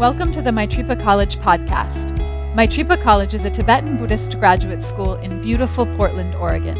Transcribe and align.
Welcome 0.00 0.32
to 0.32 0.40
the 0.40 0.48
Maitripa 0.48 0.98
College 0.98 1.36
podcast. 1.36 2.16
Maitripa 2.54 2.98
College 3.02 3.34
is 3.34 3.44
a 3.44 3.50
Tibetan 3.50 3.98
Buddhist 3.98 4.40
graduate 4.40 4.82
school 4.82 5.16
in 5.16 5.42
beautiful 5.42 5.84
Portland, 5.84 6.34
Oregon. 6.36 6.78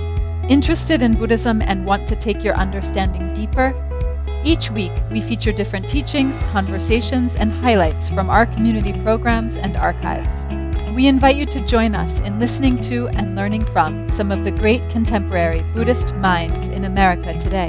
Interested 0.49 1.03
in 1.03 1.19
Buddhism 1.19 1.61
and 1.61 1.85
want 1.85 2.09
to 2.09 2.17
take 2.17 2.43
your 2.43 2.55
understanding 2.55 3.35
deeper? 3.35 3.75
Each 4.43 4.71
week, 4.71 4.93
we 5.11 5.21
feature 5.21 5.53
different 5.53 5.87
teachings, 5.87 6.43
conversations, 6.45 7.37
and 7.37 7.53
highlights 7.53 8.09
from 8.09 8.31
our 8.31 8.47
community 8.47 8.95
programs 9.03 9.59
and 9.59 9.77
archives. 9.77 10.47
We 10.95 11.07
invite 11.07 11.37
you 11.37 11.45
to 11.45 11.61
join 11.67 11.95
us 11.95 12.21
in 12.21 12.41
listening 12.41 12.81
to 12.85 13.09
and 13.09 13.37
learning 13.37 13.67
from 13.67 14.09
some 14.09 14.33
of 14.33 14.45
the 14.45 14.51
great 14.51 14.89
contemporary 14.89 15.61
Buddhist 15.75 16.15
minds 16.15 16.69
in 16.71 16.87
America 16.87 17.39
today. 17.39 17.69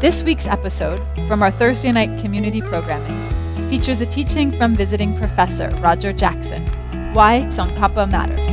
This 0.00 0.24
week's 0.24 0.48
episode, 0.48 1.00
from 1.28 1.44
our 1.44 1.52
Thursday 1.52 1.92
night 1.92 2.18
community 2.20 2.60
programming, 2.60 3.33
features 3.68 4.00
a 4.00 4.06
teaching 4.06 4.52
from 4.52 4.74
visiting 4.74 5.16
professor 5.16 5.70
Roger 5.80 6.12
Jackson 6.12 6.66
Why 7.12 7.42
Tsongkhapa 7.48 8.10
Matters. 8.10 8.50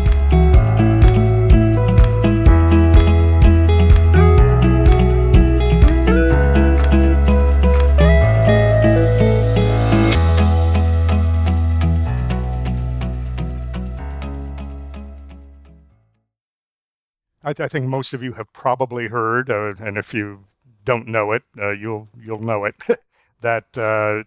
I, 17.43 17.54
th- 17.54 17.66
I, 17.66 17.68
think 17.68 17.88
most 17.88 18.13
of 18.13 18.21
you 18.21 18.34
have 18.34 18.54
probably 18.54 19.07
heard, 19.07 19.49
uh, 19.49 19.73
and 19.80 19.98
if 19.98 20.13
you 20.13 20.46
don't 20.85 21.07
know 21.07 21.32
it, 21.32 21.43
uh, 21.59 21.71
you'll 21.71 22.07
you'll 22.18 22.40
know 22.40 22.66
it. 22.66 22.76
that 23.41 23.77
uh, 23.77 24.23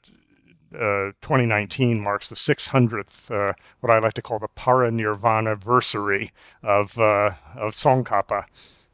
uh 0.74 1.12
2019 1.20 2.00
marks 2.00 2.28
the 2.28 2.34
600th, 2.34 3.30
uh, 3.30 3.54
what 3.80 3.92
I 3.92 3.98
like 3.98 4.14
to 4.14 4.22
call 4.22 4.38
the 4.38 4.48
parinirvana 4.48 5.56
versary 5.56 6.30
of 6.62 6.98
uh, 6.98 7.32
of 7.56 7.72
Tsongkhapa, 7.72 8.46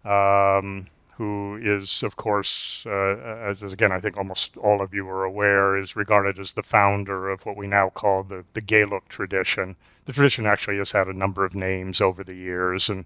um, 0.05 0.87
who 1.17 1.59
is, 1.63 2.03
of 2.03 2.17
course, 2.17 2.87
as, 2.87 3.63
as, 3.63 3.73
again 3.73 3.93
I 3.93 4.01
think 4.01 4.17
almost 4.17 4.57
all 4.57 4.81
of 4.81 4.95
you 4.95 5.09
are 5.09 5.25
aware, 5.25 5.77
is 5.77 5.97
regarded 5.97 6.39
as 6.39 6.53
the 6.53 6.63
founder 6.63 7.29
of 7.29 7.45
what 7.45 7.57
we 7.57 7.67
now 7.67 7.91
call 7.91 8.23
the 8.23 8.45
the 8.53 8.63
Geluk 8.63 9.09
tradition. 9.09 9.77
The 10.05 10.13
tradition 10.13 10.47
actually 10.47 10.79
has 10.79 10.93
had 10.93 11.09
a 11.09 11.13
number 11.13 11.45
of 11.45 11.55
names 11.55 12.01
over 12.01 12.25
the 12.25 12.35
years, 12.35 12.89
and 12.89 13.05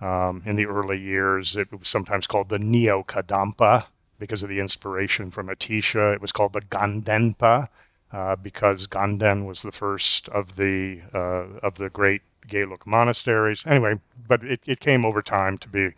um, 0.00 0.42
in 0.44 0.56
the 0.56 0.66
early 0.66 0.98
years, 0.98 1.56
it 1.56 1.72
was 1.72 1.88
sometimes 1.88 2.26
called 2.26 2.48
the 2.48 2.58
Neo 2.58 3.02
Kadampa 3.02 3.86
because 4.18 4.42
of 4.42 4.48
the 4.48 4.60
inspiration 4.60 5.30
from 5.30 5.48
Atisha. 5.48 6.14
It 6.14 6.20
was 6.20 6.32
called 6.32 6.52
the 6.52 6.60
Gandenpa 6.60 7.68
uh, 8.14 8.36
because 8.36 8.86
Ganden 8.86 9.44
was 9.44 9.62
the 9.62 9.72
first 9.72 10.28
of 10.28 10.54
the 10.54 11.00
uh, 11.12 11.58
of 11.64 11.74
the 11.74 11.90
great 11.90 12.22
Geluk 12.48 12.86
monasteries. 12.86 13.66
Anyway, 13.66 13.96
but 14.28 14.44
it, 14.44 14.60
it 14.66 14.78
came 14.78 15.04
over 15.04 15.20
time 15.20 15.58
to 15.58 15.68
be 15.68 15.90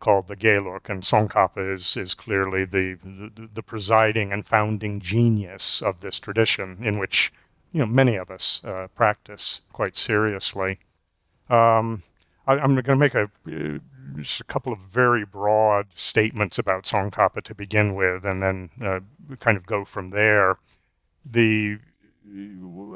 called 0.00 0.26
the 0.26 0.34
Geluk, 0.34 0.88
and 0.88 1.02
Tsongkhapa 1.02 1.72
is 1.72 1.96
is 1.96 2.14
clearly 2.14 2.64
the, 2.64 2.94
the, 2.94 3.48
the 3.54 3.62
presiding 3.62 4.32
and 4.32 4.44
founding 4.44 4.98
genius 4.98 5.80
of 5.80 6.00
this 6.00 6.18
tradition, 6.18 6.78
in 6.82 6.98
which 6.98 7.32
you 7.70 7.80
know 7.80 7.86
many 7.86 8.16
of 8.16 8.32
us 8.32 8.64
uh, 8.64 8.88
practice 8.96 9.62
quite 9.72 9.94
seriously. 9.94 10.80
Um, 11.48 12.02
I, 12.48 12.54
am 12.54 12.74
going 12.74 12.84
to 12.84 12.96
make 12.96 13.14
a 13.14 13.30
just 14.16 14.40
a 14.40 14.44
couple 14.44 14.72
of 14.72 14.80
very 14.80 15.24
broad 15.24 15.86
statements 15.94 16.58
about 16.58 16.82
Tsongkhapa 16.82 17.44
to 17.44 17.54
begin 17.54 17.94
with, 17.94 18.24
and 18.24 18.40
then 18.42 18.70
uh, 18.82 19.00
kind 19.38 19.56
of 19.56 19.66
go 19.66 19.84
from 19.84 20.10
there. 20.10 20.56
The 21.24 21.78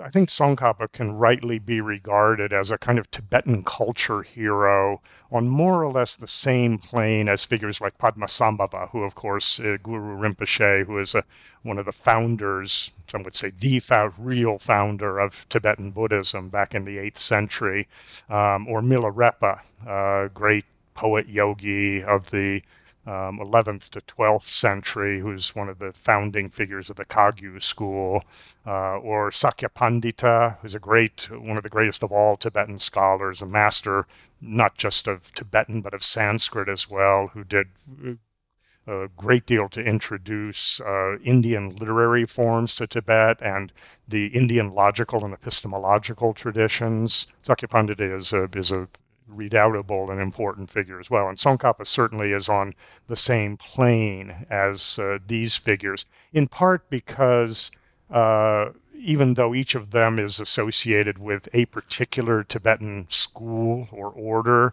I 0.03 0.11
think 0.11 0.29
Tsongkhapa 0.29 0.93
can 0.93 1.13
rightly 1.13 1.59
be 1.59 1.81
regarded 1.81 2.53
as 2.53 2.71
a 2.71 2.79
kind 2.79 2.99
of 2.99 3.11
Tibetan 3.11 3.65
culture 3.65 4.23
hero 4.23 5.01
on 5.33 5.49
more 5.49 5.83
or 5.83 5.91
less 5.91 6.15
the 6.15 6.27
same 6.27 6.79
plane 6.79 7.29
as 7.29 7.43
figures 7.43 7.81
like 7.81 7.99
Padmasambhava, 7.99 8.91
who, 8.91 9.03
of 9.03 9.15
course, 9.15 9.59
uh, 9.59 9.79
Guru 9.83 10.17
Rinpoche, 10.17 10.87
who 10.87 10.99
is 10.99 11.15
a, 11.15 11.25
one 11.63 11.79
of 11.79 11.87
the 11.87 11.93
founders, 11.93 12.93
some 13.09 13.23
would 13.23 13.35
say 13.35 13.51
the 13.51 13.81
real 14.19 14.59
founder 14.59 15.19
of 15.19 15.49
Tibetan 15.49 15.91
Buddhism 15.91 16.49
back 16.49 16.75
in 16.75 16.85
the 16.85 16.99
8th 16.99 17.19
century, 17.19 17.89
um, 18.29 18.69
or 18.69 18.83
Milarepa, 18.83 19.61
a 19.87 20.29
great 20.33 20.65
poet 20.95 21.29
yogi 21.29 22.03
of 22.03 22.31
the 22.31 22.63
um, 23.07 23.39
11th 23.39 23.91
to 23.91 24.01
12th 24.01 24.45
century, 24.45 25.21
who's 25.21 25.55
one 25.55 25.69
of 25.69 25.79
the 25.79 25.93
founding 25.93 26.49
figures 26.49 26.89
of 26.89 26.97
the 26.97 27.05
Kagyu 27.05 27.63
school, 27.63 28.25
uh, 28.67 28.97
or 28.97 29.31
Sakyapandita, 29.31 30.59
who's 30.61 30.75
a 30.75 30.81
great, 30.81 31.29
one 31.31 31.57
of 31.57 31.63
the 31.63 31.69
greatest 31.69 32.03
of 32.03 32.13
all 32.13 32.37
Tibetan 32.37 32.79
scholars, 32.79 33.43
a 33.43 33.47
master 33.47 34.07
not 34.41 34.77
just 34.77 35.07
of 35.07 35.33
Tibetan 35.35 35.81
but 35.81 35.95
of 35.95 36.03
Sanskrit 36.03 36.69
as 36.69 36.91
well, 36.91 37.29
who 37.29 37.45
did 37.45 37.69
a 38.87 39.09
great 39.17 39.47
deal 39.47 39.69
to 39.71 39.81
introduce 39.83 40.81
uh, 40.81 41.17
Indian 41.19 41.75
literary 41.77 42.27
forms 42.27 42.75
to 42.77 42.87
Tibet 42.87 43.39
and 43.41 43.73
the 44.07 44.27
Indian 44.29 44.75
logical 44.75 45.25
and 45.25 45.33
epistemological 45.33 46.35
traditions. 46.35 47.29
Sakyapandita 47.43 48.15
is 48.17 48.33
a, 48.33 48.49
is 48.55 48.71
a 48.71 48.89
redoubtable 49.35 50.11
and 50.11 50.21
important 50.21 50.71
figure 50.71 51.01
as 51.01 51.11
well. 51.11 51.29
And 51.29 51.39
Tsongkhapa 51.39 51.87
certainly 51.87 52.33
is 52.33 52.49
on 52.49 52.75
the 53.09 53.17
same 53.17 53.57
plane 53.57 54.47
as 54.51 54.99
uh, 54.99 55.19
these 55.27 55.57
figures, 55.57 56.07
in 56.33 56.49
part 56.49 56.89
because 56.91 57.71
uh, 58.11 58.71
even 58.95 59.35
though 59.35 59.55
each 59.55 59.75
of 59.75 59.91
them 59.91 60.19
is 60.19 60.41
associated 60.41 61.19
with 61.19 61.49
a 61.53 61.67
particular 61.67 62.43
Tibetan 62.43 63.07
school 63.09 63.89
or 63.93 64.09
order, 64.11 64.73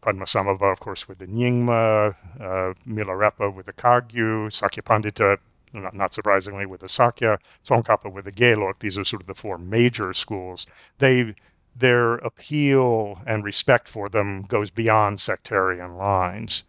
Padmasambhava, 0.00 0.72
of 0.72 0.80
course, 0.80 1.08
with 1.08 1.18
the 1.18 1.26
Nyingma, 1.26 2.14
uh, 2.40 2.74
Milarepa 2.86 3.52
with 3.52 3.66
the 3.66 3.72
Kagyu, 3.72 4.48
Sakyapandita, 4.48 5.38
not, 5.72 5.94
not, 5.94 6.14
surprisingly, 6.14 6.64
with 6.64 6.80
the 6.80 6.88
Sakya, 6.88 7.38
Tsongkhapa 7.64 8.10
with 8.12 8.24
the 8.24 8.32
Geluk. 8.32 8.78
These 8.78 8.96
are 8.98 9.04
sort 9.04 9.22
of 9.22 9.26
the 9.26 9.34
four 9.34 9.58
major 9.58 10.12
schools. 10.12 10.66
They 10.98 11.34
their 11.78 12.14
appeal 12.14 13.20
and 13.26 13.44
respect 13.44 13.88
for 13.88 14.08
them 14.08 14.42
goes 14.42 14.70
beyond 14.70 15.20
sectarian 15.20 15.96
lines. 15.96 16.64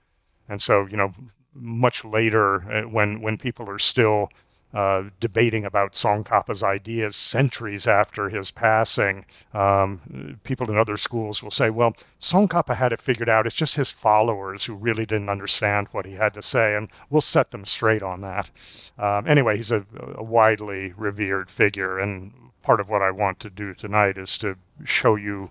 And 0.50 0.62
so, 0.62 0.85
you 0.85 0.97
know, 0.97 1.13
much 1.53 2.06
later, 2.06 2.56
uh, 2.72 2.81
when 2.84 3.22
when 3.22 3.38
people 3.38 3.69
are 3.69 3.79
still 3.79 4.29
uh, 4.73 5.03
debating 5.19 5.63
about 5.63 5.94
Tsongkhapa's 5.94 6.62
ideas 6.62 7.16
centuries 7.16 7.88
after 7.88 8.29
his 8.29 8.51
passing, 8.51 9.25
um, 9.53 10.40
people 10.44 10.69
in 10.69 10.78
other 10.78 10.97
schools 10.97 11.41
will 11.41 11.51
say, 11.51 11.69
well, 11.69 11.96
Tsongkhapa 12.19 12.75
had 12.75 12.91
it 12.91 13.01
figured 13.01 13.29
out. 13.29 13.47
It's 13.47 13.56
just 13.56 13.75
his 13.75 13.91
followers 13.91 14.66
who 14.66 14.75
really 14.75 15.06
didn't 15.06 15.29
understand 15.29 15.88
what 15.94 16.06
he 16.06 16.13
had 16.13 16.34
to 16.34 16.41
say, 16.41 16.75
and 16.75 16.90
we'll 17.09 17.22
set 17.22 17.51
them 17.51 17.66
straight 17.66 18.03
on 18.03 18.22
that. 18.22 18.51
Um, 18.97 19.25
anyway, 19.25 19.56
he's 19.57 19.72
a, 19.72 19.85
a 20.16 20.23
widely 20.23 20.94
revered 20.97 21.50
figure, 21.50 21.97
and 21.97 22.34
part 22.67 22.81
of 22.81 22.89
what 22.89 23.01
I 23.01 23.11
want 23.11 23.39
to 23.39 23.50
do 23.50 23.73
tonight 23.73 24.17
is 24.17 24.38
to 24.39 24.57
show 24.83 25.16
you 25.16 25.47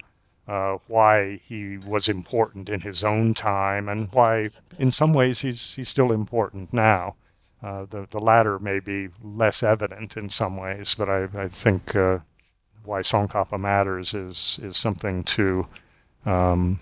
uh, 0.46 0.76
why 0.86 1.40
he 1.42 1.78
was 1.78 2.10
important 2.10 2.68
in 2.68 2.82
his 2.82 3.02
own 3.02 3.32
time 3.32 3.88
and 3.88 4.12
why, 4.12 4.50
in 4.78 4.92
some 4.92 5.14
ways, 5.14 5.40
he's, 5.40 5.76
he's 5.76 5.88
still 5.88 6.12
important 6.12 6.74
now. 6.74 7.16
Uh, 7.62 7.86
the, 7.86 8.06
the 8.10 8.20
latter 8.20 8.58
may 8.58 8.80
be 8.80 9.08
less 9.24 9.62
evident 9.62 10.14
in 10.18 10.28
some 10.28 10.58
ways, 10.58 10.94
but 10.94 11.08
I, 11.08 11.26
I 11.34 11.48
think 11.48 11.96
uh, 11.96 12.18
why 12.84 13.00
Tsongkhapa 13.00 13.58
matters 13.58 14.12
is, 14.12 14.60
is 14.62 14.76
something 14.76 15.24
to, 15.24 15.66
um, 16.26 16.80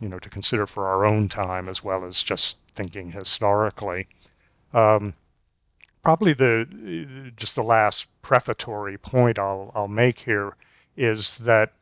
you 0.00 0.08
know, 0.08 0.18
to 0.18 0.28
consider 0.28 0.66
for 0.66 0.88
our 0.88 1.06
own 1.06 1.28
time 1.28 1.68
as 1.68 1.84
well 1.84 2.04
as 2.04 2.24
just 2.24 2.58
thinking 2.74 3.12
historically. 3.12 4.08
Um, 4.74 5.14
probably 6.06 6.32
the 6.32 7.32
just 7.36 7.56
the 7.56 7.64
last 7.64 8.06
prefatory 8.22 8.96
point 8.96 9.40
I'll, 9.40 9.72
I'll 9.74 9.88
make 9.88 10.20
here 10.20 10.54
is 10.96 11.38
that 11.38 11.72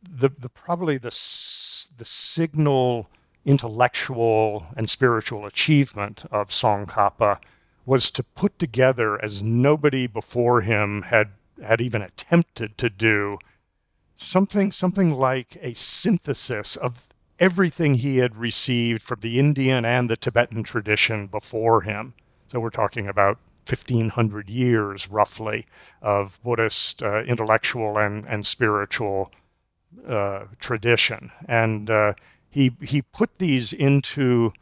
the, 0.00 0.30
the 0.30 0.48
probably 0.48 0.96
the, 0.96 1.10
the 1.10 2.04
signal 2.06 3.10
intellectual 3.44 4.68
and 4.78 4.88
spiritual 4.88 5.44
achievement 5.44 6.24
of 6.30 6.48
Tsongkhapa 6.48 7.38
was 7.84 8.10
to 8.12 8.22
put 8.22 8.58
together, 8.58 9.22
as 9.22 9.42
nobody 9.42 10.06
before 10.06 10.62
him 10.62 11.02
had, 11.02 11.32
had 11.62 11.82
even 11.82 12.00
attempted 12.00 12.78
to 12.78 12.88
do, 12.88 13.36
something, 14.16 14.72
something 14.72 15.12
like 15.12 15.58
a 15.60 15.74
synthesis 15.74 16.76
of 16.76 17.10
everything 17.38 17.96
he 17.96 18.16
had 18.16 18.36
received 18.36 19.02
from 19.02 19.20
the 19.20 19.38
Indian 19.38 19.84
and 19.84 20.08
the 20.08 20.16
Tibetan 20.16 20.62
tradition 20.62 21.26
before 21.26 21.82
him. 21.82 22.14
So 22.54 22.60
we're 22.60 22.70
talking 22.70 23.08
about 23.08 23.38
1500 23.66 24.48
years 24.48 25.10
roughly 25.10 25.66
of 26.00 26.38
Buddhist 26.44 27.02
uh, 27.02 27.22
intellectual 27.22 27.98
and, 27.98 28.24
and 28.28 28.46
spiritual 28.46 29.32
uh, 30.06 30.44
tradition. 30.60 31.32
And 31.48 31.90
uh, 31.90 32.14
he, 32.48 32.76
he 32.80 33.02
put 33.02 33.38
these 33.38 33.72
into 33.72 34.52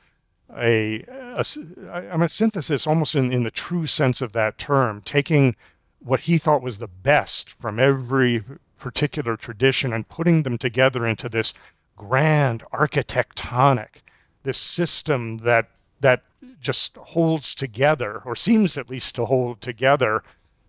a, 0.56 1.05
a, 1.37 1.44
a 1.93 2.29
synthesis 2.31 2.87
almost 2.87 3.15
in, 3.15 3.31
in 3.31 3.43
the 3.43 3.50
true 3.50 3.85
sense 3.85 4.23
of 4.23 4.33
that 4.33 4.56
term, 4.56 5.03
taking 5.03 5.55
what 5.99 6.21
he 6.21 6.38
thought 6.38 6.62
was 6.62 6.79
the 6.79 6.88
best 6.88 7.50
from 7.61 7.79
every 7.79 8.43
particular 8.79 9.37
tradition 9.37 9.93
and 9.93 10.09
putting 10.09 10.45
them 10.45 10.56
together 10.56 11.06
into 11.06 11.29
this 11.29 11.53
grand 11.95 12.62
architectonic, 12.73 14.00
this 14.45 14.56
system 14.56 15.38
that 15.38 15.69
that 16.00 16.23
just 16.62 16.97
holds 16.97 17.55
together, 17.55 18.23
or 18.25 18.35
seems 18.35 18.79
at 18.79 18.88
least 18.88 19.14
to 19.17 19.26
hold 19.26 19.61
together 19.61 20.23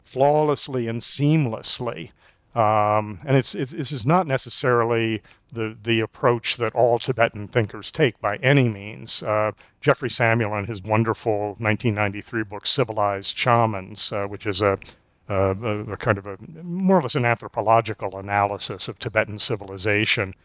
flawlessly 0.03 0.87
and 0.87 1.01
seamlessly. 1.01 2.09
Um, 2.55 3.19
and 3.25 3.35
it's, 3.35 3.55
it's, 3.55 3.71
this 3.71 3.91
is 3.91 4.05
not 4.05 4.27
necessarily 4.27 5.21
the, 5.51 5.75
the 5.81 6.01
approach 6.01 6.57
that 6.57 6.75
all 6.75 6.99
Tibetan 6.99 7.47
thinkers 7.47 7.89
take 7.89 8.19
by 8.21 8.37
any 8.37 8.69
means. 8.69 9.23
Uh, 9.23 9.51
Jeffrey 9.81 10.09
Samuel, 10.09 10.55
in 10.57 10.65
his 10.65 10.83
wonderful 10.83 11.55
1993 11.59 12.43
book, 12.43 12.67
Civilized 12.67 13.37
Shamans, 13.37 14.11
uh, 14.11 14.27
which 14.27 14.45
is 14.45 14.61
a, 14.61 14.77
a, 15.27 15.51
a, 15.51 15.97
kind 15.97 16.17
of 16.17 16.27
a 16.27 16.37
more 16.63 16.99
or 16.99 17.01
less 17.01 17.15
an 17.15 17.25
anthropological 17.25 18.17
analysis 18.17 18.87
of 18.87 18.99
Tibetan 18.99 19.39
civilization, 19.39 20.35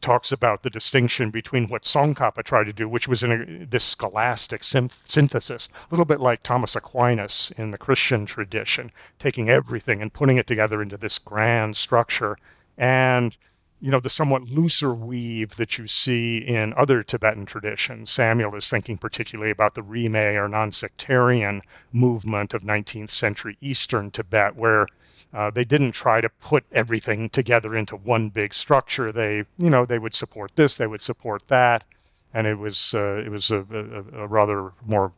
talks 0.00 0.32
about 0.32 0.62
the 0.62 0.70
distinction 0.70 1.30
between 1.30 1.68
what 1.68 1.82
Tsongkhapa 1.82 2.42
tried 2.44 2.64
to 2.64 2.72
do, 2.72 2.88
which 2.88 3.08
was 3.08 3.22
in 3.22 3.32
a, 3.32 3.66
this 3.66 3.84
scholastic 3.84 4.62
synth- 4.62 5.08
synthesis, 5.08 5.68
a 5.74 5.94
little 5.94 6.04
bit 6.04 6.20
like 6.20 6.42
Thomas 6.42 6.76
Aquinas 6.76 7.52
in 7.56 7.70
the 7.70 7.78
Christian 7.78 8.26
tradition, 8.26 8.90
taking 9.18 9.48
everything 9.48 10.02
and 10.02 10.12
putting 10.12 10.36
it 10.36 10.46
together 10.46 10.82
into 10.82 10.96
this 10.96 11.18
grand 11.18 11.76
structure, 11.76 12.36
and 12.76 13.36
you 13.80 13.90
know, 13.90 14.00
the 14.00 14.08
somewhat 14.08 14.42
looser 14.44 14.94
weave 14.94 15.56
that 15.56 15.76
you 15.76 15.86
see 15.86 16.38
in 16.38 16.72
other 16.74 17.02
Tibetan 17.02 17.44
traditions. 17.44 18.10
Samuel 18.10 18.54
is 18.54 18.68
thinking 18.68 18.96
particularly 18.96 19.50
about 19.50 19.74
the 19.74 19.82
Rimé 19.82 20.34
or 20.34 20.48
non-sectarian 20.48 21.62
movement 21.92 22.54
of 22.54 22.62
19th 22.62 23.10
century 23.10 23.58
Eastern 23.60 24.10
Tibet, 24.10 24.56
where 24.56 24.86
uh, 25.34 25.50
they 25.50 25.64
didn't 25.64 25.92
try 25.92 26.20
to 26.20 26.28
put 26.28 26.64
everything 26.72 27.28
together 27.28 27.74
into 27.76 27.96
one 27.96 28.30
big 28.30 28.54
structure. 28.54 29.12
They, 29.12 29.44
you 29.58 29.70
know, 29.70 29.84
they 29.84 29.98
would 29.98 30.14
support 30.14 30.56
this, 30.56 30.76
they 30.76 30.86
would 30.86 31.02
support 31.02 31.48
that, 31.48 31.84
and 32.32 32.46
it 32.46 32.58
was 32.58 32.94
uh, 32.94 33.22
it 33.24 33.30
was 33.30 33.50
a, 33.50 33.64
a, 33.70 34.22
a 34.22 34.26
rather 34.26 34.72
more 34.86 35.12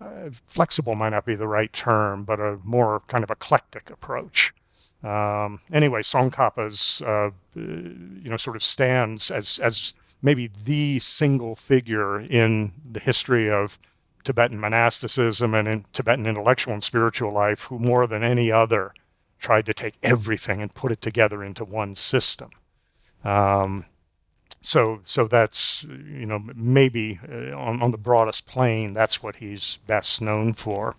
uh, 0.00 0.30
flexible 0.32 0.94
might 0.94 1.10
not 1.10 1.24
be 1.24 1.34
the 1.34 1.46
right 1.46 1.72
term, 1.72 2.24
but 2.24 2.40
a 2.40 2.58
more 2.64 3.02
kind 3.08 3.22
of 3.22 3.30
eclectic 3.30 3.90
approach. 3.90 4.52
Um, 5.02 5.60
anyway, 5.72 6.02
Tsongkhapa's, 6.02 7.02
uh, 7.02 7.30
you 7.54 8.30
know, 8.30 8.36
sort 8.36 8.56
of 8.56 8.62
stands 8.62 9.30
as, 9.30 9.58
as 9.58 9.94
maybe 10.22 10.50
the 10.64 10.98
single 10.98 11.56
figure 11.56 12.20
in 12.20 12.72
the 12.90 13.00
history 13.00 13.50
of 13.50 13.78
Tibetan 14.24 14.60
monasticism 14.60 15.54
and 15.54 15.66
in 15.66 15.84
Tibetan 15.92 16.26
intellectual 16.26 16.74
and 16.74 16.84
spiritual 16.84 17.32
life 17.32 17.64
who, 17.64 17.78
more 17.78 18.06
than 18.06 18.22
any 18.22 18.52
other, 18.52 18.92
tried 19.38 19.64
to 19.66 19.74
take 19.74 19.94
everything 20.02 20.60
and 20.60 20.74
put 20.74 20.92
it 20.92 21.00
together 21.00 21.42
into 21.42 21.64
one 21.64 21.94
system. 21.94 22.50
Um, 23.24 23.86
so, 24.60 25.00
so 25.04 25.26
that's 25.26 25.84
you 25.84 26.26
know 26.26 26.44
maybe 26.54 27.18
uh, 27.26 27.56
on, 27.56 27.82
on 27.82 27.90
the 27.90 27.98
broadest 27.98 28.46
plane, 28.46 28.92
that's 28.92 29.22
what 29.22 29.36
he's 29.36 29.78
best 29.86 30.20
known 30.20 30.52
for. 30.52 30.96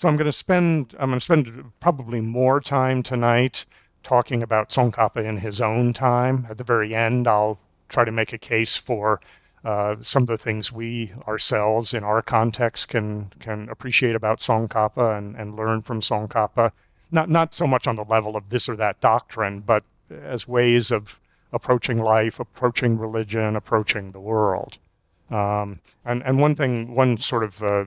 So 0.00 0.08
I'm 0.08 0.16
going 0.16 0.24
to 0.24 0.32
spend 0.32 0.94
I'm 0.98 1.10
going 1.10 1.20
to 1.20 1.22
spend 1.22 1.72
probably 1.78 2.22
more 2.22 2.58
time 2.58 3.02
tonight 3.02 3.66
talking 4.02 4.42
about 4.42 4.70
Tsongkhapa 4.70 5.22
in 5.22 5.36
his 5.36 5.60
own 5.60 5.92
time. 5.92 6.46
At 6.48 6.56
the 6.56 6.64
very 6.64 6.94
end, 6.94 7.28
I'll 7.28 7.58
try 7.90 8.06
to 8.06 8.10
make 8.10 8.32
a 8.32 8.38
case 8.38 8.76
for 8.76 9.20
uh, 9.62 9.96
some 10.00 10.22
of 10.22 10.28
the 10.28 10.38
things 10.38 10.72
we 10.72 11.12
ourselves 11.28 11.92
in 11.92 12.02
our 12.02 12.22
context 12.22 12.88
can 12.88 13.30
can 13.40 13.68
appreciate 13.68 14.14
about 14.14 14.38
Tsongkhapa 14.38 15.18
and, 15.18 15.36
and 15.36 15.54
learn 15.54 15.82
from 15.82 16.00
Tsongkhapa. 16.00 16.72
Not 17.10 17.28
not 17.28 17.52
so 17.52 17.66
much 17.66 17.86
on 17.86 17.96
the 17.96 18.04
level 18.04 18.36
of 18.36 18.48
this 18.48 18.70
or 18.70 18.76
that 18.76 19.02
doctrine, 19.02 19.60
but 19.60 19.84
as 20.10 20.48
ways 20.48 20.90
of 20.90 21.20
approaching 21.52 21.98
life, 21.98 22.40
approaching 22.40 22.96
religion, 22.96 23.54
approaching 23.54 24.12
the 24.12 24.20
world. 24.20 24.78
Um, 25.28 25.80
and 26.06 26.22
and 26.22 26.40
one 26.40 26.54
thing, 26.54 26.94
one 26.94 27.18
sort 27.18 27.44
of 27.44 27.62
uh, 27.62 27.84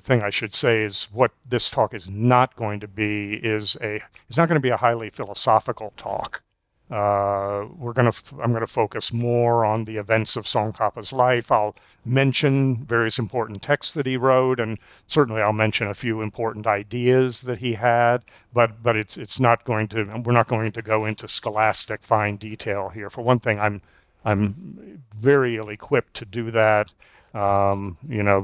thing 0.00 0.22
I 0.22 0.30
should 0.30 0.54
say 0.54 0.84
is 0.84 1.08
what 1.12 1.32
this 1.48 1.70
talk 1.70 1.94
is 1.94 2.08
not 2.08 2.54
going 2.56 2.80
to 2.80 2.88
be 2.88 3.34
is 3.34 3.76
a 3.82 4.00
it's 4.28 4.38
not 4.38 4.48
going 4.48 4.58
to 4.58 4.62
be 4.62 4.70
a 4.70 4.76
highly 4.76 5.10
philosophical 5.10 5.92
talk. 5.96 6.42
Uh, 6.90 7.66
we're 7.76 7.94
to 7.94 8.12
I'm 8.42 8.50
going 8.50 8.60
to 8.60 8.66
focus 8.66 9.12
more 9.12 9.64
on 9.64 9.84
the 9.84 9.96
events 9.96 10.36
of 10.36 10.44
Tsongkhapa's 10.44 11.12
life. 11.12 11.50
I'll 11.50 11.74
mention 12.04 12.84
various 12.84 13.18
important 13.18 13.62
texts 13.62 13.94
that 13.94 14.06
he 14.06 14.16
wrote, 14.16 14.60
and 14.60 14.78
certainly 15.06 15.40
I'll 15.40 15.54
mention 15.54 15.88
a 15.88 15.94
few 15.94 16.20
important 16.20 16.66
ideas 16.66 17.42
that 17.42 17.58
he 17.58 17.74
had. 17.74 18.22
But 18.52 18.82
but 18.82 18.96
it's 18.96 19.16
it's 19.16 19.40
not 19.40 19.64
going 19.64 19.88
to 19.88 20.22
we're 20.24 20.32
not 20.32 20.48
going 20.48 20.72
to 20.72 20.82
go 20.82 21.04
into 21.06 21.26
scholastic 21.26 22.02
fine 22.02 22.36
detail 22.36 22.90
here. 22.90 23.08
For 23.08 23.22
one 23.22 23.40
thing, 23.40 23.58
I'm 23.58 23.80
I'm 24.24 25.02
very 25.16 25.56
ill 25.56 25.70
equipped 25.70 26.14
to 26.14 26.26
do 26.26 26.50
that. 26.50 26.92
Um, 27.32 27.98
you 28.08 28.22
know, 28.22 28.40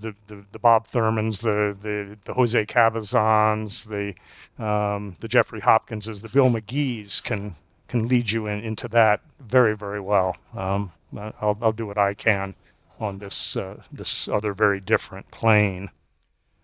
the, 0.00 0.14
the, 0.26 0.44
the 0.50 0.58
Bob 0.58 0.86
Thurmans, 0.86 1.42
the, 1.42 1.76
the, 1.80 2.16
the 2.24 2.34
Jose 2.34 2.66
Cabezóns, 2.66 3.88
the, 3.88 4.64
um, 4.64 5.14
the 5.20 5.28
Jeffrey 5.28 5.60
Hopkinses, 5.60 6.22
the 6.22 6.28
Bill 6.28 6.50
Magees 6.50 7.22
can, 7.22 7.56
can 7.88 8.08
lead 8.08 8.30
you 8.30 8.46
in, 8.46 8.60
into 8.60 8.88
that 8.88 9.20
very, 9.40 9.76
very 9.76 10.00
well. 10.00 10.36
Um, 10.56 10.92
I'll, 11.16 11.58
I'll 11.60 11.72
do 11.72 11.86
what 11.86 11.98
I 11.98 12.14
can 12.14 12.54
on 12.98 13.18
this, 13.18 13.56
uh, 13.56 13.82
this 13.90 14.28
other 14.28 14.52
very 14.52 14.80
different 14.80 15.30
plane. 15.30 15.90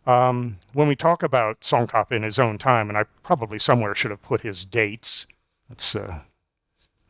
Um, 0.06 0.58
when 0.72 0.86
we 0.86 0.94
talk 0.94 1.22
about 1.22 1.60
Tsongkhapa 1.60 2.12
in 2.12 2.22
his 2.22 2.38
own 2.38 2.58
time, 2.58 2.88
and 2.88 2.96
I 2.96 3.04
probably 3.22 3.58
somewhere 3.58 3.94
should 3.94 4.12
have 4.12 4.22
put 4.22 4.42
his 4.42 4.64
dates, 4.64 5.26
that's 5.68 5.96
uh, 5.96 6.20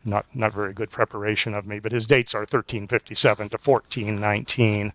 not, 0.05 0.25
not 0.35 0.55
very 0.55 0.73
good 0.73 0.91
preparation 0.91 1.53
of 1.53 1.67
me, 1.67 1.79
but 1.79 1.93
his 1.93 2.07
dates 2.07 2.35
are 2.35 2.41
1357 2.41 3.51
to 3.51 3.59
1419. 3.63 4.93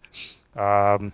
Um, 0.56 1.14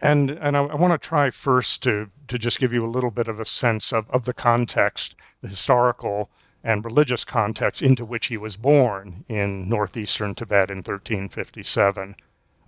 and 0.00 0.30
and 0.30 0.56
I, 0.56 0.64
I 0.64 0.74
want 0.74 0.92
to 0.92 1.08
try 1.08 1.30
first 1.30 1.82
to 1.84 2.10
to 2.28 2.38
just 2.38 2.58
give 2.58 2.72
you 2.72 2.84
a 2.84 2.90
little 2.90 3.10
bit 3.10 3.28
of 3.28 3.38
a 3.38 3.44
sense 3.44 3.92
of, 3.92 4.08
of 4.10 4.24
the 4.24 4.32
context, 4.32 5.16
the 5.42 5.48
historical 5.48 6.30
and 6.64 6.84
religious 6.84 7.24
context 7.24 7.82
into 7.82 8.04
which 8.04 8.26
he 8.26 8.36
was 8.36 8.56
born 8.56 9.24
in 9.28 9.68
northeastern 9.68 10.34
Tibet 10.34 10.70
in 10.70 10.78
1357. 10.78 12.14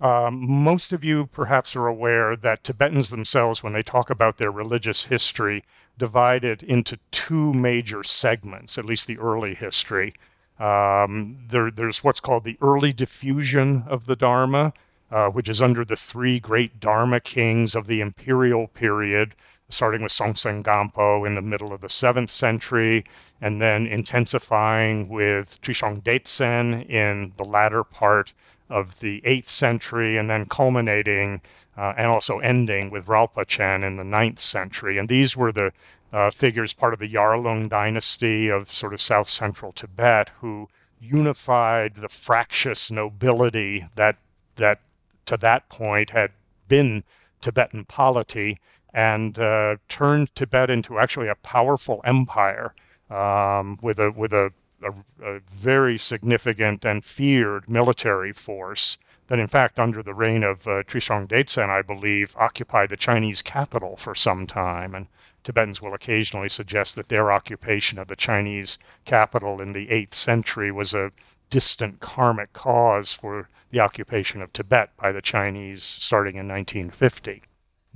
Um, 0.01 0.63
most 0.63 0.91
of 0.91 1.03
you 1.03 1.27
perhaps 1.27 1.75
are 1.75 1.87
aware 1.87 2.35
that 2.35 2.63
Tibetans 2.63 3.09
themselves, 3.09 3.63
when 3.63 3.73
they 3.73 3.81
talk 3.81 4.09
about 4.09 4.37
their 4.37 4.51
religious 4.51 5.05
history, 5.05 5.63
divide 5.97 6.43
it 6.43 6.61
into 6.61 6.99
two 7.11 7.53
major 7.53 8.03
segments, 8.03 8.77
at 8.77 8.85
least 8.85 9.07
the 9.07 9.17
early 9.17 9.55
history. 9.55 10.13
Um, 10.59 11.45
there, 11.47 11.71
there's 11.71 12.03
what's 12.03 12.19
called 12.19 12.43
the 12.43 12.57
early 12.61 12.91
diffusion 12.91 13.85
of 13.87 14.05
the 14.05 14.17
Dharma, 14.17 14.73
uh, 15.15 15.29
which 15.29 15.47
is 15.47 15.61
under 15.61 15.85
the 15.85 15.95
three 15.95 16.41
great 16.41 16.77
Dharma 16.81 17.21
kings 17.21 17.73
of 17.73 17.87
the 17.87 18.01
imperial 18.01 18.67
period, 18.67 19.33
starting 19.69 20.03
with 20.03 20.11
Songtsen 20.11 20.61
Gampo 20.61 21.25
in 21.25 21.35
the 21.35 21.41
middle 21.41 21.71
of 21.71 21.79
the 21.79 21.87
7th 21.87 22.29
century, 22.29 23.05
and 23.39 23.61
then 23.61 23.87
intensifying 23.87 25.07
with 25.07 25.61
Trishong 25.61 26.03
Detsen 26.03 26.85
in 26.89 27.31
the 27.37 27.45
latter 27.45 27.85
part 27.85 28.33
of 28.69 28.99
the 28.99 29.21
8th 29.21 29.47
century, 29.47 30.17
and 30.17 30.29
then 30.29 30.47
culminating 30.47 31.41
uh, 31.77 31.93
and 31.95 32.07
also 32.07 32.39
ending 32.39 32.89
with 32.89 33.07
Chen 33.47 33.85
in 33.85 33.95
the 33.95 34.03
9th 34.03 34.39
century. 34.39 34.97
And 34.97 35.07
these 35.07 35.37
were 35.37 35.53
the 35.53 35.71
uh, 36.11 36.29
figures 36.29 36.73
part 36.73 36.91
of 36.91 36.99
the 36.99 37.07
Yarlung 37.07 37.69
dynasty 37.69 38.49
of 38.49 38.73
sort 38.73 38.93
of 38.93 38.99
south 38.99 39.29
central 39.29 39.71
Tibet 39.71 40.31
who 40.41 40.67
unified 40.99 41.95
the 41.95 42.09
fractious 42.09 42.91
nobility 42.91 43.85
that 43.95 44.17
that 44.57 44.79
to 45.25 45.37
that 45.37 45.69
point 45.69 46.11
had 46.11 46.31
been 46.67 47.03
Tibetan 47.41 47.85
polity 47.85 48.59
and 48.93 49.37
uh, 49.37 49.75
turned 49.89 50.33
Tibet 50.35 50.69
into 50.69 50.97
actually 50.97 51.27
a 51.27 51.35
powerful 51.35 52.01
empire 52.05 52.73
um, 53.09 53.77
with 53.81 53.99
a 53.99 54.11
with 54.11 54.33
a, 54.33 54.51
a, 54.81 54.91
a, 55.23 55.39
very 55.51 55.97
significant 55.97 56.85
and 56.85 57.03
feared 57.03 57.69
military 57.69 58.31
force 58.31 58.97
that, 59.27 59.39
in 59.39 59.47
fact, 59.47 59.79
under 59.79 60.03
the 60.03 60.13
reign 60.13 60.43
of 60.43 60.67
uh, 60.67 60.83
Trishong 60.83 61.27
Detsen, 61.27 61.69
I 61.69 61.81
believe, 61.81 62.35
occupied 62.37 62.89
the 62.89 62.97
Chinese 62.97 63.41
capital 63.41 63.97
for 63.97 64.13
some 64.15 64.45
time. 64.45 64.93
And 64.93 65.07
Tibetans 65.43 65.81
will 65.81 65.93
occasionally 65.93 66.49
suggest 66.49 66.95
that 66.95 67.09
their 67.09 67.31
occupation 67.31 67.99
of 67.99 68.07
the 68.07 68.15
Chinese 68.15 68.77
capital 69.03 69.61
in 69.61 69.73
the 69.73 69.87
8th 69.87 70.13
century 70.13 70.71
was 70.71 70.93
a 70.93 71.11
distant 71.49 71.99
karmic 71.99 72.53
cause 72.53 73.13
for 73.13 73.49
the 73.71 73.79
occupation 73.79 74.41
of 74.41 74.53
Tibet 74.53 74.91
by 74.97 75.11
the 75.11 75.21
Chinese 75.21 75.83
starting 75.83 76.35
in 76.35 76.47
1950. 76.47 77.43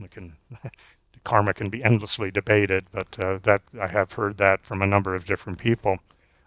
Can, 0.10 0.36
karma 1.24 1.53
can 1.53 1.70
be 1.70 1.84
endlessly 1.84 2.32
debated, 2.32 2.86
but 2.91 3.20
uh, 3.20 3.39
that 3.44 3.62
I 3.79 3.88
have 3.88 4.13
heard 4.13 4.38
that 4.38 4.63
from 4.63 4.82
a 4.82 4.88
number 4.88 5.15
of 5.15 5.25
different 5.25 5.60
people. 5.60 6.00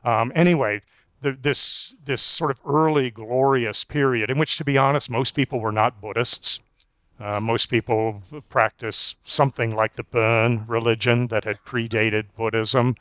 Um, 0.04 0.32
anyway, 0.34 0.80
the, 1.20 1.32
this 1.32 1.94
this 2.04 2.20
sort 2.20 2.50
of 2.50 2.60
early 2.66 3.10
glorious 3.10 3.84
period, 3.84 4.30
in 4.30 4.38
which, 4.38 4.56
to 4.58 4.64
be 4.64 4.76
honest, 4.76 5.10
most 5.10 5.32
people 5.32 5.60
were 5.60 5.72
not 5.72 6.00
Buddhists. 6.00 6.60
Uh, 7.20 7.38
most 7.40 7.66
people 7.66 8.22
practice 8.48 9.16
something 9.22 9.74
like 9.76 9.94
the 9.94 10.02
Bon 10.02 10.64
religion 10.66 11.28
that 11.28 11.44
had 11.44 11.64
predated 11.64 12.24
Buddhism. 12.36 12.96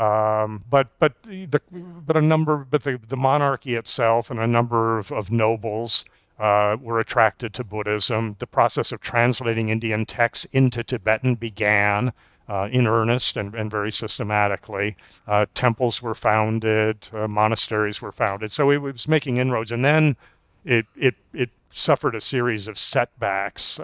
Um, 0.00 0.60
but 0.70 0.88
but 0.98 1.22
the, 1.24 1.60
but 2.06 2.16
a 2.16 2.22
number 2.22 2.66
but 2.70 2.84
the, 2.84 2.98
the 3.06 3.18
monarchy 3.18 3.74
itself 3.74 4.30
and 4.30 4.40
a 4.40 4.46
number 4.46 4.98
of, 4.98 5.12
of 5.12 5.30
nobles 5.30 6.06
uh, 6.38 6.78
were 6.80 6.98
attracted 6.98 7.52
to 7.54 7.64
Buddhism. 7.64 8.36
The 8.38 8.46
process 8.46 8.92
of 8.92 9.02
translating 9.02 9.68
Indian 9.68 10.06
texts 10.06 10.46
into 10.52 10.82
Tibetan 10.82 11.34
began 11.34 12.14
uh, 12.48 12.68
in 12.72 12.86
earnest 12.86 13.36
and, 13.36 13.54
and 13.54 13.70
very 13.70 13.92
systematically. 13.92 14.96
Uh, 15.28 15.44
temples 15.54 16.00
were 16.00 16.14
founded, 16.14 17.08
uh, 17.12 17.28
monasteries 17.28 18.00
were 18.00 18.10
founded. 18.10 18.50
So 18.50 18.70
it 18.70 18.78
was 18.78 19.06
making 19.06 19.36
inroads. 19.36 19.70
And 19.70 19.84
then 19.84 20.16
it, 20.64 20.86
it, 20.96 21.14
it 21.34 21.50
suffered 21.70 22.14
a 22.14 22.22
series 22.22 22.68
of 22.68 22.78
setbacks. 22.78 23.78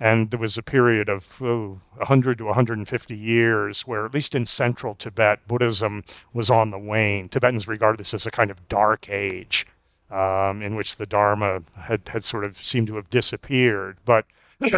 And 0.00 0.30
there 0.30 0.38
was 0.38 0.56
a 0.56 0.62
period 0.62 1.08
of 1.08 1.42
oh, 1.42 1.80
100 1.96 2.38
to 2.38 2.44
150 2.44 3.16
years 3.16 3.82
where, 3.82 4.04
at 4.06 4.14
least 4.14 4.34
in 4.34 4.46
central 4.46 4.94
Tibet, 4.94 5.46
Buddhism 5.48 6.04
was 6.32 6.50
on 6.50 6.70
the 6.70 6.78
wane. 6.78 7.28
Tibetans 7.28 7.66
regard 7.66 7.98
this 7.98 8.14
as 8.14 8.26
a 8.26 8.30
kind 8.30 8.50
of 8.50 8.68
dark 8.68 9.08
age 9.08 9.66
um, 10.10 10.62
in 10.62 10.74
which 10.74 10.96
the 10.96 11.06
Dharma 11.06 11.62
had, 11.76 12.08
had 12.08 12.24
sort 12.24 12.44
of 12.44 12.56
seemed 12.56 12.86
to 12.88 12.96
have 12.96 13.10
disappeared. 13.10 13.98
But 14.04 14.24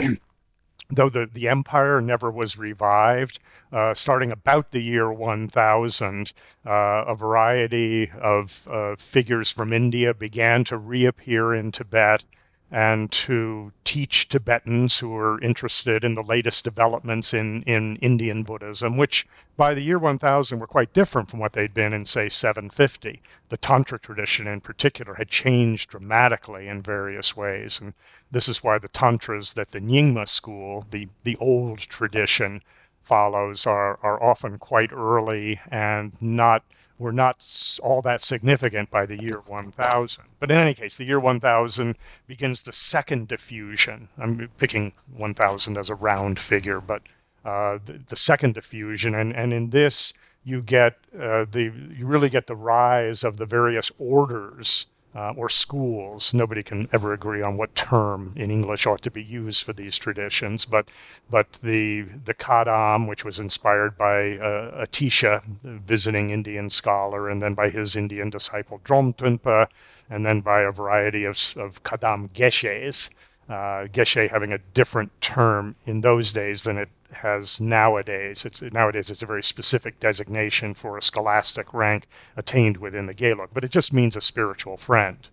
though 0.91 1.09
the, 1.09 1.29
the 1.33 1.49
empire 1.49 2.01
never 2.01 2.31
was 2.31 2.59
revived, 2.59 3.39
uh, 3.73 3.95
starting 3.95 4.33
about 4.33 4.71
the 4.71 4.81
year 4.81 5.13
1000, 5.13 6.33
uh, 6.67 6.71
a 6.71 7.15
variety 7.15 8.11
of 8.21 8.67
uh, 8.69 8.97
figures 8.97 9.51
from 9.51 9.73
India 9.73 10.13
began 10.13 10.65
to 10.65 10.77
reappear 10.77 11.55
in 11.55 11.73
Tibet 11.73 12.25
and 12.71 13.11
to 13.11 13.73
teach 13.83 14.29
Tibetans 14.29 14.99
who 14.99 15.09
were 15.09 15.41
interested 15.41 16.05
in 16.05 16.15
the 16.15 16.23
latest 16.23 16.63
developments 16.63 17.35
in, 17.35 17.63
in 17.65 17.97
Indian 17.97 18.45
Buddhism, 18.45 18.97
which 18.97 19.27
by 19.57 19.75
the 19.75 19.83
year 19.83 19.99
1000 19.99 20.59
were 20.61 20.67
quite 20.69 20.93
different 20.93 21.29
from 21.29 21.41
what 21.41 21.53
they'd 21.53 21.75
been 21.75 21.93
in, 21.93 22.05
say, 22.05 22.29
750. 22.29 23.21
The 23.49 23.57
Tantra 23.57 23.99
tradition 23.99 24.47
in 24.47 24.61
particular 24.61 25.15
had 25.15 25.29
changed 25.29 25.91
dramatically 25.91 26.69
in 26.69 26.81
various 26.81 27.37
ways. 27.37 27.81
And 27.81 27.95
this 28.31 28.49
is 28.49 28.63
why 28.63 28.79
the 28.79 28.89
Tantras 28.89 29.55
that 29.55 29.73
the 29.73 29.81
Nyingma 29.81 30.29
school, 30.29 30.85
the, 30.91 31.09
the 31.25 31.37
old 31.37 31.81
tradition, 31.81 32.63
follows, 33.03 33.67
are, 33.67 33.99
are 34.03 34.23
often 34.23 34.59
quite 34.59 34.93
early 34.93 35.59
and 35.71 36.13
not 36.23 36.63
were 37.01 37.13
not 37.13 37.79
all 37.83 38.03
that 38.03 38.23
significant 38.23 38.91
by 38.91 39.07
the 39.07 39.21
year 39.21 39.41
1000. 39.47 40.25
But 40.39 40.51
in 40.51 40.57
any 40.57 40.75
case, 40.75 40.97
the 40.97 41.07
year 41.07 41.19
1000 41.19 41.97
begins 42.27 42.63
the 42.63 42.73
second 42.73 43.27
diffusion. 43.27 44.09
I'm 44.19 44.51
picking 44.59 44.93
1000 45.17 45.79
as 45.79 45.89
a 45.89 45.95
round 45.95 46.39
figure, 46.39 46.81
but 46.81 47.03
uh, 47.43 47.79
the, 47.85 48.01
the, 48.07 48.17
second 48.17 48.53
diffusion, 48.53 49.15
and, 49.15 49.35
and 49.35 49.55
in 49.55 49.71
this 49.71 50.13
you 50.45 50.61
get 50.61 50.99
uh, 51.19 51.47
the 51.51 51.73
you 51.97 52.05
really 52.05 52.29
get 52.29 52.47
the 52.47 52.55
rise 52.55 53.25
of 53.25 53.39
the 53.39 53.47
various 53.47 53.91
orders 53.99 54.87
uh, 55.15 55.33
or 55.37 55.49
schools. 55.49 56.33
Nobody 56.33 56.63
can 56.63 56.89
ever 56.93 57.13
agree 57.13 57.43
on 57.43 57.57
what 57.57 57.75
term 57.75 58.33
in 58.37 58.51
English 58.51 58.87
ought 58.87 59.03
to 59.03 59.11
be 59.11 59.23
used 59.23 59.65
for 59.65 59.73
these 59.73 59.99
traditions, 59.99 60.65
but 60.65 60.89
but 61.29 61.59
the 61.63 62.03
the 62.25 62.35
Kadam, 62.35 63.09
which 63.09 63.25
was 63.25 63.39
inspired 63.39 63.97
by 63.97 64.39
uh, 64.39 64.85
Atisha, 64.85 65.43
visiting 65.63 66.31
Indian 66.31 66.71
scholar, 66.71 67.29
and 67.29 67.43
then 67.43 67.55
by 67.55 67.71
his 67.71 67.97
Indian 67.97 68.31
disciple 68.31 68.81
Dromtönpa, 68.85 69.67
and 70.09 70.25
then 70.25 70.41
by 70.41 70.63
a 70.63 70.73
variety 70.73 71.25
of, 71.25 71.55
of 71.57 71.83
Kadam 71.83 72.31
Geshes. 72.33 73.11
Uh, 73.51 73.89
Geshe 73.89 74.31
having 74.31 74.53
a 74.53 74.59
different 74.59 75.11
term 75.21 75.75
in 75.85 76.03
those 76.03 76.31
days 76.31 76.63
than 76.63 76.79
it 76.79 76.89
has 77.15 77.61
nowadays. 77.61 78.45
It's 78.45 78.63
nowadays 78.63 79.11
it's 79.11 79.23
a 79.23 79.27
very 79.27 79.43
specific 79.43 79.99
designation 79.99 80.73
for 80.73 80.97
a 80.97 81.03
scholastic 81.03 81.75
rank 81.75 82.07
attained 82.37 82.77
within 82.77 83.07
the 83.07 83.15
Gelug, 83.15 83.49
but 83.53 83.65
it 83.65 83.73
just 83.73 83.93
means 83.93 84.15
a 84.15 84.21
spiritual 84.21 84.77
friend, 84.77 85.29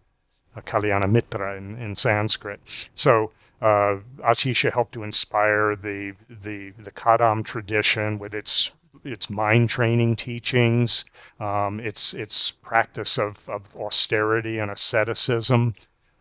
a 0.55 0.63
Kalyana 0.63 1.07
Mitra 1.07 1.55
in, 1.55 1.77
in 1.77 1.95
Sanskrit. 1.95 2.59
So 2.95 3.33
uh, 3.61 3.97
Atisha 4.17 4.73
helped 4.73 4.93
to 4.93 5.03
inspire 5.03 5.75
the 5.75 6.13
the 6.27 6.71
the 6.71 6.91
Kadam 6.91 7.45
tradition 7.45 8.17
with 8.17 8.33
its 8.33 8.71
its 9.03 9.29
mind 9.29 9.69
training 9.69 10.15
teachings, 10.15 11.05
um, 11.39 11.79
its 11.79 12.15
its 12.15 12.49
practice 12.49 13.19
of, 13.19 13.47
of 13.47 13.75
austerity 13.75 14.57
and 14.57 14.71
asceticism. 14.71 15.75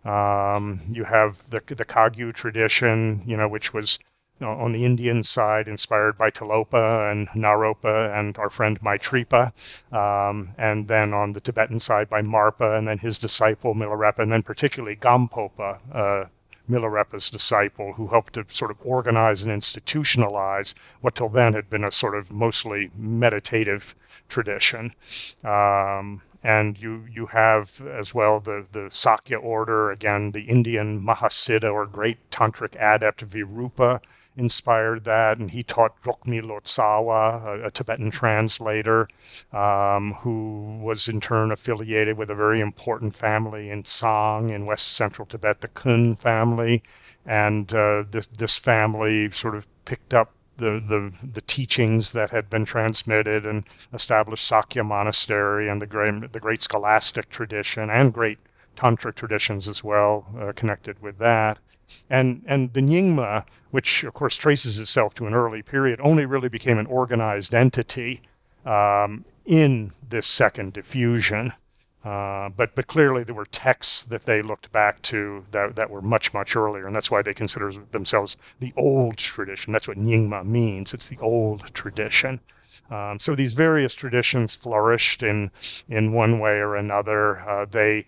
Um, 0.06 0.82
you 0.88 1.04
have 1.04 1.50
the 1.50 1.60
the 1.66 1.84
Kagyu 1.84 2.32
tradition, 2.32 3.22
you 3.26 3.36
know, 3.36 3.48
which 3.48 3.74
was 3.74 3.98
on 4.40 4.72
the 4.72 4.84
Indian 4.84 5.24
side, 5.24 5.66
inspired 5.66 6.18
by 6.18 6.30
Tilopa 6.30 7.10
and 7.10 7.28
Naropa 7.28 8.14
and 8.18 8.36
our 8.38 8.50
friend 8.50 8.78
Maitripa, 8.80 9.52
um, 9.92 10.50
and 10.58 10.88
then 10.88 11.14
on 11.14 11.32
the 11.32 11.40
Tibetan 11.40 11.80
side 11.80 12.08
by 12.08 12.20
Marpa 12.20 12.76
and 12.76 12.86
then 12.86 12.98
his 12.98 13.18
disciple 13.18 13.74
Milarepa, 13.74 14.18
and 14.18 14.32
then 14.32 14.42
particularly 14.42 14.96
Gampopa, 14.96 15.78
uh, 15.92 16.24
Milarepa's 16.68 17.30
disciple, 17.30 17.94
who 17.94 18.08
helped 18.08 18.34
to 18.34 18.44
sort 18.50 18.70
of 18.70 18.76
organize 18.84 19.42
and 19.42 19.52
institutionalize 19.52 20.74
what 21.00 21.14
till 21.14 21.28
then 21.28 21.54
had 21.54 21.70
been 21.70 21.84
a 21.84 21.92
sort 21.92 22.14
of 22.14 22.30
mostly 22.30 22.90
meditative 22.96 23.94
tradition. 24.28 24.92
Um, 25.44 26.22
and 26.46 26.78
you 26.78 27.04
you 27.12 27.26
have 27.26 27.82
as 28.00 28.14
well 28.14 28.38
the 28.38 28.64
the 28.70 28.88
Sakya 28.92 29.36
order 29.36 29.90
again 29.90 30.30
the 30.30 30.42
Indian 30.42 31.02
Mahasiddha 31.02 31.72
or 31.72 31.86
great 31.86 32.18
tantric 32.30 32.76
adept 32.76 33.26
Virupa 33.28 34.00
inspired 34.36 35.02
that, 35.04 35.38
and 35.38 35.50
he 35.50 35.62
taught 35.64 36.00
Drokmi 36.02 36.42
Lotsawa, 36.42 37.62
a, 37.62 37.66
a 37.66 37.70
Tibetan 37.70 38.10
translator, 38.10 39.08
um, 39.52 40.12
who 40.20 40.78
was 40.80 41.08
in 41.08 41.20
turn 41.20 41.50
affiliated 41.50 42.16
with 42.16 42.30
a 42.30 42.34
very 42.34 42.60
important 42.60 43.16
family 43.16 43.70
in 43.70 43.82
Tsang 43.82 44.50
in 44.50 44.66
west 44.66 44.88
central 44.92 45.26
Tibet, 45.26 45.62
the 45.62 45.68
Khön 45.68 46.16
family, 46.18 46.82
and 47.24 47.74
uh, 47.74 48.04
this, 48.08 48.26
this 48.26 48.56
family 48.56 49.30
sort 49.32 49.56
of 49.56 49.66
picked 49.84 50.12
up 50.14 50.35
the, 50.58 50.82
the, 50.86 51.26
the 51.26 51.40
teachings 51.42 52.12
that 52.12 52.30
had 52.30 52.48
been 52.48 52.64
transmitted 52.64 53.44
and 53.44 53.64
established 53.92 54.44
Sakya 54.44 54.84
Monastery 54.84 55.68
and 55.68 55.80
the 55.80 55.86
great, 55.86 56.32
the 56.32 56.40
great 56.40 56.62
scholastic 56.62 57.28
tradition 57.28 57.90
and 57.90 58.12
great 58.12 58.38
tantric 58.76 59.14
traditions 59.14 59.68
as 59.68 59.82
well 59.82 60.26
uh, 60.38 60.52
connected 60.54 61.00
with 61.02 61.18
that. 61.18 61.58
And, 62.10 62.42
and 62.46 62.72
the 62.72 62.80
Nyingma, 62.80 63.44
which 63.70 64.04
of 64.04 64.14
course 64.14 64.36
traces 64.36 64.78
itself 64.78 65.14
to 65.14 65.26
an 65.26 65.34
early 65.34 65.62
period, 65.62 66.00
only 66.02 66.24
really 66.24 66.48
became 66.48 66.78
an 66.78 66.86
organized 66.86 67.54
entity 67.54 68.22
um, 68.64 69.24
in 69.44 69.92
this 70.08 70.26
second 70.26 70.72
diffusion. 70.72 71.52
Uh, 72.06 72.48
but 72.50 72.72
but 72.76 72.86
clearly 72.86 73.24
there 73.24 73.34
were 73.34 73.46
texts 73.46 74.04
that 74.04 74.26
they 74.26 74.40
looked 74.40 74.70
back 74.70 75.02
to 75.02 75.44
that, 75.50 75.74
that 75.74 75.90
were 75.90 76.00
much 76.00 76.32
much 76.32 76.54
earlier, 76.54 76.86
and 76.86 76.94
that's 76.94 77.10
why 77.10 77.20
they 77.20 77.34
consider 77.34 77.72
themselves 77.90 78.36
the 78.60 78.72
old 78.76 79.16
tradition. 79.16 79.72
That's 79.72 79.88
what 79.88 79.98
Nyingma 79.98 80.46
means. 80.46 80.94
It's 80.94 81.08
the 81.08 81.18
old 81.18 81.74
tradition. 81.74 82.38
Um, 82.92 83.18
so 83.18 83.34
these 83.34 83.54
various 83.54 83.92
traditions 83.96 84.54
flourished 84.54 85.20
in 85.24 85.50
in 85.88 86.12
one 86.12 86.38
way 86.38 86.58
or 86.58 86.76
another. 86.76 87.40
Uh, 87.40 87.64
they 87.68 88.06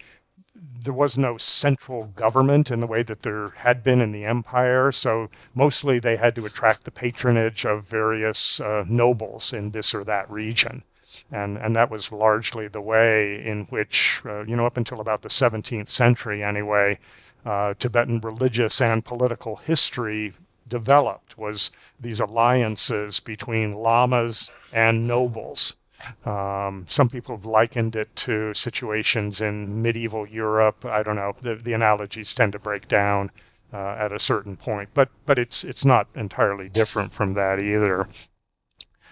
there 0.55 0.95
was 0.95 1.19
no 1.19 1.37
central 1.37 2.05
government 2.15 2.71
in 2.71 2.79
the 2.79 2.87
way 2.87 3.03
that 3.03 3.23
there 3.23 3.49
had 3.49 3.83
been 3.83 4.01
in 4.01 4.13
the 4.13 4.25
empire. 4.25 4.93
So 4.93 5.29
mostly 5.57 5.99
they 5.99 6.17
had 6.17 6.37
to 6.37 6.47
attract 6.47 6.85
the 6.85 6.93
patronage 6.93 7.67
of 7.67 7.85
various 7.87 8.61
uh, 8.61 8.85
nobles 8.89 9.53
in 9.53 9.73
this 9.73 9.93
or 9.93 10.05
that 10.05 10.31
region. 10.31 10.85
And, 11.31 11.57
and 11.59 11.75
that 11.77 11.91
was 11.91 12.13
largely 12.13 12.69
the 12.69 12.81
way 12.81 13.45
in 13.45 13.65
which, 13.65 14.23
uh, 14.25 14.45
you 14.45 14.57
know, 14.57 14.67
up 14.67 14.77
until 14.77 15.01
about 15.01 15.23
the 15.23 15.29
17th 15.29 15.89
century 15.89 16.43
anyway, 16.43 16.99
uh, 17.45 17.75
Tibetan 17.79 18.21
religious 18.21 18.81
and 18.81 19.05
political 19.05 19.57
history 19.57 20.33
developed 20.67 21.39
was 21.39 21.71
these 21.99 22.21
alliances 22.21 23.21
between 23.21 23.75
lamas 23.75 24.51
and 24.73 25.07
nobles 25.07 25.77
um, 26.25 26.87
some 26.89 27.09
people 27.09 27.37
have 27.37 27.45
likened 27.45 27.97
it 27.97 28.15
to 28.17 28.55
situations 28.55 29.41
in 29.41 29.83
medieval 29.83 30.27
Europe. 30.27 30.85
I 30.85 31.03
don't 31.03 31.17
know. 31.17 31.35
The, 31.41 31.57
the 31.57 31.73
analogies 31.73 32.35
tend 32.35 32.53
to 32.53 32.59
break 32.59 32.89
down 32.89 33.31
uh, 33.73 33.97
at 33.99 34.13
a 34.13 34.19
certain 34.19 34.57
point, 34.57 34.91
but 34.95 35.09
but 35.27 35.39
it's 35.39 35.65
it's 35.65 35.85
not 35.85 36.07
entirely 36.15 36.69
different 36.69 37.13
from 37.13 37.35
that 37.35 37.61
either. 37.61 38.09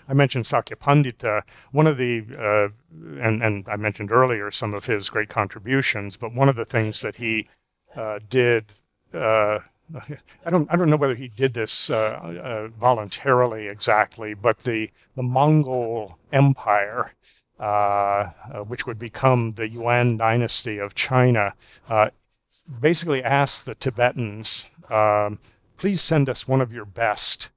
I 0.08 0.14
mentioned 0.14 0.46
Sakya 0.46 0.76
Pandita. 0.76 1.42
One 1.72 1.86
of 1.86 1.98
the 1.98 2.24
uh, 2.38 2.68
and 3.20 3.42
and 3.42 3.68
I 3.68 3.76
mentioned 3.76 4.10
earlier 4.10 4.50
some 4.50 4.74
of 4.74 4.86
his 4.86 5.10
great 5.10 5.28
contributions, 5.28 6.16
but 6.16 6.34
one 6.34 6.48
of 6.48 6.56
the 6.56 6.64
things 6.64 7.00
that 7.00 7.16
he 7.16 7.48
uh, 7.96 8.20
did 8.28 8.72
uh, 9.12 9.60
I 10.44 10.50
don't 10.50 10.72
I 10.72 10.76
don't 10.76 10.90
know 10.90 10.96
whether 10.96 11.14
he 11.14 11.28
did 11.28 11.54
this 11.54 11.90
uh, 11.90 11.94
uh, 11.94 12.68
voluntarily 12.68 13.68
exactly, 13.68 14.34
but 14.34 14.60
the 14.60 14.90
the 15.14 15.22
Mongol 15.22 16.18
Empire, 16.32 17.12
uh, 17.58 18.26
which 18.66 18.86
would 18.86 18.98
become 18.98 19.52
the 19.52 19.68
Yuan 19.68 20.16
dynasty 20.16 20.78
of 20.78 20.94
China, 20.94 21.54
basically 22.80 23.22
asked 23.22 23.64
the 23.64 23.74
Tibetans 23.74 24.66
um, 24.90 25.38
please 25.76 26.00
send 26.00 26.28
us 26.28 26.48
one 26.48 26.60
of 26.60 26.72
your 26.72 26.84
best. 26.84 27.48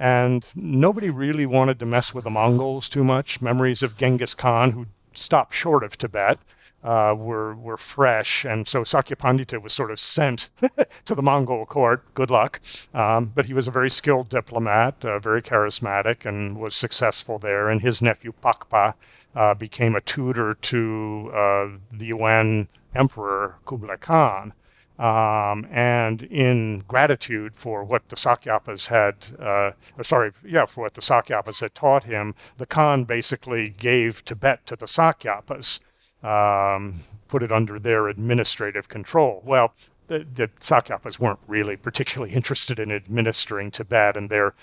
And 0.00 0.46
nobody 0.54 1.10
really 1.10 1.44
wanted 1.44 1.78
to 1.78 1.86
mess 1.86 2.14
with 2.14 2.24
the 2.24 2.30
Mongols 2.30 2.88
too 2.88 3.04
much. 3.04 3.42
Memories 3.42 3.82
of 3.82 3.98
Genghis 3.98 4.32
Khan, 4.32 4.72
who 4.72 4.86
stopped 5.12 5.52
short 5.52 5.84
of 5.84 5.98
Tibet, 5.98 6.38
uh, 6.82 7.14
were 7.14 7.54
were 7.54 7.76
fresh, 7.76 8.46
and 8.46 8.66
so 8.66 8.82
Sakyapandita 8.82 9.60
was 9.60 9.74
sort 9.74 9.90
of 9.90 10.00
sent 10.00 10.48
to 11.04 11.14
the 11.14 11.20
Mongol 11.20 11.66
court. 11.66 12.02
Good 12.14 12.30
luck, 12.30 12.62
um, 12.94 13.32
but 13.34 13.44
he 13.44 13.52
was 13.52 13.68
a 13.68 13.70
very 13.70 13.90
skilled 13.90 14.30
diplomat, 14.30 15.04
uh, 15.04 15.18
very 15.18 15.42
charismatic, 15.42 16.24
and 16.24 16.58
was 16.58 16.74
successful 16.74 17.38
there. 17.38 17.68
And 17.68 17.82
his 17.82 18.00
nephew 18.00 18.32
Pakpa 18.42 18.94
uh, 19.36 19.52
became 19.52 19.94
a 19.94 20.00
tutor 20.00 20.54
to 20.54 21.30
uh, 21.34 21.68
the 21.92 22.06
Yuan 22.06 22.68
emperor 22.94 23.56
Kublai 23.66 23.96
Khan. 23.96 24.54
Um, 25.00 25.66
and 25.70 26.22
in 26.24 26.84
gratitude 26.86 27.54
for 27.54 27.82
what 27.82 28.10
the 28.10 28.16
Sakyapas 28.16 28.88
had, 28.88 29.40
uh, 29.40 29.72
sorry, 30.02 30.32
yeah, 30.44 30.66
for 30.66 30.82
what 30.82 30.92
the 30.92 31.00
Sakyapas 31.00 31.62
had 31.62 31.74
taught 31.74 32.04
him, 32.04 32.34
the 32.58 32.66
Khan 32.66 33.04
basically 33.04 33.70
gave 33.70 34.22
Tibet 34.26 34.66
to 34.66 34.76
the 34.76 34.84
Sakyapas 34.84 35.80
um, 36.22 37.00
put 37.28 37.42
it 37.42 37.50
under 37.50 37.78
their 37.78 38.08
administrative 38.08 38.88
control. 38.88 39.42
Well, 39.44 39.72
the, 40.08 40.26
the 40.34 40.48
Sakyapas 40.60 41.18
weren't 41.18 41.38
really 41.46 41.76
particularly 41.76 42.32
interested 42.40 42.78
in 42.78 42.90
administering 42.90 43.70
Tibet, 43.70 44.16
and 44.16 44.28
their 44.28 44.54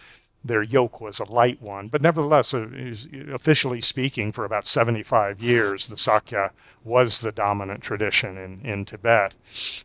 their 0.44 0.64
yoke 0.64 1.02
was 1.02 1.20
a 1.20 1.26
light 1.26 1.62
one. 1.62 1.88
But 1.88 2.02
nevertheless, 2.02 2.54
uh, 2.54 2.68
officially 3.34 3.82
speaking, 3.82 4.32
for 4.32 4.46
about 4.46 4.68
75 4.68 5.42
years, 5.42 5.88
the 5.88 5.98
Sakya 5.98 6.52
was 6.84 7.22
the 7.22 7.32
dominant 7.32 7.82
tradition 7.82 8.38
in, 8.38 8.62
in 8.64 8.86
Tibet. 8.86 9.36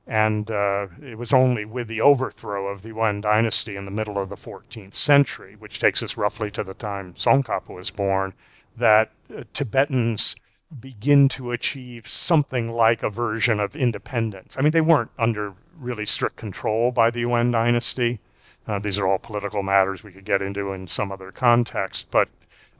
And 0.06 0.50
uh, 0.50 0.88
it 1.02 1.18
was 1.18 1.32
only 1.32 1.64
with 1.64 1.88
the 1.88 2.00
overthrow 2.00 2.68
of 2.68 2.82
the 2.82 2.90
Yuan 2.90 3.20
dynasty 3.20 3.76
in 3.76 3.84
the 3.84 3.90
middle 3.90 4.18
of 4.18 4.28
the 4.28 4.36
14th 4.36 4.94
century, 4.94 5.56
which 5.58 5.78
takes 5.78 6.02
us 6.02 6.16
roughly 6.16 6.50
to 6.52 6.62
the 6.62 6.74
time 6.74 7.14
Tsongkhapa 7.14 7.74
was 7.74 7.90
born, 7.90 8.34
that 8.76 9.10
uh, 9.34 9.44
Tibetans 9.52 10.36
begin 10.80 11.28
to 11.28 11.52
achieve 11.52 12.08
something 12.08 12.70
like 12.70 13.02
a 13.02 13.10
version 13.10 13.60
of 13.60 13.76
independence. 13.76 14.56
I 14.56 14.62
mean, 14.62 14.72
they 14.72 14.80
weren't 14.80 15.10
under 15.18 15.54
really 15.76 16.06
strict 16.06 16.36
control 16.36 16.90
by 16.90 17.10
the 17.10 17.20
Yuan 17.20 17.50
dynasty. 17.50 18.20
Uh, 18.66 18.78
these 18.78 18.98
are 18.98 19.06
all 19.06 19.18
political 19.18 19.62
matters 19.62 20.02
we 20.02 20.12
could 20.12 20.24
get 20.24 20.42
into 20.42 20.72
in 20.72 20.86
some 20.86 21.10
other 21.10 21.32
context, 21.32 22.10
but 22.10 22.28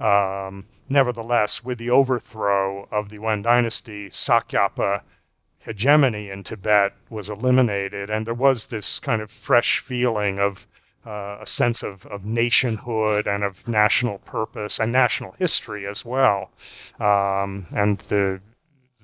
um, 0.01 0.67
nevertheless, 0.89 1.65
with 1.65 1.79
the 1.79 1.91
overthrow 1.91 2.89
of 2.91 3.09
the 3.09 3.17
Yuan 3.17 3.43
dynasty, 3.43 4.09
Sakyapa 4.09 5.03
hegemony 5.59 6.29
in 6.29 6.43
Tibet 6.43 6.93
was 7.09 7.29
eliminated, 7.29 8.11
and 8.11 8.27
there 8.27 8.35
was 8.35 8.69
this 8.69 8.99
kind 9.01 9.23
of 9.23 9.31
fresh 9.31 9.79
feeling 9.79 10.39
of 10.39 10.67
uh, 11.07 11.39
a 11.41 11.47
sense 11.47 11.83
of, 11.83 12.07
of 12.07 12.25
nationhood 12.25 13.27
and 13.27 13.43
of 13.43 13.67
national 13.67 14.19
purpose 14.19 14.79
and 14.79 14.93
national 14.93 15.33
history 15.33 15.87
as 15.87 16.05
well. 16.05 16.51
Um, 17.01 17.67
and 17.75 17.99
the 17.99 18.41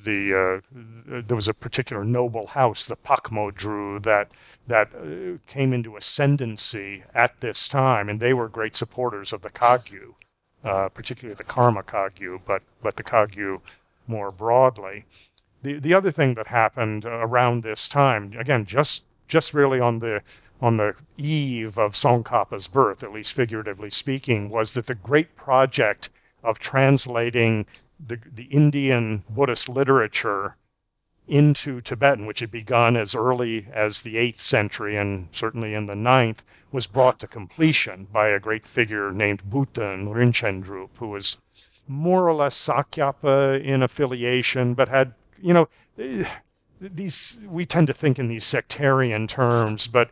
the 0.04 0.62
uh, 0.64 1.20
there 1.26 1.36
was 1.36 1.48
a 1.48 1.54
particular 1.54 2.04
noble 2.04 2.48
house, 2.48 2.86
the 2.86 2.96
Pakmodru, 2.96 4.02
that 4.02 4.30
that 4.66 4.90
uh, 4.94 5.38
came 5.46 5.72
into 5.72 5.96
ascendancy 5.96 7.04
at 7.14 7.40
this 7.40 7.68
time, 7.68 8.08
and 8.08 8.20
they 8.20 8.32
were 8.32 8.48
great 8.48 8.74
supporters 8.76 9.32
of 9.32 9.42
the 9.42 9.50
Kagyu, 9.50 10.14
uh, 10.64 10.88
particularly 10.88 11.34
the 11.34 11.44
Karma 11.44 11.82
Kagyu, 11.82 12.40
but 12.46 12.62
but 12.82 12.96
the 12.96 13.02
Kagyu 13.02 13.60
more 14.06 14.30
broadly. 14.30 15.04
The 15.62 15.78
the 15.78 15.94
other 15.94 16.10
thing 16.10 16.34
that 16.34 16.48
happened 16.48 17.04
around 17.04 17.62
this 17.62 17.88
time, 17.88 18.34
again, 18.38 18.64
just 18.66 19.04
just 19.26 19.52
really 19.52 19.80
on 19.80 19.98
the 19.98 20.22
on 20.60 20.76
the 20.76 20.94
eve 21.16 21.78
of 21.78 21.92
Tsongkhapa's 21.94 22.66
birth, 22.68 23.02
at 23.02 23.12
least 23.12 23.32
figuratively 23.32 23.90
speaking, 23.90 24.50
was 24.50 24.72
that 24.72 24.86
the 24.86 24.94
great 24.94 25.36
project 25.36 26.10
of 26.42 26.58
translating 26.58 27.66
the, 28.04 28.18
the 28.32 28.44
Indian 28.44 29.24
Buddhist 29.28 29.68
literature 29.68 30.56
into 31.26 31.80
Tibetan, 31.80 32.26
which 32.26 32.40
had 32.40 32.50
begun 32.50 32.96
as 32.96 33.14
early 33.14 33.68
as 33.72 34.02
the 34.02 34.16
8th 34.16 34.40
century 34.40 34.96
and 34.96 35.28
certainly 35.30 35.74
in 35.74 35.86
the 35.86 35.94
9th, 35.94 36.44
was 36.72 36.86
brought 36.86 37.18
to 37.20 37.26
completion 37.26 38.06
by 38.10 38.28
a 38.28 38.40
great 38.40 38.66
figure 38.66 39.12
named 39.12 39.42
Butön 39.48 40.08
Rinchen 40.08 40.64
who 40.96 41.08
was 41.08 41.38
more 41.86 42.26
or 42.26 42.34
less 42.34 42.56
Sakyapa 42.56 43.62
in 43.62 43.82
affiliation, 43.82 44.74
but 44.74 44.88
had, 44.88 45.14
you 45.40 45.54
know, 45.54 45.68
eh, 45.98 46.24
these, 46.80 47.40
we 47.46 47.66
tend 47.66 47.86
to 47.88 47.92
think 47.92 48.18
in 48.18 48.28
these 48.28 48.44
sectarian 48.44 49.26
terms, 49.26 49.86
but 49.86 50.10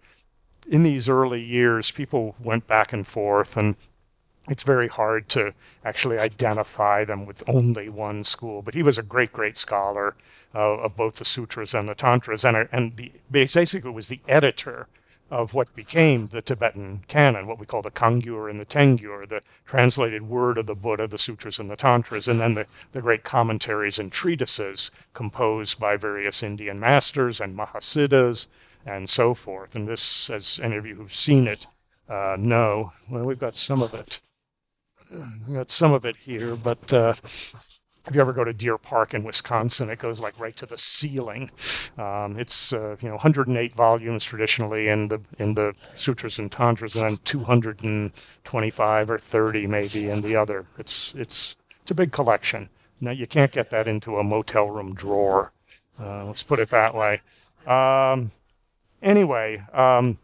in 0.68 0.82
these 0.82 1.08
early 1.08 1.42
years, 1.42 1.90
people 1.90 2.34
went 2.42 2.66
back 2.66 2.92
and 2.92 3.06
forth, 3.06 3.56
and 3.56 3.76
it's 4.48 4.62
very 4.62 4.88
hard 4.88 5.28
to 5.30 5.54
actually 5.84 6.18
identify 6.18 7.04
them 7.04 7.26
with 7.26 7.42
only 7.48 7.88
one 7.88 8.24
school. 8.24 8.62
But 8.62 8.74
he 8.74 8.82
was 8.82 8.98
a 8.98 9.02
great, 9.02 9.32
great 9.32 9.56
scholar 9.56 10.14
uh, 10.54 10.78
of 10.78 10.96
both 10.96 11.16
the 11.16 11.24
sutras 11.24 11.74
and 11.74 11.88
the 11.88 11.94
tantras, 11.94 12.44
and, 12.44 12.68
and 12.72 12.94
the, 12.94 13.12
basically 13.30 13.90
was 13.90 14.08
the 14.08 14.20
editor 14.28 14.88
of 15.30 15.54
what 15.54 15.74
became 15.74 16.28
the 16.28 16.40
Tibetan 16.40 17.02
canon, 17.08 17.46
what 17.46 17.58
we 17.58 17.66
call 17.66 17.82
the 17.82 17.90
Kangyur 17.90 18.48
and 18.48 18.60
the 18.60 18.64
Tengyur, 18.64 19.28
the 19.28 19.42
translated 19.64 20.22
word 20.28 20.56
of 20.56 20.66
the 20.66 20.74
Buddha, 20.74 21.08
the 21.08 21.18
sutras 21.18 21.58
and 21.58 21.68
the 21.68 21.76
tantras, 21.76 22.28
and 22.28 22.40
then 22.40 22.54
the, 22.54 22.66
the 22.92 23.02
great 23.02 23.24
commentaries 23.24 23.98
and 23.98 24.12
treatises 24.12 24.92
composed 25.14 25.80
by 25.80 25.96
various 25.96 26.44
Indian 26.44 26.78
masters 26.78 27.40
and 27.40 27.56
Mahasiddhas 27.56 28.46
and 28.84 29.10
so 29.10 29.34
forth. 29.34 29.74
And 29.74 29.88
this, 29.88 30.30
as 30.30 30.60
any 30.62 30.76
of 30.76 30.86
you 30.86 30.94
who've 30.94 31.12
seen 31.12 31.48
it 31.48 31.66
uh, 32.08 32.36
know, 32.38 32.92
well, 33.10 33.24
we've 33.24 33.38
got 33.38 33.56
some 33.56 33.82
of 33.82 33.94
it. 33.94 34.20
Got 35.52 35.70
some 35.70 35.92
of 35.92 36.04
it 36.04 36.16
here, 36.16 36.56
but 36.56 36.92
uh, 36.92 37.14
if 38.06 38.14
you 38.14 38.20
ever 38.20 38.32
go 38.32 38.44
to 38.44 38.52
Deer 38.52 38.78
Park 38.78 39.14
in 39.14 39.24
Wisconsin, 39.24 39.90
it 39.90 39.98
goes 39.98 40.20
like 40.20 40.38
right 40.38 40.56
to 40.56 40.66
the 40.66 40.78
ceiling. 40.78 41.50
Um, 41.98 42.38
it's 42.38 42.72
uh, 42.72 42.96
you 43.00 43.08
know 43.08 43.14
108 43.14 43.74
volumes 43.74 44.24
traditionally 44.24 44.88
in 44.88 45.08
the 45.08 45.20
in 45.38 45.54
the 45.54 45.74
sutras 45.94 46.38
and 46.38 46.50
tantras, 46.50 46.96
and 46.96 47.04
then 47.04 47.16
225 47.24 49.10
or 49.10 49.18
30 49.18 49.66
maybe 49.66 50.08
in 50.08 50.20
the 50.22 50.36
other. 50.36 50.66
It's 50.78 51.14
it's 51.14 51.56
it's 51.82 51.90
a 51.90 51.94
big 51.94 52.12
collection. 52.12 52.68
Now 53.00 53.12
you 53.12 53.26
can't 53.26 53.52
get 53.52 53.70
that 53.70 53.86
into 53.86 54.18
a 54.18 54.24
motel 54.24 54.70
room 54.70 54.94
drawer. 54.94 55.52
Uh, 56.00 56.26
let's 56.26 56.42
put 56.42 56.60
it 56.60 56.68
that 56.70 56.94
way. 56.94 57.22
Um, 57.66 58.30
anyway, 59.02 59.62
um, 59.72 60.18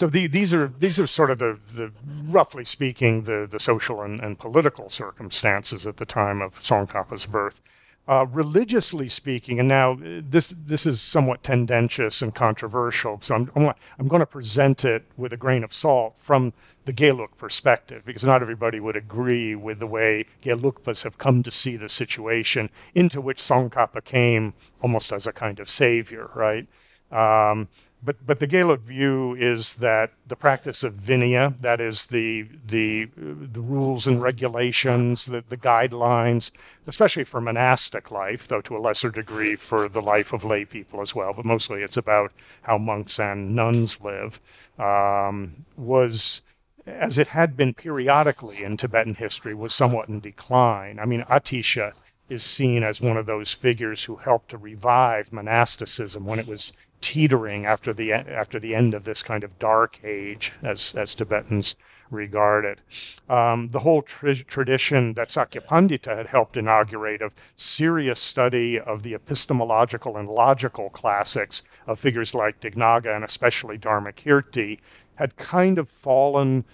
so 0.00 0.06
the, 0.06 0.26
these 0.26 0.54
are 0.54 0.68
these 0.78 0.98
are 0.98 1.06
sort 1.06 1.30
of 1.30 1.38
the, 1.40 1.58
the 1.74 1.92
roughly 2.24 2.64
speaking 2.64 3.24
the 3.24 3.46
the 3.48 3.60
social 3.60 4.00
and, 4.00 4.18
and 4.18 4.38
political 4.38 4.88
circumstances 4.88 5.86
at 5.86 5.98
the 5.98 6.06
time 6.06 6.40
of 6.40 6.58
Tsongkhapa's 6.58 7.26
birth. 7.26 7.60
Uh, 8.08 8.24
religiously 8.30 9.10
speaking, 9.10 9.60
and 9.60 9.68
now 9.68 9.98
this 10.00 10.54
this 10.56 10.86
is 10.86 11.02
somewhat 11.02 11.42
tendentious 11.42 12.22
and 12.22 12.34
controversial, 12.34 13.18
so 13.20 13.34
I'm 13.34 13.50
I'm, 13.54 13.74
I'm 13.98 14.08
going 14.08 14.20
to 14.20 14.26
present 14.26 14.86
it 14.86 15.04
with 15.18 15.34
a 15.34 15.36
grain 15.36 15.62
of 15.62 15.74
salt 15.74 16.16
from 16.16 16.54
the 16.86 16.94
Gelug 16.94 17.36
perspective, 17.36 18.02
because 18.06 18.24
not 18.24 18.40
everybody 18.40 18.80
would 18.80 18.96
agree 18.96 19.54
with 19.54 19.80
the 19.80 19.86
way 19.86 20.24
Gelugpas 20.42 21.04
have 21.04 21.18
come 21.18 21.42
to 21.42 21.50
see 21.50 21.76
the 21.76 21.90
situation 21.90 22.70
into 22.94 23.20
which 23.20 23.36
Tsongkhapa 23.36 24.02
came 24.06 24.54
almost 24.80 25.12
as 25.12 25.26
a 25.26 25.32
kind 25.32 25.60
of 25.60 25.68
savior, 25.68 26.30
right? 26.34 26.66
Um, 27.12 27.68
but 28.02 28.24
but 28.26 28.38
the 28.38 28.46
Gelug 28.46 28.80
view 28.80 29.34
is 29.34 29.76
that 29.76 30.12
the 30.26 30.36
practice 30.36 30.82
of 30.82 30.94
vinaya, 30.94 31.58
that 31.60 31.80
is 31.80 32.06
the 32.06 32.46
the 32.66 33.08
the 33.14 33.60
rules 33.60 34.06
and 34.06 34.22
regulations, 34.22 35.26
the, 35.26 35.42
the 35.46 35.56
guidelines, 35.56 36.50
especially 36.86 37.24
for 37.24 37.40
monastic 37.40 38.10
life, 38.10 38.48
though 38.48 38.62
to 38.62 38.76
a 38.76 38.80
lesser 38.80 39.10
degree 39.10 39.54
for 39.56 39.88
the 39.88 40.02
life 40.02 40.32
of 40.32 40.44
lay 40.44 40.64
people 40.64 41.00
as 41.00 41.14
well, 41.14 41.32
but 41.34 41.44
mostly 41.44 41.82
it's 41.82 41.96
about 41.96 42.32
how 42.62 42.78
monks 42.78 43.20
and 43.20 43.54
nuns 43.54 44.00
live, 44.00 44.40
um, 44.78 45.66
was 45.76 46.42
as 46.86 47.18
it 47.18 47.28
had 47.28 47.56
been 47.56 47.74
periodically 47.74 48.62
in 48.62 48.76
Tibetan 48.76 49.14
history, 49.14 49.54
was 49.54 49.74
somewhat 49.74 50.08
in 50.08 50.20
decline. 50.20 50.98
I 50.98 51.04
mean, 51.04 51.22
Atisha 51.24 51.92
is 52.30 52.42
seen 52.42 52.82
as 52.82 53.00
one 53.00 53.16
of 53.16 53.26
those 53.26 53.52
figures 53.52 54.04
who 54.04 54.16
helped 54.16 54.50
to 54.50 54.56
revive 54.56 55.32
monasticism 55.32 56.24
when 56.24 56.38
it 56.38 56.46
was 56.46 56.72
teetering 57.00 57.66
after 57.66 57.92
the 57.92 58.12
after 58.12 58.58
the 58.58 58.74
end 58.74 58.94
of 58.94 59.04
this 59.04 59.22
kind 59.22 59.44
of 59.44 59.58
dark 59.58 60.00
age, 60.04 60.52
as 60.62 60.94
as 60.94 61.14
Tibetans 61.14 61.76
regard 62.10 62.64
it. 62.64 62.80
Um, 63.28 63.68
the 63.68 63.80
whole 63.80 64.02
tradition 64.02 65.14
that 65.14 65.28
Sakyapandita 65.28 66.16
had 66.16 66.26
helped 66.26 66.56
inaugurate 66.56 67.22
of 67.22 67.34
serious 67.56 68.18
study 68.18 68.78
of 68.78 69.02
the 69.02 69.14
epistemological 69.14 70.16
and 70.16 70.28
logical 70.28 70.90
classics 70.90 71.62
of 71.86 72.00
figures 72.00 72.34
like 72.34 72.60
Dignaga 72.60 73.14
and 73.14 73.24
especially 73.24 73.78
Dharmakirti 73.78 74.78
had 75.14 75.36
kind 75.36 75.78
of 75.78 75.88
fallen 75.88 76.64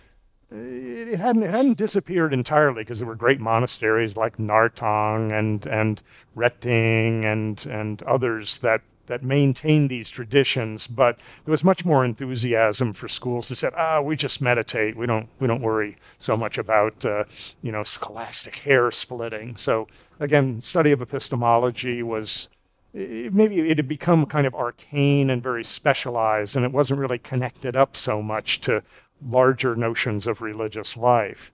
it 0.51 1.19
hadn't 1.19 1.43
it 1.43 1.51
hadn't 1.51 1.77
disappeared 1.77 2.33
entirely 2.33 2.83
because 2.83 3.01
there 3.01 3.09
were 3.09 3.17
great 3.17 3.41
monasteries 3.41 4.17
like 4.17 4.37
Nartang 4.37 5.37
and 5.37 5.67
and 5.67 6.03
Reting 6.37 7.25
and 7.25 7.67
and 7.67 8.03
others 8.05 8.59
that 8.59 8.83
that 9.07 9.23
maintained 9.23 9.91
these 9.91 10.11
traditions, 10.11 10.87
but 10.87 11.19
there 11.45 11.53
was 11.53 11.65
much 11.65 11.85
more 11.85 12.05
enthusiasm 12.05 12.93
for 12.93 13.09
schools 13.09 13.49
that 13.49 13.57
said, 13.57 13.73
"Ah, 13.77 14.01
we 14.01 14.17
just 14.17 14.43
meditate. 14.43 14.97
We 14.97 15.07
don't 15.07 15.29
we 15.39 15.47
don't 15.47 15.63
worry 15.63 15.97
so 16.19 16.37
much 16.37 16.59
about 16.59 17.05
uh, 17.05 17.25
you 17.63 17.73
know 17.73 17.83
scholastic 17.83 18.59
hair 18.59 18.91
splitting." 18.91 19.57
So 19.57 19.89
again, 20.21 20.61
study 20.61 20.93
of 20.93 21.03
epistemology 21.03 22.03
was 22.03 22.49
maybe 22.95 23.59
it 23.61 23.77
had 23.77 23.89
become 23.89 24.25
kind 24.27 24.47
of 24.47 24.55
arcane 24.55 25.31
and 25.31 25.43
very 25.43 25.65
specialized, 25.65 26.57
and 26.57 26.65
it 26.65 26.73
wasn't 26.73 27.01
really 27.01 27.19
connected 27.19 27.77
up 27.77 27.97
so 27.97 28.23
much 28.23 28.61
to 28.63 28.83
larger 29.23 29.75
notions 29.75 30.27
of 30.27 30.41
religious 30.41 30.97
life. 30.97 31.53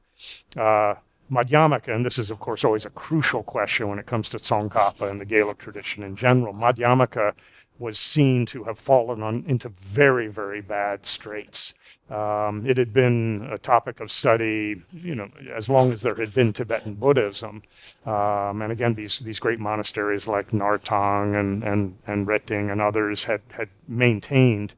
Uh, 0.57 0.95
Madhyamaka, 1.33 1.95
and 1.95 2.05
this 2.05 2.19
is, 2.19 2.31
of 2.31 2.39
course, 2.41 2.63
always 2.63 2.85
a 2.85 2.91
crucial 2.91 3.43
question 3.43 3.89
when 3.89 3.99
it 3.99 4.07
comes 4.07 4.29
to 4.29 4.37
Tsongkhapa 4.37 5.11
and 5.11 5.21
the 5.21 5.25
Gelug 5.27 5.59
tradition 5.59 6.03
in 6.03 6.15
general, 6.15 6.53
Madhyamaka 6.53 7.33
was 7.79 7.99
seen 7.99 8.45
to 8.47 8.65
have 8.65 8.79
fallen 8.79 9.23
on, 9.23 9.45
into 9.49 9.71
very, 9.71 10.29
very 10.29 10.61
bad 10.61 11.07
straits. 11.07 11.75
Um, 12.11 12.67
it 12.67 12.77
had 12.77 12.93
been 12.93 13.49
a 13.51 13.57
topic 13.57 13.99
of 13.99 14.11
study, 14.11 14.83
you 14.93 15.15
know, 15.15 15.29
as 15.53 15.71
long 15.71 15.91
as 15.91 16.03
there 16.03 16.15
had 16.15 16.35
been 16.35 16.53
Tibetan 16.53 16.95
Buddhism. 16.95 17.63
Um, 18.05 18.63
and 18.63 18.71
again, 18.71 18.95
these, 18.95 19.21
these 19.21 19.41
great 19.41 19.59
monasteries 19.59 20.29
like 20.29 20.51
Nartang 20.51 21.35
and, 21.35 21.65
and, 21.65 21.97
and 22.07 22.27
Reting 22.27 22.71
and 22.71 22.81
others 22.81 23.25
had, 23.25 23.41
had 23.53 23.71
maintained, 23.89 24.75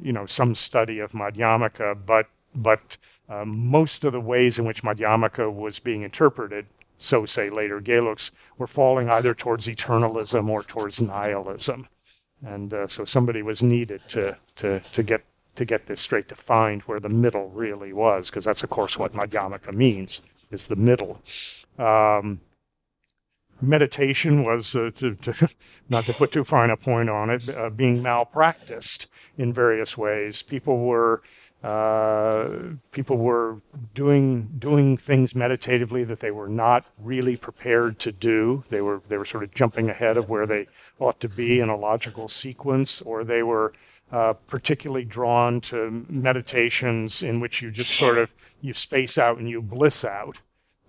you 0.00 0.12
know, 0.12 0.24
some 0.24 0.54
study 0.54 0.98
of 0.98 1.12
Madhyamaka, 1.12 1.98
but, 2.06 2.26
but 2.54 2.96
uh, 3.30 3.44
most 3.44 4.04
of 4.04 4.12
the 4.12 4.20
ways 4.20 4.58
in 4.58 4.64
which 4.64 4.82
Madhyamaka 4.82 5.52
was 5.52 5.78
being 5.78 6.02
interpreted, 6.02 6.66
so 6.98 7.24
say 7.24 7.48
later 7.48 7.80
Gelugs, 7.80 8.32
were 8.58 8.66
falling 8.66 9.08
either 9.08 9.34
towards 9.34 9.68
eternalism 9.68 10.48
or 10.48 10.64
towards 10.64 11.00
nihilism. 11.00 11.88
And 12.44 12.74
uh, 12.74 12.86
so 12.88 13.04
somebody 13.04 13.42
was 13.42 13.62
needed 13.62 14.02
to, 14.08 14.36
to, 14.56 14.80
to, 14.80 15.02
get, 15.02 15.24
to 15.54 15.64
get 15.64 15.86
this 15.86 16.00
straight, 16.00 16.28
to 16.28 16.34
find 16.34 16.82
where 16.82 16.98
the 16.98 17.08
middle 17.08 17.50
really 17.50 17.92
was, 17.92 18.30
because 18.30 18.44
that's, 18.44 18.64
of 18.64 18.70
course, 18.70 18.98
what 18.98 19.12
Madhyamaka 19.12 19.72
means, 19.72 20.22
is 20.50 20.66
the 20.66 20.76
middle. 20.76 21.20
Um, 21.78 22.40
meditation 23.60 24.42
was, 24.42 24.74
uh, 24.74 24.90
to, 24.96 25.14
to, 25.14 25.48
not 25.88 26.04
to 26.06 26.14
put 26.14 26.32
too 26.32 26.44
fine 26.44 26.70
a 26.70 26.76
point 26.76 27.10
on 27.10 27.30
it, 27.30 27.48
uh, 27.48 27.70
being 27.70 28.02
malpracticed 28.02 29.08
in 29.38 29.52
various 29.52 29.96
ways. 29.96 30.42
People 30.42 30.78
were 30.78 31.22
uh, 31.62 32.48
people 32.90 33.18
were 33.18 33.60
doing 33.92 34.48
doing 34.58 34.96
things 34.96 35.34
meditatively 35.34 36.04
that 36.04 36.20
they 36.20 36.30
were 36.30 36.48
not 36.48 36.86
really 36.98 37.36
prepared 37.36 37.98
to 37.98 38.12
do. 38.12 38.64
They 38.70 38.80
were 38.80 39.02
they 39.08 39.18
were 39.18 39.26
sort 39.26 39.44
of 39.44 39.52
jumping 39.52 39.90
ahead 39.90 40.16
of 40.16 40.30
where 40.30 40.46
they 40.46 40.68
ought 40.98 41.20
to 41.20 41.28
be 41.28 41.60
in 41.60 41.68
a 41.68 41.76
logical 41.76 42.28
sequence, 42.28 43.02
or 43.02 43.24
they 43.24 43.42
were 43.42 43.74
uh, 44.10 44.32
particularly 44.46 45.04
drawn 45.04 45.60
to 45.60 46.04
meditations 46.08 47.22
in 47.22 47.40
which 47.40 47.60
you 47.60 47.70
just 47.70 47.94
sort 47.94 48.16
of 48.16 48.32
you 48.62 48.72
space 48.72 49.18
out 49.18 49.36
and 49.36 49.48
you 49.48 49.60
bliss 49.60 50.04
out 50.04 50.40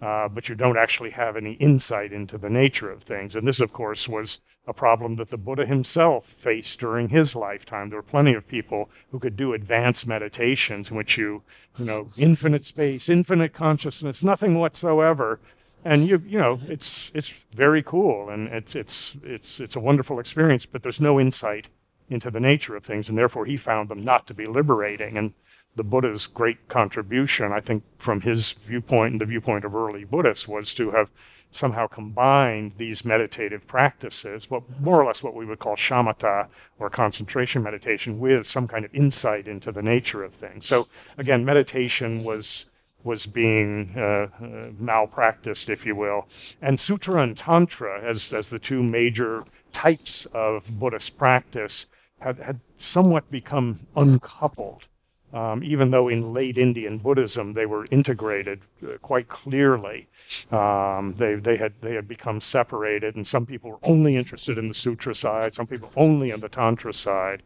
uh, 0.02 0.28
but 0.28 0.50
you 0.50 0.56
don't 0.56 0.78
actually 0.78 1.12
have 1.12 1.38
any 1.38 1.54
insight 1.54 2.12
into 2.12 2.38
the 2.38 2.50
nature 2.50 2.90
of 2.90 3.04
things. 3.04 3.36
And 3.36 3.46
this, 3.46 3.60
of 3.60 3.72
course, 3.72 4.10
was 4.10 4.42
a 4.66 4.74
problem 4.74 5.16
that 5.18 5.30
the 5.30 5.38
Buddha 5.38 5.66
himself 5.66 6.26
faced 6.26 6.80
during 6.80 7.10
his 7.10 7.36
lifetime. 7.36 7.90
There 7.90 8.00
were 8.00 8.04
plenty 8.04 8.34
of 8.34 8.48
people 8.48 8.90
who 9.12 9.20
could 9.20 9.36
do 9.36 9.54
advanced 9.54 10.08
meditations 10.08 10.90
in 10.90 10.98
which 10.98 11.18
you, 11.18 11.44
you 11.78 11.86
know, 11.86 12.10
infinite 12.18 12.66
space, 12.66 13.10
infinite 13.10 13.54
consciousness, 13.54 14.24
nothing 14.24 14.60
whatsoever. 14.60 15.40
And 15.86 16.08
you, 16.08 16.22
you 16.26 16.40
know, 16.40 16.60
it's 16.68 17.12
it's 17.14 17.30
very 17.54 17.84
cool 17.84 18.30
and 18.30 18.48
it's 18.48 18.76
it's 18.76 19.18
it's 19.24 19.60
it's 19.60 19.76
a 19.76 19.80
wonderful 19.80 20.20
experience, 20.20 20.66
but 20.66 20.82
there's 20.82 21.02
no 21.02 21.20
insight 21.20 21.70
into 22.10 22.30
the 22.30 22.40
nature 22.40 22.76
of 22.76 22.84
things, 22.84 23.08
and 23.08 23.18
therefore 23.18 23.46
he 23.46 23.56
found 23.56 23.90
them 23.90 24.04
not 24.04 24.28
to 24.28 24.34
be 24.34 24.46
liberating. 24.46 25.18
And 25.18 25.34
the 25.76 25.84
Buddha's 25.84 26.28
great 26.28 26.68
contribution, 26.68 27.52
I 27.52 27.60
think, 27.60 27.84
from 27.98 28.22
his 28.22 28.52
viewpoint 28.52 29.14
and 29.14 29.22
the 29.22 29.26
viewpoint 29.26 29.64
of 29.64 29.74
early 29.74 30.04
Buddhists, 30.04 30.48
was 30.48 30.74
to 30.74 30.92
have 30.92 31.10
somehow 31.50 31.88
combined 31.88 32.74
these 32.78 33.06
meditative 33.06 33.68
practices, 33.68 34.50
what 34.50 34.64
more 34.80 35.02
or 35.02 35.06
less 35.06 35.24
what 35.24 35.36
we 35.36 35.46
would 35.46 35.60
call 35.60 35.76
shamatha 35.76 36.48
or 36.80 36.90
concentration 36.90 37.64
meditation, 37.64 38.20
with 38.20 38.46
some 38.46 38.68
kind 38.68 38.86
of 38.86 38.94
insight 38.94 39.48
into 39.48 39.72
the 39.72 39.84
nature 39.84 40.24
of 40.24 40.34
things. 40.34 40.66
So 40.66 40.88
again, 41.18 41.46
meditation 41.46 42.24
was 42.24 42.70
was 43.04 43.26
being 43.26 43.94
uh, 43.98 44.28
uh, 44.40 44.70
malpracticed, 44.78 45.70
if 45.70 45.88
you 45.88 45.96
will, 45.96 46.28
and 46.62 46.80
sutra 46.80 47.22
and 47.24 47.36
tantra, 47.36 48.02
as 48.02 48.34
as 48.34 48.50
the 48.50 48.60
two 48.60 48.84
major 48.84 49.44
types 49.72 50.28
of 50.34 50.80
Buddhist 50.80 51.18
practice, 51.18 51.88
had 52.20 52.40
had 52.40 52.60
somewhat 52.76 53.32
become 53.32 53.88
uncoupled 53.96 54.88
um, 55.34 55.64
even 55.64 55.92
though 55.92 56.08
in 56.08 56.34
late 56.34 56.58
Indian 56.58 56.98
Buddhism 56.98 57.54
they 57.54 57.66
were 57.66 57.86
integrated 57.92 58.62
uh, 58.84 58.98
quite 59.02 59.28
clearly. 59.28 60.08
Um, 60.52 61.14
they, 61.18 61.36
they, 61.36 61.58
had, 61.58 61.74
they 61.82 61.96
had 61.96 62.08
become 62.08 62.42
separated, 62.42 63.16
and 63.16 63.28
some 63.28 63.46
people 63.46 63.72
were 63.72 63.80
only 63.84 64.16
interested 64.16 64.58
in 64.58 64.68
the 64.68 64.74
sutra 64.74 65.16
side, 65.16 65.54
some 65.54 65.68
people 65.68 65.92
only 65.96 66.32
in 66.32 66.40
the 66.40 66.50
tantra 66.50 66.94
side. 66.94 67.44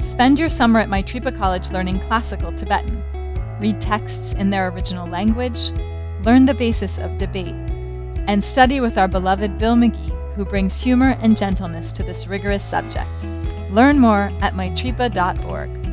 Spend 0.00 0.38
your 0.38 0.48
summer 0.48 0.80
at 0.80 0.88
Maitripa 0.88 1.36
College 1.36 1.70
learning 1.70 2.00
classical 2.00 2.52
Tibetan. 2.52 3.02
Read 3.60 3.80
texts 3.80 4.34
in 4.34 4.48
their 4.48 4.68
original 4.68 5.06
language, 5.06 5.70
learn 6.24 6.46
the 6.46 6.54
basis 6.54 6.98
of 6.98 7.18
debate, 7.18 7.54
and 8.26 8.42
study 8.42 8.80
with 8.80 8.96
our 8.96 9.08
beloved 9.08 9.58
Bill 9.58 9.76
Magee, 9.76 10.12
who 10.34 10.46
brings 10.46 10.80
humor 10.80 11.16
and 11.20 11.36
gentleness 11.36 11.92
to 11.92 12.02
this 12.02 12.26
rigorous 12.26 12.64
subject. 12.64 13.10
Learn 13.70 13.98
more 13.98 14.32
at 14.40 14.54
maitripa.org. 14.54 15.90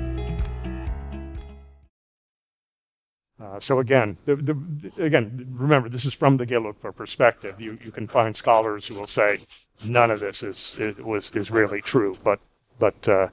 Uh, 3.39 3.59
so 3.59 3.79
again, 3.79 4.17
the, 4.25 4.35
the, 4.35 5.03
again, 5.03 5.47
remember 5.51 5.87
this 5.87 6.05
is 6.05 6.13
from 6.13 6.37
the 6.37 6.45
Gelugpa 6.45 6.95
perspective. 6.95 7.61
You 7.61 7.77
you 7.83 7.91
can 7.91 8.07
find 8.07 8.35
scholars 8.35 8.87
who 8.87 8.95
will 8.95 9.07
say 9.07 9.41
none 9.83 10.09
of 10.09 10.19
this 10.19 10.41
is, 10.41 10.75
is 10.79 10.97
was 10.97 11.31
is 11.31 11.51
really 11.51 11.81
true, 11.81 12.17
but 12.23 12.39
but 12.79 13.07
uh, 13.07 13.29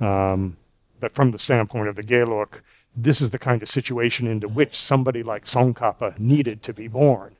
um, 0.00 0.56
but 1.00 1.14
from 1.14 1.32
the 1.32 1.38
standpoint 1.38 1.88
of 1.88 1.96
the 1.96 2.04
Gelug, 2.04 2.60
this 2.96 3.20
is 3.20 3.30
the 3.30 3.38
kind 3.38 3.60
of 3.60 3.68
situation 3.68 4.26
into 4.26 4.48
which 4.48 4.74
somebody 4.74 5.22
like 5.22 5.44
Tsongkhapa 5.44 6.18
needed 6.18 6.62
to 6.62 6.72
be 6.72 6.86
born, 6.86 7.36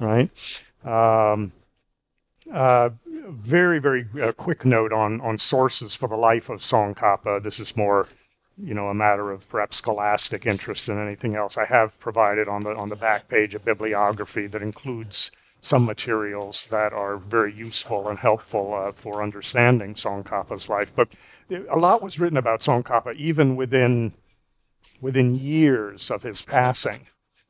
right? 0.00 0.30
Um, 0.82 1.52
uh, 2.52 2.90
very, 3.28 3.78
very 3.78 4.06
uh, 4.20 4.32
quick 4.32 4.64
note 4.64 4.92
on, 4.92 5.20
on 5.20 5.38
sources 5.38 5.94
for 5.94 6.08
the 6.08 6.16
life 6.16 6.48
of 6.48 6.60
Tsongkhapa. 6.60 7.42
This 7.42 7.58
is 7.58 7.76
more, 7.76 8.06
you 8.56 8.74
know, 8.74 8.88
a 8.88 8.94
matter 8.94 9.30
of 9.30 9.48
perhaps 9.48 9.78
scholastic 9.78 10.46
interest 10.46 10.86
than 10.86 10.98
anything 10.98 11.34
else. 11.34 11.56
I 11.56 11.64
have 11.66 11.98
provided 11.98 12.48
on 12.48 12.62
the 12.62 12.70
on 12.74 12.88
the 12.88 12.96
back 12.96 13.28
page 13.28 13.54
a 13.54 13.58
bibliography 13.58 14.46
that 14.48 14.62
includes 14.62 15.30
some 15.60 15.86
materials 15.86 16.66
that 16.66 16.92
are 16.92 17.16
very 17.16 17.52
useful 17.52 18.08
and 18.08 18.18
helpful 18.18 18.74
uh, 18.74 18.92
for 18.92 19.22
understanding 19.22 19.94
Tsongkhapa's 19.94 20.68
life. 20.68 20.92
But 20.94 21.08
a 21.70 21.78
lot 21.78 22.02
was 22.02 22.20
written 22.20 22.36
about 22.36 22.60
Tsongkhapa 22.60 23.14
even 23.14 23.56
within 23.56 24.12
within 25.00 25.34
years 25.34 26.10
of 26.10 26.22
his 26.22 26.42
passing. 26.42 27.06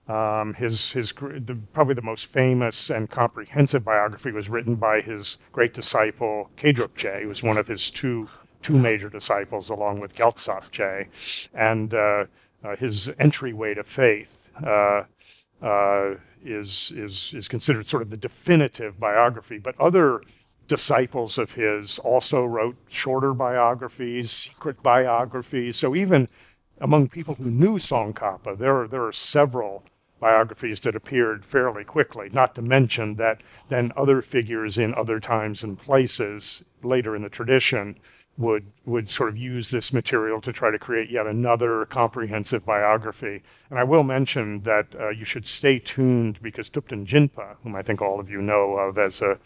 Um, 0.07 0.53
his 0.55 0.93
his 0.93 1.12
the, 1.12 1.59
probably 1.73 1.95
the 1.95 2.03
most 2.03 2.27
famous 2.27 2.90
and 2.90 3.09
comprehensive 3.09 3.85
biography 3.85 4.33
was 4.33 4.51
written 4.51 4.75
by 4.75 5.01
his 5.01 5.38
great 5.51 5.73
disciple 5.73 6.51
Khedrup 6.57 6.95
Je, 6.95 7.23
who 7.23 7.29
was 7.29 7.43
one 7.43 7.57
of 7.57 7.69
his 7.69 7.90
two 7.90 8.29
two 8.61 8.77
major 8.79 9.09
disciples, 9.09 9.71
along 9.71 10.01
with 10.01 10.14
Gyaltsab 10.14 10.71
Je, 10.71 11.09
and 11.55 11.95
uh, 11.95 12.27
uh, 12.62 12.77
his 12.77 13.11
entryway 13.19 13.75
to 13.75 13.83
faith. 13.83 14.51
Uh, 14.62 15.05
uh, 15.62 16.17
is 16.45 16.93
is 16.95 17.33
is 17.33 17.49
considered 17.49 17.87
sort 17.87 18.03
of 18.03 18.11
the 18.11 18.19
definitive 18.19 19.01
biography, 19.01 19.59
but 19.59 19.75
other 19.81 20.21
disciples 20.69 21.38
of 21.38 21.53
his 21.53 21.99
also 21.99 22.45
wrote 22.45 22.77
shorter 22.88 23.33
biographies, 23.33 24.31
secret 24.31 24.83
biographies. 24.83 25.77
So 25.77 25.95
even 25.95 26.29
among 26.81 27.09
people 27.09 27.35
who 27.35 27.51
knew 27.51 27.77
Tsongkhapa, 27.79 28.59
there 28.59 28.83
are, 28.83 28.88
there 28.88 29.05
are 29.05 29.12
several 29.12 29.85
biographies 30.20 30.81
that 30.81 30.96
appeared 30.96 31.44
fairly 31.44 31.85
quickly, 31.85 32.29
not 32.33 32.55
to 32.55 32.62
mention 32.62 33.16
that 33.16 33.42
then 33.68 33.92
other 33.96 34.22
figures 34.22 34.79
in 34.79 34.94
other 34.94 35.20
times 35.20 35.62
and 35.62 35.79
places 35.79 36.64
later 36.83 37.14
in 37.14 37.22
the 37.22 37.29
tradition 37.29 37.96
would 38.37 38.64
would 38.85 39.09
sort 39.09 39.29
of 39.29 39.37
use 39.37 39.70
this 39.70 39.92
material 39.92 40.40
to 40.40 40.53
try 40.53 40.70
to 40.70 40.79
create 40.79 41.09
yet 41.09 41.27
another 41.27 41.85
comprehensive 41.87 42.66
biography. 42.66 43.42
And 43.70 43.79
I 43.79 43.85
will 43.85 44.03
mention 44.03 44.61
that 44.62 44.94
uh, 44.98 45.11
you 45.11 45.24
should 45.24 45.46
stay 45.46 45.79
tuned 45.79 46.42
because 46.42 46.68
Thupten 46.68 47.07
Jinpa, 47.07 47.57
whom 47.62 47.77
I 47.77 47.83
think 47.83 48.03
all 48.03 48.18
of 48.18 48.29
you 48.29 48.42
know 48.42 48.74
of 48.77 48.98
as 48.98 49.22
a 49.22 49.38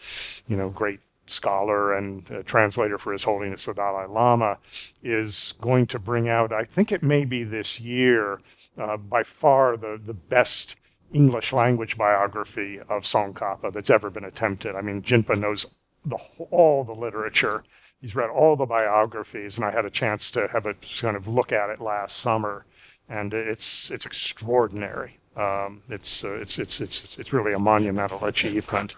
you 0.47 0.57
know 0.57 0.69
great 0.69 1.01
scholar 1.27 1.93
and 1.93 2.43
translator 2.45 2.97
for 2.97 3.13
His 3.13 3.23
Holiness 3.23 3.65
the 3.65 3.73
Dalai 3.73 4.07
Lama, 4.07 4.57
is 5.03 5.53
going 5.61 5.87
to 5.87 5.99
bring 5.99 6.27
out, 6.27 6.51
I 6.51 6.63
think 6.63 6.91
it 6.91 7.03
may 7.03 7.25
be 7.25 7.43
this 7.43 7.79
year, 7.79 8.41
uh, 8.77 8.97
by 8.97 9.23
far 9.23 9.77
the, 9.77 9.99
the 10.01 10.13
best 10.13 10.75
English 11.13 11.51
language 11.53 11.97
biography 11.97 12.79
of 12.79 13.03
Tsongkhapa 13.03 13.73
that's 13.73 13.89
ever 13.89 14.09
been 14.09 14.25
attempted. 14.25 14.75
I 14.75 14.81
mean, 14.81 15.01
Jinpa 15.01 15.37
knows 15.37 15.65
the, 16.05 16.17
all 16.51 16.83
the 16.83 16.93
literature. 16.93 17.63
He's 17.99 18.15
read 18.15 18.29
all 18.29 18.55
the 18.55 18.65
biographies, 18.65 19.57
and 19.57 19.65
I 19.65 19.71
had 19.71 19.85
a 19.85 19.89
chance 19.89 20.31
to 20.31 20.47
have 20.49 20.65
a 20.65 20.75
kind 21.01 21.17
of 21.17 21.27
look 21.27 21.51
at 21.51 21.69
it 21.69 21.81
last 21.81 22.17
summer, 22.17 22.65
and 23.09 23.33
it's 23.33 23.91
it's 23.91 24.05
extraordinary. 24.05 25.17
Um, 25.35 25.81
it's, 25.89 26.23
uh, 26.23 26.33
it's 26.33 26.59
it's 26.59 26.79
it's 26.79 27.17
it's 27.17 27.33
really 27.33 27.53
a 27.53 27.59
monumental 27.59 28.23
achievement. 28.25 28.95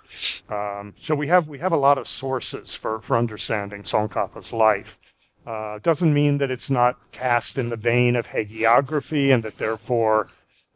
Um, 0.49 0.93
so 0.97 1.15
we 1.15 1.27
have 1.27 1.47
we 1.47 1.59
have 1.59 1.71
a 1.71 1.77
lot 1.77 1.97
of 1.97 2.07
sources 2.07 2.75
for 2.75 3.01
for 3.01 3.17
understanding 3.17 3.83
Tsongkhapa's 3.83 4.53
life. 4.53 4.99
Uh, 5.45 5.79
doesn't 5.79 6.13
mean 6.13 6.37
that 6.37 6.51
it's 6.51 6.69
not 6.69 6.97
cast 7.11 7.57
in 7.57 7.69
the 7.69 7.75
vein 7.75 8.15
of 8.15 8.27
hagiography 8.27 9.33
and 9.33 9.41
that 9.43 9.57
therefore 9.57 10.27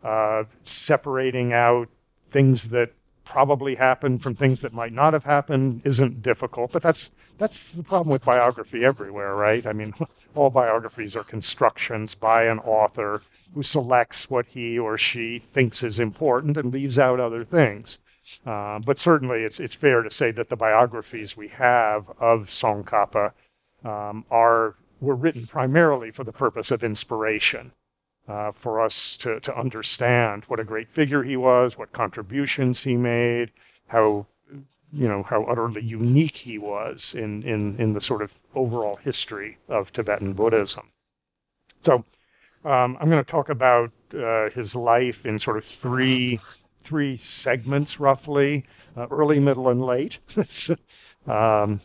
uh, 0.03 0.43
separating 0.63 1.53
out 1.53 1.87
things 2.31 2.69
that 2.69 2.91
probably 3.25 3.75
happened 3.75 4.21
from 4.21 4.35
things 4.35 4.61
that 4.61 4.71
might 4.71 4.93
not 4.93 5.13
have 5.13 5.23
happened 5.23 5.81
isn't 5.83 6.21
difficult. 6.21 6.71
But 6.71 6.83
that's 6.83 7.11
that's 7.37 7.73
the 7.73 7.83
problem 7.83 8.11
with 8.11 8.23
biography 8.23 8.85
everywhere, 8.85 9.35
right? 9.35 9.65
I 9.65 9.73
mean, 9.73 9.93
all 10.35 10.49
biographies 10.49 11.15
are 11.15 11.23
constructions 11.23 12.15
by 12.15 12.45
an 12.45 12.59
author 12.59 13.21
who 13.53 13.63
selects 13.63 14.29
what 14.29 14.45
he 14.47 14.79
or 14.79 14.97
she 14.97 15.37
thinks 15.37 15.83
is 15.83 15.99
important 15.99 16.55
and 16.55 16.71
leaves 16.71 16.97
out 16.97 17.19
other 17.19 17.43
things. 17.43 17.99
Uh, 18.45 18.79
but 18.79 18.97
certainly, 18.97 19.43
it's 19.43 19.59
it's 19.59 19.75
fair 19.75 20.01
to 20.01 20.09
say 20.09 20.31
that 20.31 20.49
the 20.49 20.55
biographies 20.55 21.35
we 21.35 21.49
have 21.49 22.09
of 22.19 22.47
Tsongkhapa 22.47 23.33
um, 23.85 24.25
are 24.29 24.75
were 24.99 25.15
written 25.15 25.45
primarily 25.45 26.11
for 26.11 26.23
the 26.23 26.33
purpose 26.33 26.71
of 26.71 26.83
inspiration 26.83 27.71
uh, 28.27 28.51
for 28.51 28.81
us 28.81 29.17
to, 29.17 29.39
to 29.41 29.57
understand 29.57 30.43
what 30.45 30.59
a 30.59 30.63
great 30.63 30.89
figure 30.89 31.23
he 31.23 31.37
was, 31.37 31.77
what 31.77 31.91
contributions 31.91 32.83
he 32.83 32.95
made, 32.97 33.51
how 33.87 34.25
you 34.91 35.07
know 35.07 35.23
how 35.23 35.43
utterly 35.43 35.81
unique 35.81 36.37
he 36.37 36.57
was 36.57 37.13
in, 37.13 37.43
in, 37.43 37.75
in 37.77 37.93
the 37.93 38.01
sort 38.01 38.21
of 38.21 38.41
overall 38.55 38.95
history 38.97 39.57
of 39.67 39.91
Tibetan 39.91 40.33
Buddhism. 40.33 40.91
So 41.81 42.05
um, 42.63 42.97
I'm 42.99 43.09
going 43.09 43.23
to 43.23 43.31
talk 43.31 43.49
about 43.49 43.91
uh, 44.13 44.49
his 44.51 44.75
life 44.75 45.25
in 45.25 45.37
sort 45.37 45.57
of 45.57 45.65
three 45.65 46.39
three 46.79 47.17
segments 47.17 47.99
roughly: 47.99 48.65
uh, 48.95 49.07
early, 49.11 49.39
middle, 49.39 49.69
and 49.69 49.83
late. 49.83 50.19
um, 51.27 51.81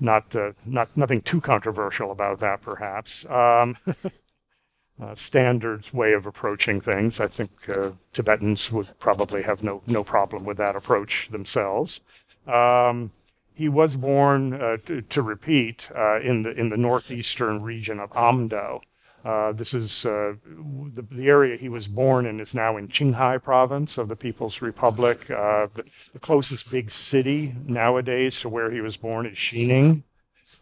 not 0.00 0.34
uh, 0.36 0.52
not 0.64 0.96
nothing 0.96 1.20
too 1.22 1.40
controversial 1.40 2.10
about 2.10 2.38
that, 2.40 2.62
perhaps. 2.62 3.24
Um, 3.26 3.76
uh, 5.02 5.14
standard 5.14 5.90
way 5.92 6.12
of 6.12 6.26
approaching 6.26 6.80
things. 6.80 7.20
I 7.20 7.26
think 7.26 7.68
uh, 7.68 7.90
Tibetans 8.12 8.70
would 8.72 8.98
probably 8.98 9.42
have 9.42 9.62
no 9.62 9.82
no 9.86 10.04
problem 10.04 10.44
with 10.44 10.56
that 10.58 10.76
approach 10.76 11.28
themselves. 11.28 12.02
Um, 12.46 13.12
he 13.54 13.68
was 13.68 13.96
born, 13.96 14.54
uh, 14.54 14.78
to, 14.86 15.02
to, 15.02 15.22
repeat, 15.22 15.90
uh, 15.94 16.20
in 16.20 16.42
the 16.42 16.50
in 16.52 16.70
the 16.70 16.76
northeastern 16.76 17.62
region 17.62 18.00
of 18.00 18.10
Amdo. 18.10 18.80
Uh, 19.24 19.52
this 19.52 19.72
is 19.72 20.04
uh, 20.04 20.34
the, 20.44 21.02
the, 21.02 21.28
area 21.28 21.56
he 21.56 21.68
was 21.68 21.86
born 21.86 22.26
in 22.26 22.40
is 22.40 22.54
now 22.54 22.76
in 22.76 22.88
Qinghai 22.88 23.40
province 23.40 23.96
of 23.96 24.08
the 24.08 24.16
People's 24.16 24.60
Republic. 24.60 25.26
The, 25.26 25.84
the, 26.12 26.18
closest 26.18 26.70
big 26.72 26.90
city 26.90 27.54
nowadays 27.64 28.40
to 28.40 28.48
where 28.48 28.72
he 28.72 28.80
was 28.80 28.96
born 28.96 29.26
is 29.26 29.38
Xining, 29.38 30.02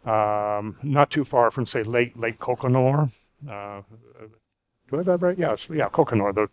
um, 0.05 0.77
not 0.83 1.09
too 1.09 1.25
far 1.25 1.49
from 1.49 1.65
say 1.65 1.81
Lake 1.81 2.13
Lake 2.15 2.39
Kokonor. 2.39 3.11
Uh, 3.49 3.81
do 4.89 4.95
I 4.95 4.97
have 4.97 5.05
that 5.07 5.21
right? 5.21 5.37
Yeah, 5.37 5.55
yeah, 5.71 5.89
Kokonor. 5.89 6.49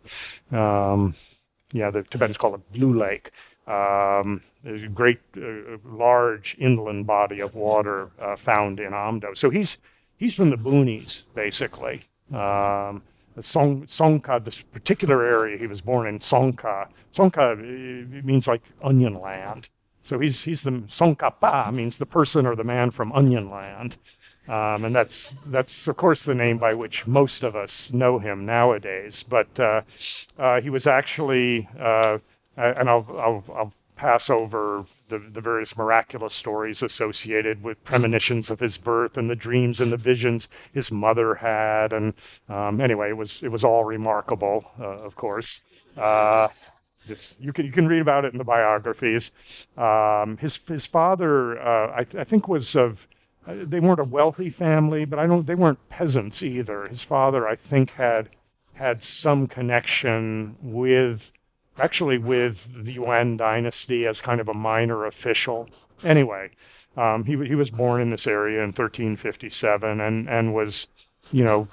The, 0.49 0.57
um, 0.59 1.13
yeah, 1.71 1.91
the 1.91 2.01
Tibetans 2.01 2.37
call 2.37 2.55
it 2.55 2.71
Blue 2.71 2.97
Lake. 2.97 3.31
Um, 3.67 4.41
a 4.65 4.87
great, 4.87 5.19
uh, 5.37 5.77
large 5.85 6.55
inland 6.57 7.05
body 7.05 7.39
of 7.39 7.53
water 7.53 8.09
uh, 8.19 8.35
found 8.35 8.79
in 8.79 8.93
Amdo. 8.93 9.37
So 9.37 9.51
he's 9.51 9.77
he's 10.19 10.35
from 10.35 10.51
the 10.51 10.57
boonies, 10.57 11.23
basically. 11.33 12.01
Um, 12.31 13.01
Tsong, 13.37 13.85
Tsongkha, 13.87 14.43
this 14.43 14.61
particular 14.61 15.23
area 15.23 15.57
he 15.57 15.65
was 15.65 15.81
born 15.81 16.07
in, 16.07 16.19
Tsongkha. 16.19 16.89
Tsongkha 17.13 17.53
uh, 17.53 18.25
means 18.25 18.47
like 18.47 18.61
onion 18.83 19.15
land. 19.15 19.69
So 20.01 20.19
he's 20.19 20.43
he's 20.43 20.63
the 20.63 20.71
Tsongkhapa 20.71 21.73
means 21.73 21.97
the 21.97 22.05
person 22.05 22.45
or 22.45 22.55
the 22.55 22.63
man 22.63 22.91
from 22.91 23.11
onion 23.13 23.49
land. 23.49 23.97
Um, 24.47 24.85
and 24.85 24.95
that's 24.95 25.35
that's 25.45 25.87
of 25.87 25.97
course 25.97 26.23
the 26.23 26.35
name 26.35 26.57
by 26.57 26.73
which 26.73 27.05
most 27.05 27.43
of 27.43 27.55
us 27.55 27.93
know 27.93 28.19
him 28.19 28.45
nowadays. 28.45 29.23
But 29.23 29.59
uh, 29.59 29.81
uh, 30.37 30.61
he 30.61 30.69
was 30.69 30.87
actually, 30.87 31.67
uh, 31.79 32.19
and 32.57 32.89
I'll, 32.89 33.05
I'll, 33.17 33.43
I'll, 33.55 33.73
pass 33.99 34.29
over 34.29 34.85
the, 35.09 35.19
the 35.19 35.41
various 35.41 35.77
miraculous 35.77 36.33
stories 36.33 36.81
associated 36.81 37.61
with 37.61 37.83
premonitions 37.83 38.49
of 38.49 38.61
his 38.61 38.77
birth 38.77 39.17
and 39.17 39.29
the 39.29 39.35
dreams 39.35 39.81
and 39.81 39.91
the 39.91 39.97
visions 39.97 40.47
his 40.71 40.89
mother 40.89 41.35
had. 41.35 41.91
And 41.91 42.13
um, 42.47 42.79
anyway, 42.79 43.09
it 43.09 43.17
was 43.17 43.43
it 43.43 43.49
was 43.49 43.65
all 43.65 43.83
remarkable, 43.83 44.71
uh, 44.79 44.99
of 44.99 45.17
course. 45.17 45.61
Uh, 45.97 46.47
just 47.05 47.41
you 47.41 47.51
can 47.51 47.65
you 47.65 47.73
can 47.73 47.89
read 47.89 48.01
about 48.01 48.23
it 48.23 48.31
in 48.31 48.37
the 48.37 48.45
biographies. 48.45 49.33
Um, 49.77 50.37
his 50.37 50.55
his 50.65 50.85
father, 50.85 51.59
uh, 51.59 51.91
I, 51.93 52.03
th- 52.05 52.21
I 52.21 52.23
think, 52.23 52.47
was 52.47 52.77
of 52.77 53.05
they 53.45 53.81
weren't 53.81 53.99
a 53.99 54.05
wealthy 54.05 54.49
family, 54.49 55.03
but 55.03 55.19
I 55.19 55.27
don't. 55.27 55.45
They 55.45 55.55
weren't 55.55 55.89
peasants 55.89 56.41
either. 56.41 56.87
His 56.87 57.03
father, 57.03 57.45
I 57.45 57.55
think, 57.55 57.91
had 57.91 58.29
had 58.75 59.03
some 59.03 59.45
connection 59.45 60.55
with, 60.61 61.33
actually, 61.79 62.17
with 62.17 62.83
the 62.83 62.93
Yuan 62.93 63.37
dynasty 63.37 64.05
as 64.05 64.21
kind 64.21 64.41
of 64.41 64.49
a 64.49 64.53
minor 64.53 65.05
official. 65.05 65.69
Anyway, 66.03 66.51
um, 66.97 67.25
he 67.25 67.31
he 67.45 67.55
was 67.55 67.69
born 67.69 68.01
in 68.01 68.09
this 68.09 68.27
area 68.27 68.59
in 68.59 68.67
1357, 68.67 69.99
and 69.99 70.29
and 70.29 70.53
was, 70.53 70.87
you 71.31 71.43
know, 71.43 71.67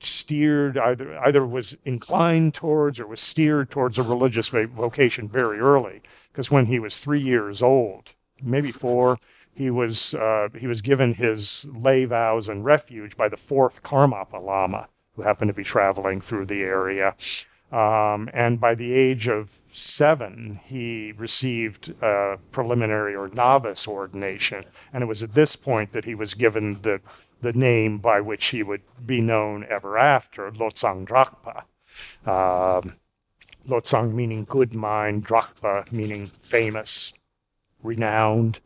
steered 0.00 0.78
either 0.78 1.18
either 1.18 1.46
was 1.46 1.76
inclined 1.84 2.54
towards 2.54 2.98
or 2.98 3.06
was 3.06 3.20
steered 3.20 3.70
towards 3.70 3.98
a 3.98 4.02
religious 4.02 4.48
vocation 4.48 5.28
very 5.28 5.58
early. 5.58 6.02
Because 6.32 6.50
when 6.50 6.66
he 6.66 6.78
was 6.78 6.98
three 6.98 7.20
years 7.20 7.62
old, 7.62 8.14
maybe 8.42 8.72
four 8.72 9.18
he 9.60 9.70
was 9.70 10.14
uh, 10.14 10.48
he 10.58 10.66
was 10.66 10.80
given 10.80 11.14
his 11.14 11.66
lay 11.70 12.04
vows 12.06 12.48
and 12.48 12.64
refuge 12.64 13.16
by 13.16 13.28
the 13.28 13.36
fourth 13.36 13.82
Karmapa 13.82 14.42
Lama, 14.42 14.88
who 15.14 15.22
happened 15.22 15.50
to 15.50 15.54
be 15.54 15.64
traveling 15.64 16.20
through 16.20 16.46
the 16.46 16.62
area. 16.62 17.14
Um, 17.72 18.28
and 18.32 18.60
by 18.60 18.74
the 18.74 18.92
age 18.92 19.28
of 19.28 19.60
seven, 19.72 20.60
he 20.64 21.12
received 21.16 21.94
a 22.02 22.38
preliminary 22.50 23.14
or 23.14 23.28
novice 23.28 23.86
ordination. 23.86 24.64
And 24.92 25.02
it 25.02 25.06
was 25.06 25.22
at 25.22 25.34
this 25.34 25.54
point 25.54 25.92
that 25.92 26.04
he 26.04 26.14
was 26.14 26.34
given 26.34 26.82
the, 26.82 27.00
the 27.40 27.52
name 27.52 27.98
by 27.98 28.20
which 28.20 28.46
he 28.46 28.62
would 28.62 28.82
be 29.06 29.20
known 29.20 29.64
ever 29.70 29.96
after, 29.96 30.50
Lobsang 30.50 31.06
Drakpa. 31.06 31.62
Um, 32.26 32.96
Lobsang 33.68 34.14
meaning 34.14 34.44
good 34.44 34.74
mind, 34.74 35.26
Drakpa 35.26 35.90
meaning 35.92 36.32
famous 36.40 37.12
renowned. 37.82 38.60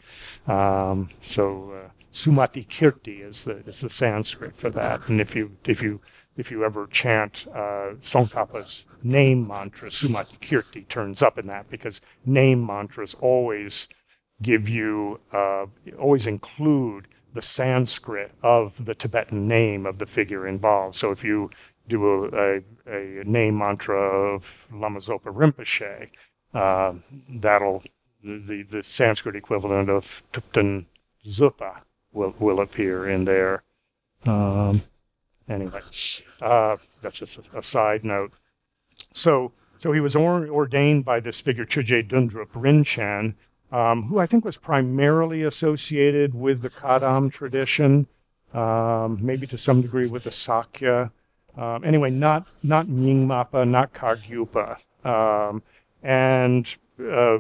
Um, 0.46 1.10
so 1.20 1.72
uh, 1.72 1.90
Sumati 2.12 2.66
Kirti 2.66 3.20
is 3.20 3.44
the 3.44 3.56
is 3.66 3.80
the 3.80 3.90
Sanskrit 3.90 4.56
for 4.56 4.70
that. 4.70 5.08
And 5.08 5.20
if 5.20 5.34
you 5.34 5.56
if 5.66 5.82
you 5.82 6.00
if 6.36 6.50
you 6.50 6.64
ever 6.64 6.86
chant 6.86 7.46
uh, 7.52 7.94
Tsongkhapa's 7.98 8.86
name 9.04 9.46
mantra, 9.46 9.90
Sumati 9.90 10.38
Kirti 10.40 10.88
turns 10.88 11.22
up 11.22 11.38
in 11.38 11.46
that 11.46 11.70
because 11.70 12.00
name 12.24 12.64
mantras 12.66 13.14
always 13.20 13.88
give 14.42 14.68
you 14.68 15.20
uh, 15.32 15.66
always 15.98 16.26
include 16.26 17.06
the 17.32 17.42
Sanskrit 17.42 18.32
of 18.42 18.84
the 18.84 18.94
Tibetan 18.94 19.46
name 19.46 19.86
of 19.86 19.98
the 19.98 20.06
figure 20.06 20.46
involved. 20.46 20.96
So 20.96 21.10
if 21.10 21.22
you 21.22 21.50
do 21.86 22.26
a, 22.26 22.56
a, 22.90 23.20
a 23.20 23.24
name 23.24 23.58
mantra 23.58 23.98
of 23.98 24.66
Lama 24.72 25.00
Zopa 25.00 25.32
Rinpoche, 25.32 26.08
uh, 26.54 26.94
that'll 27.28 27.82
the, 28.22 28.62
the 28.62 28.82
Sanskrit 28.82 29.36
equivalent 29.36 29.90
of 29.90 30.22
Thubten 30.32 30.86
Zopa 31.26 31.80
will, 32.12 32.34
will 32.38 32.60
appear 32.60 33.08
in 33.08 33.24
there. 33.24 33.62
Um, 34.24 34.82
anyway, 35.48 35.80
uh, 36.40 36.76
that's 37.02 37.18
just 37.18 37.38
a, 37.38 37.58
a, 37.58 37.62
side 37.62 38.04
note. 38.04 38.32
So, 39.14 39.52
so 39.78 39.92
he 39.92 40.00
was 40.00 40.14
or, 40.14 40.46
ordained 40.48 41.04
by 41.04 41.20
this 41.20 41.40
figure 41.40 41.64
Chögyé 41.64 42.06
Döndrup 42.06 42.50
Rinchen, 42.52 43.34
um, 43.72 44.02
who 44.04 44.18
I 44.18 44.26
think 44.26 44.44
was 44.44 44.58
primarily 44.58 45.42
associated 45.42 46.34
with 46.34 46.60
the 46.62 46.68
Kadam 46.68 47.32
tradition, 47.32 48.08
um, 48.52 49.18
maybe 49.22 49.46
to 49.46 49.56
some 49.56 49.82
degree 49.82 50.06
with 50.06 50.24
the 50.24 50.30
Sakya. 50.30 51.12
Um, 51.56 51.84
anyway, 51.84 52.10
not 52.10 52.46
not 52.62 52.86
Nyingmapa, 52.86 53.66
not 53.68 53.94
Kargyupa, 53.94 54.78
um, 55.04 55.62
and 56.02 56.76
uh, 56.98 57.38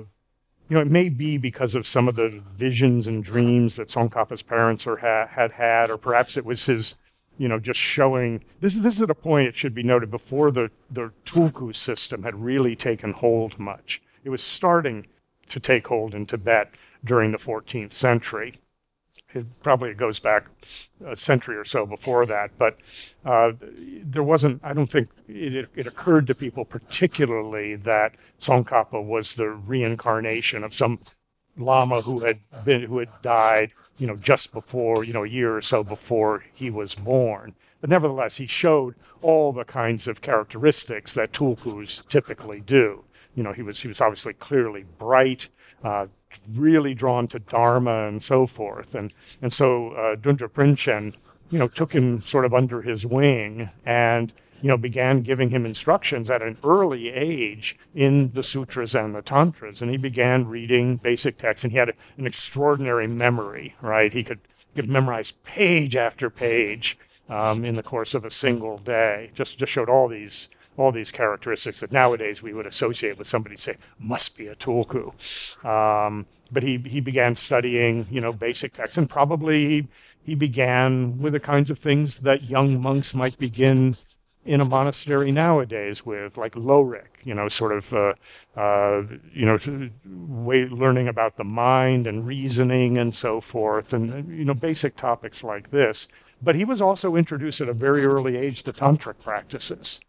you 0.68 0.76
know, 0.76 0.80
it 0.80 0.90
may 0.90 1.08
be 1.08 1.36
because 1.36 1.74
of 1.74 1.86
some 1.86 2.08
of 2.08 2.16
the 2.16 2.40
visions 2.48 3.06
and 3.08 3.22
dreams 3.22 3.76
that 3.76 3.88
Tsongkhapa's 3.88 4.42
parents 4.42 4.86
are, 4.86 4.96
ha- 4.96 5.26
had 5.26 5.52
had, 5.52 5.90
or 5.90 5.98
perhaps 5.98 6.36
it 6.36 6.44
was 6.44 6.66
his 6.66 6.96
you 7.38 7.48
know, 7.48 7.58
just 7.58 7.80
showing 7.80 8.42
this 8.60 8.76
is 8.76 8.82
this 8.82 8.96
is 8.96 9.02
at 9.02 9.10
a 9.10 9.14
point 9.14 9.48
it 9.48 9.54
should 9.54 9.74
be 9.74 9.82
noted 9.82 10.10
before 10.10 10.50
the 10.50 10.70
the 10.90 11.12
tulku 11.24 11.74
system 11.74 12.22
had 12.22 12.34
really 12.42 12.76
taken 12.76 13.12
hold 13.12 13.58
much. 13.58 14.02
It 14.22 14.30
was 14.30 14.42
starting 14.42 15.06
to 15.48 15.60
take 15.60 15.88
hold 15.88 16.14
in 16.14 16.26
Tibet 16.26 16.74
during 17.04 17.32
the 17.32 17.38
14th 17.38 17.92
century. 17.92 18.54
It 19.34 19.46
probably 19.62 19.92
goes 19.94 20.20
back 20.20 20.46
a 21.04 21.16
century 21.16 21.56
or 21.56 21.64
so 21.64 21.84
before 21.86 22.24
that, 22.26 22.52
but 22.56 22.78
uh, 23.24 23.52
there 23.60 24.22
wasn't. 24.22 24.60
I 24.62 24.72
don't 24.72 24.90
think 24.90 25.08
it, 25.28 25.68
it 25.74 25.86
occurred 25.86 26.28
to 26.28 26.34
people 26.34 26.64
particularly 26.64 27.74
that 27.74 28.14
Tsongkhapa 28.38 29.04
was 29.04 29.34
the 29.34 29.48
reincarnation 29.50 30.62
of 30.62 30.72
some 30.72 31.00
lama 31.56 32.00
who 32.02 32.20
had 32.20 32.40
been 32.64 32.82
who 32.82 32.98
had 32.98 33.10
died 33.22 33.72
you 33.98 34.06
know 34.06 34.16
just 34.16 34.52
before 34.52 35.04
you 35.04 35.12
know 35.12 35.24
a 35.24 35.28
year 35.28 35.56
or 35.56 35.62
so 35.62 35.84
before 35.84 36.44
he 36.52 36.70
was 36.70 36.94
born. 36.94 37.54
But 37.80 37.90
nevertheless 37.90 38.36
he 38.36 38.46
showed 38.46 38.94
all 39.22 39.52
the 39.52 39.64
kinds 39.64 40.08
of 40.08 40.22
characteristics 40.22 41.14
that 41.14 41.32
tulkus 41.32 42.06
typically 42.08 42.60
do. 42.60 43.04
You 43.34 43.42
know 43.42 43.52
he 43.52 43.62
was 43.62 43.82
he 43.82 43.88
was 43.88 44.00
obviously 44.00 44.34
clearly 44.34 44.84
bright 44.98 45.48
uh, 45.82 46.06
really 46.52 46.94
drawn 46.94 47.28
to 47.28 47.38
dharma 47.38 48.08
and 48.08 48.22
so 48.22 48.46
forth. 48.46 48.94
And 48.94 49.12
and 49.42 49.52
so 49.52 49.90
uh, 49.90 50.16
Dundrip 50.16 50.54
Rinchen 50.54 51.14
you 51.50 51.58
know 51.58 51.68
took 51.68 51.92
him 51.92 52.20
sort 52.22 52.44
of 52.44 52.54
under 52.54 52.82
his 52.82 53.06
wing. 53.06 53.70
And 53.84 54.32
you 54.64 54.68
know, 54.68 54.78
began 54.78 55.20
giving 55.20 55.50
him 55.50 55.66
instructions 55.66 56.30
at 56.30 56.40
an 56.40 56.56
early 56.64 57.10
age 57.10 57.76
in 57.94 58.30
the 58.30 58.42
sutras 58.42 58.94
and 58.94 59.14
the 59.14 59.20
tantras. 59.20 59.82
And 59.82 59.90
he 59.90 59.98
began 59.98 60.48
reading 60.48 60.96
basic 60.96 61.36
texts, 61.36 61.64
and 61.64 61.70
he 61.70 61.76
had 61.76 61.92
an 62.16 62.26
extraordinary 62.26 63.06
memory, 63.06 63.74
right? 63.82 64.10
He 64.10 64.22
could, 64.22 64.40
could 64.74 64.88
memorize 64.88 65.32
page 65.32 65.96
after 65.96 66.30
page 66.30 66.96
um, 67.28 67.62
in 67.62 67.76
the 67.76 67.82
course 67.82 68.14
of 68.14 68.24
a 68.24 68.30
single 68.30 68.78
day. 68.78 69.32
Just, 69.34 69.58
just 69.58 69.70
showed 69.70 69.90
all 69.90 70.08
these 70.08 70.48
all 70.78 70.90
these 70.90 71.12
characteristics 71.12 71.80
that 71.80 71.92
nowadays 71.92 72.42
we 72.42 72.54
would 72.54 72.66
associate 72.66 73.16
with 73.16 73.28
somebody 73.28 73.56
say 73.56 73.76
must 73.98 74.36
be 74.36 74.46
a 74.46 74.56
tulku. 74.56 75.12
Um, 75.64 76.26
but 76.50 76.62
he 76.62 76.78
he 76.78 77.00
began 77.00 77.36
studying 77.36 78.06
you 78.10 78.20
know 78.20 78.32
basic 78.32 78.72
texts 78.72 78.98
and 78.98 79.08
probably 79.08 79.68
he, 79.68 79.88
he 80.24 80.34
began 80.34 81.20
with 81.20 81.32
the 81.34 81.38
kinds 81.38 81.70
of 81.70 81.78
things 81.78 82.18
that 82.20 82.42
young 82.42 82.80
monks 82.82 83.14
might 83.14 83.38
begin 83.38 83.96
in 84.44 84.60
a 84.60 84.64
monastery 84.64 85.32
nowadays 85.32 86.04
with 86.04 86.36
like 86.36 86.54
Lorik, 86.54 87.24
you 87.24 87.34
know, 87.34 87.48
sort 87.48 87.72
of, 87.72 87.92
uh, 87.94 88.14
uh, 88.56 89.02
you 89.32 89.46
know, 89.46 89.58
way, 90.04 90.66
learning 90.66 91.08
about 91.08 91.36
the 91.36 91.44
mind 91.44 92.06
and 92.06 92.26
reasoning 92.26 92.98
and 92.98 93.14
so 93.14 93.40
forth, 93.40 93.92
and 93.92 94.36
you 94.36 94.44
know, 94.44 94.54
basic 94.54 94.96
topics 94.96 95.42
like 95.42 95.70
this. 95.70 96.08
But 96.42 96.56
he 96.56 96.64
was 96.64 96.82
also 96.82 97.16
introduced 97.16 97.60
at 97.60 97.68
a 97.68 97.72
very 97.72 98.04
early 98.04 98.36
age 98.36 98.62
to 98.64 98.72
tantric 98.72 99.20
practices. 99.22 100.00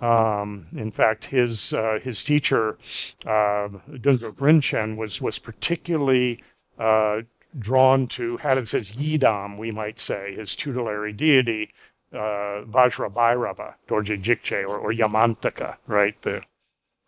Um, 0.00 0.66
in 0.76 0.90
fact, 0.90 1.26
his 1.26 1.72
uh, 1.72 2.00
his 2.02 2.22
teacher, 2.22 2.76
uh, 3.24 3.68
Dundrip 3.88 4.36
Rinchen, 4.36 4.96
was 4.96 5.22
was 5.22 5.38
particularly 5.38 6.42
uh, 6.78 7.22
drawn 7.58 8.06
to, 8.06 8.36
had 8.38 8.54
does 8.54 8.72
his 8.72 8.92
Yidam, 8.92 9.56
we 9.56 9.70
might 9.70 9.98
say, 9.98 10.34
his 10.34 10.56
tutelary 10.56 11.12
deity, 11.12 11.70
uh, 12.12 12.64
Vajrabhairava, 12.64 13.74
Dorje 13.88 14.20
Jikche, 14.22 14.62
or, 14.66 14.78
or 14.78 14.92
Yamantaka, 14.92 15.76
right? 15.86 16.20
The 16.22 16.42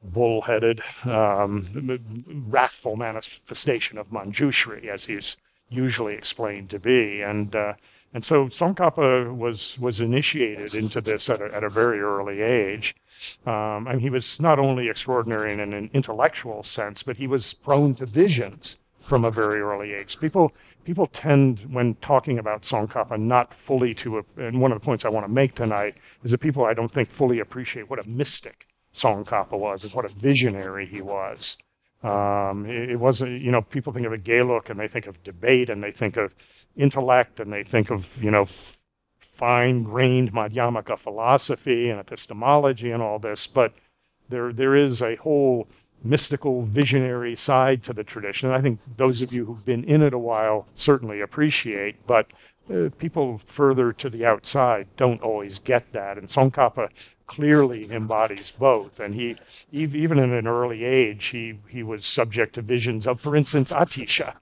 bull-headed, 0.03 0.81
um, 1.05 2.47
wrathful 2.49 2.97
manifestation 2.97 3.99
of 3.99 4.11
Manjushri, 4.11 4.87
as 4.87 5.07
he's 5.07 5.37
usually 5.69 6.15
explained 6.15 6.71
to 6.71 6.79
be. 6.79 7.21
And 7.21 7.55
uh, 7.55 7.75
and 8.15 8.25
so 8.25 8.47
Tsongkhapa 8.47 9.37
was 9.37 9.79
was 9.79 10.01
initiated 10.01 10.75
into 10.75 11.01
this 11.01 11.29
at 11.29 11.43
a, 11.43 11.55
at 11.55 11.65
a 11.65 11.69
very 11.69 12.01
early 12.01 12.41
age. 12.41 12.95
Um, 13.45 13.87
and 13.87 14.01
he 14.01 14.09
was 14.09 14.41
not 14.41 14.59
only 14.59 14.89
extraordinary 14.89 15.53
in 15.53 15.61
an 15.61 15.91
intellectual 15.93 16.63
sense, 16.63 17.03
but 17.03 17.17
he 17.17 17.27
was 17.27 17.53
prone 17.53 17.95
to 17.97 18.07
visions 18.07 18.79
from 19.09 19.25
a 19.25 19.31
very 19.31 19.61
early 19.61 19.95
age. 19.95 20.21
People 20.21 20.53
people 20.85 21.07
tend, 21.07 21.61
when 21.73 21.95
talking 21.97 22.39
about 22.39 22.63
Tsongkhapa, 22.63 23.19
not 23.19 23.53
fully 23.53 23.95
to, 23.95 24.25
and 24.37 24.61
one 24.61 24.71
of 24.73 24.81
the 24.81 24.85
points 24.85 25.05
I 25.05 25.09
want 25.09 25.27
to 25.27 25.33
make 25.33 25.55
tonight 25.55 25.97
is 26.23 26.31
that 26.33 26.39
people 26.39 26.65
I 26.65 26.75
don't 26.75 26.91
think 26.91 27.11
fully 27.11 27.41
appreciate 27.41 27.91
what 27.91 27.99
a 27.99 28.09
mystic 28.09 28.67
Tsongkhapa 28.95 29.59
was 29.59 29.85
and 29.85 29.93
what 29.93 30.05
a 30.05 30.09
visionary 30.09 30.87
he 30.87 31.01
was. 31.01 31.57
Um, 32.03 32.67
it, 32.67 32.91
it 32.91 32.97
wasn't, 32.97 33.41
you 33.43 33.51
know, 33.51 33.63
people 33.63 33.93
think 33.93 34.07
of 34.07 34.13
a 34.13 34.19
Geluk 34.19 34.71
and 34.71 34.79
they 34.79 34.89
think 34.89 35.07
of 35.07 35.23
debate 35.25 35.69
and 35.69 35.83
they 35.83 35.91
think 35.91 36.17
of 36.17 36.35
intellect 36.77 37.41
and 37.41 37.53
they 37.53 37.65
think 37.65 37.91
of, 37.91 38.23
you 38.23 38.31
know, 38.31 38.43
f- 38.43 38.79
fine 39.19 39.83
grained 39.83 40.33
Madhyamaka 40.33 40.99
philosophy 40.99 41.91
and 41.91 41.99
epistemology 41.99 42.91
and 42.91 43.03
all 43.03 43.19
this, 43.19 43.47
but 43.47 43.73
there 44.29 44.53
there 44.53 44.77
is 44.77 45.01
a 45.03 45.17
whole 45.17 45.67
mystical, 46.03 46.63
visionary 46.63 47.35
side 47.35 47.83
to 47.85 47.93
the 47.93 48.05
tradition. 48.05 48.51
I 48.51 48.61
think 48.61 48.81
those 48.97 49.23
of 49.23 49.33
you 49.33 49.45
who've 49.47 49.65
been 49.65 49.85
in 49.85 50.03
it 50.03 50.13
a 50.13 50.19
while 50.19 50.67
certainly 50.75 51.21
appreciate, 51.21 52.07
but 52.07 52.33
uh, 52.73 52.91
people 52.99 53.39
further 53.39 53.93
to 53.95 54.11
the 54.11 54.25
outside 54.25 54.87
don't 54.97 55.23
always 55.23 55.59
get 55.59 55.93
that. 55.93 56.19
And 56.19 56.29
Tsongkhapa 56.29 56.91
clearly 57.27 57.91
embodies 57.91 58.51
both. 58.51 59.01
And 59.01 59.15
he, 59.15 59.37
even 59.73 60.19
in 60.19 60.33
an 60.33 60.47
early 60.47 60.85
age, 60.85 61.27
he, 61.27 61.59
he 61.69 61.83
was 61.83 62.05
subject 62.07 62.55
to 62.55 62.63
visions 62.63 63.07
of, 63.07 63.21
for 63.21 63.35
instance, 63.35 63.73
Atisha. 63.73 64.35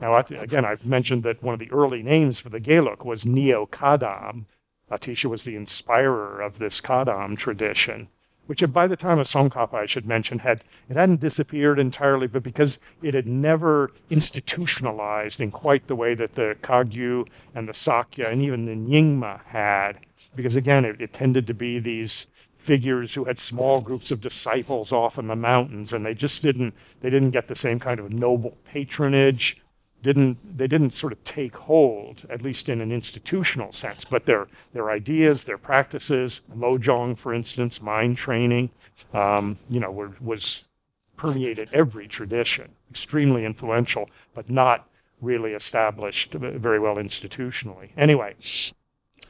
Now, 0.00 0.16
again, 0.16 0.64
I've 0.64 0.84
mentioned 0.84 1.22
that 1.22 1.42
one 1.42 1.54
of 1.54 1.60
the 1.60 1.70
early 1.70 2.02
names 2.02 2.40
for 2.40 2.48
the 2.48 2.60
Geluk 2.60 3.04
was 3.04 3.24
Neo 3.26 3.66
Kadam. 3.66 4.44
Atisha 4.90 5.26
was 5.26 5.44
the 5.44 5.56
inspirer 5.56 6.40
of 6.40 6.58
this 6.58 6.80
Kadam 6.80 7.36
tradition 7.36 8.08
which 8.46 8.64
by 8.72 8.86
the 8.86 8.96
time 8.96 9.18
of 9.18 9.26
Tsongkhapa, 9.26 9.74
I 9.74 9.86
should 9.86 10.06
mention, 10.06 10.38
had 10.38 10.64
it 10.88 10.96
hadn't 10.96 11.20
disappeared 11.20 11.78
entirely, 11.78 12.26
but 12.26 12.42
because 12.42 12.78
it 13.02 13.14
had 13.14 13.26
never 13.26 13.92
institutionalized 14.10 15.40
in 15.40 15.50
quite 15.50 15.86
the 15.86 15.96
way 15.96 16.14
that 16.14 16.32
the 16.32 16.56
Kagyu 16.62 17.26
and 17.54 17.68
the 17.68 17.74
Sakya 17.74 18.28
and 18.28 18.42
even 18.42 18.66
the 18.66 18.72
Nyingma 18.74 19.44
had, 19.46 19.98
because 20.34 20.56
again, 20.56 20.84
it, 20.84 21.00
it 21.00 21.12
tended 21.12 21.46
to 21.46 21.54
be 21.54 21.78
these 21.78 22.28
figures 22.54 23.14
who 23.14 23.24
had 23.24 23.38
small 23.38 23.80
groups 23.80 24.10
of 24.10 24.20
disciples 24.20 24.92
off 24.92 25.18
in 25.18 25.26
the 25.26 25.36
mountains, 25.36 25.92
and 25.92 26.04
they 26.04 26.14
just 26.14 26.42
didn't 26.42 26.74
they 27.00 27.10
didn't 27.10 27.30
get 27.30 27.46
the 27.48 27.54
same 27.54 27.78
kind 27.78 28.00
of 28.00 28.12
noble 28.12 28.56
patronage 28.64 29.58
didn't 30.04 30.58
they 30.58 30.66
didn't 30.66 30.90
sort 30.90 31.12
of 31.12 31.24
take 31.24 31.56
hold, 31.56 32.26
at 32.28 32.42
least 32.42 32.68
in 32.68 32.80
an 32.82 32.92
institutional 32.92 33.72
sense, 33.72 34.04
but 34.04 34.24
their 34.24 34.46
their 34.74 34.90
ideas, 34.90 35.44
their 35.44 35.58
practices, 35.58 36.42
Lojong, 36.54 37.16
for 37.16 37.32
instance, 37.32 37.80
mind 37.82 38.16
training, 38.18 38.70
um, 39.14 39.58
you 39.68 39.80
know, 39.80 39.90
were, 39.90 40.12
was 40.20 40.64
permeated 41.16 41.70
every 41.72 42.06
tradition, 42.06 42.72
extremely 42.90 43.44
influential, 43.46 44.10
but 44.34 44.50
not 44.50 44.86
really 45.22 45.52
established 45.54 46.34
very 46.34 46.78
well 46.78 46.96
institutionally. 46.96 47.88
Anyway, 47.96 48.34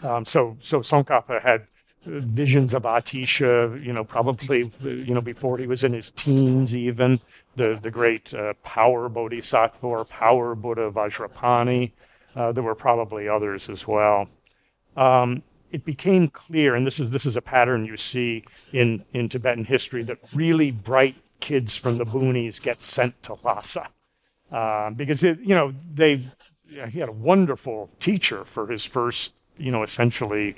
um, 0.02 0.24
so 0.24 0.56
so 0.60 0.80
Tsongkhapa 0.80 1.40
had 1.40 1.68
visions 2.04 2.74
of 2.74 2.82
Atisha, 2.82 3.82
you 3.84 3.92
know, 3.92 4.04
probably, 4.04 4.70
you 4.82 5.14
know, 5.14 5.20
before 5.20 5.58
he 5.58 5.66
was 5.66 5.84
in 5.84 5.92
his 5.92 6.10
teens, 6.10 6.76
even 6.76 7.20
the 7.56 7.78
the 7.80 7.90
great 7.90 8.32
uh, 8.34 8.54
power 8.62 9.08
bodhisattva 9.08 9.86
or 9.86 10.04
power 10.04 10.54
Buddha 10.54 10.90
Vajrapani. 10.90 11.92
Uh, 12.36 12.52
there 12.52 12.64
were 12.64 12.74
probably 12.74 13.28
others 13.28 13.68
as 13.68 13.86
well. 13.86 14.28
Um, 14.96 15.42
it 15.70 15.84
became 15.84 16.28
clear, 16.28 16.74
and 16.74 16.86
this 16.86 17.00
is 17.00 17.10
this 17.10 17.26
is 17.26 17.36
a 17.36 17.42
pattern 17.42 17.84
you 17.84 17.96
see 17.96 18.44
in 18.72 19.04
in 19.12 19.28
Tibetan 19.28 19.64
history, 19.64 20.02
that 20.04 20.18
really 20.34 20.70
bright 20.70 21.16
kids 21.40 21.76
from 21.76 21.98
the 21.98 22.06
boonies 22.06 22.62
get 22.62 22.80
sent 22.80 23.22
to 23.22 23.36
Lhasa 23.42 23.88
uh, 24.52 24.90
because 24.90 25.24
it, 25.24 25.38
you 25.40 25.54
know 25.54 25.74
they 25.90 26.24
he 26.90 26.98
had 26.98 27.08
a 27.08 27.12
wonderful 27.12 27.90
teacher 28.00 28.44
for 28.44 28.66
his 28.68 28.84
first, 28.84 29.34
you 29.58 29.70
know, 29.70 29.82
essentially 29.82 30.56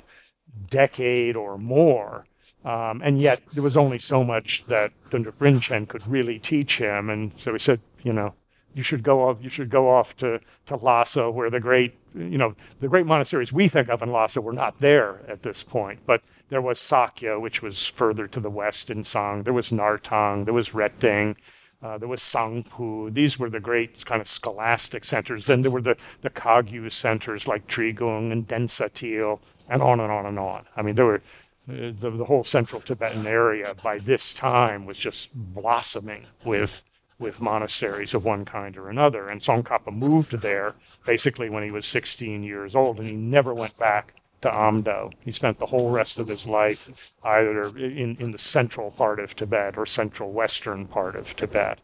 decade 0.69 1.35
or 1.35 1.57
more. 1.57 2.25
Um, 2.65 3.01
and 3.03 3.21
yet 3.21 3.41
there 3.53 3.63
was 3.63 3.77
only 3.77 3.97
so 3.97 4.23
much 4.23 4.65
that 4.65 4.91
Dundrip 5.09 5.37
Rinchen 5.39 5.87
could 5.87 6.05
really 6.07 6.39
teach 6.39 6.79
him. 6.79 7.09
And 7.09 7.31
so 7.37 7.53
he 7.53 7.59
said, 7.59 7.79
you 8.03 8.11
know, 8.11 8.33
you 8.73 8.83
should 8.83 9.03
go 9.03 9.27
off, 9.27 9.37
you 9.41 9.49
should 9.49 9.69
go 9.69 9.89
off 9.89 10.17
to, 10.17 10.39
to 10.65 10.75
Lhasa 10.75 11.31
where 11.31 11.49
the 11.49 11.59
great, 11.59 11.95
you 12.13 12.37
know, 12.37 12.55
the 12.79 12.87
great 12.87 13.05
monasteries 13.05 13.53
we 13.53 13.67
think 13.67 13.89
of 13.89 14.01
in 14.01 14.11
Lhasa 14.11 14.41
were 14.41 14.53
not 14.53 14.79
there 14.79 15.21
at 15.27 15.43
this 15.43 15.63
point. 15.63 15.99
But 16.05 16.21
there 16.49 16.61
was 16.61 16.79
Sakya, 16.79 17.39
which 17.39 17.61
was 17.61 17.87
further 17.87 18.27
to 18.27 18.39
the 18.39 18.49
west 18.49 18.89
in 18.89 19.03
Tsang. 19.03 19.43
There 19.43 19.53
was 19.53 19.71
Nartang, 19.71 20.45
there 20.45 20.53
was 20.53 20.71
Reting, 20.71 21.37
uh, 21.81 21.97
there 21.97 22.07
was 22.07 22.21
Sangpu. 22.21 23.13
These 23.13 23.39
were 23.39 23.49
the 23.49 23.59
great 23.59 24.03
kind 24.05 24.19
of 24.19 24.27
scholastic 24.27 25.05
centers. 25.05 25.45
Then 25.45 25.61
there 25.61 25.71
were 25.71 25.81
the, 25.81 25.95
the 26.21 26.29
Kagyu 26.29 26.91
centers 26.91 27.47
like 27.47 27.67
Drigung 27.67 28.31
and 28.31 28.47
Densatil 28.47 29.39
and 29.69 29.81
on 29.81 29.99
and 29.99 30.11
on 30.11 30.25
and 30.25 30.39
on. 30.39 30.65
I 30.75 30.81
mean, 30.81 30.95
there 30.95 31.05
were 31.05 31.21
the, 31.67 32.09
the 32.09 32.25
whole 32.25 32.43
central 32.43 32.81
Tibetan 32.81 33.27
area 33.27 33.75
by 33.83 33.99
this 33.99 34.33
time 34.33 34.85
was 34.85 34.97
just 34.97 35.29
blossoming 35.33 36.25
with 36.45 36.83
with 37.19 37.41
monasteries 37.41 38.13
of 38.13 38.23
one 38.23 38.45
kind 38.45 38.77
or 38.77 38.89
another. 38.89 39.27
And 39.27 39.41
Tsongkhapa 39.41 39.91
moved 39.91 40.33
there 40.33 40.75
basically 41.05 41.49
when 41.49 41.63
he 41.63 41.71
was 41.71 41.85
16 41.87 42.43
years 42.43 42.75
old, 42.75 42.99
and 42.99 43.07
he 43.07 43.15
never 43.15 43.55
went 43.55 43.77
back 43.77 44.13
to 44.41 44.49
Amdo. 44.49 45.11
He 45.21 45.31
spent 45.31 45.57
the 45.57 45.65
whole 45.65 45.89
rest 45.89 46.19
of 46.19 46.27
his 46.27 46.45
life 46.45 47.13
either 47.23 47.75
in, 47.75 48.17
in 48.19 48.29
the 48.29 48.37
central 48.37 48.91
part 48.91 49.19
of 49.19 49.35
Tibet 49.35 49.77
or 49.77 49.85
central 49.85 50.31
western 50.31 50.85
part 50.85 51.15
of 51.15 51.35
Tibet. 51.35 51.79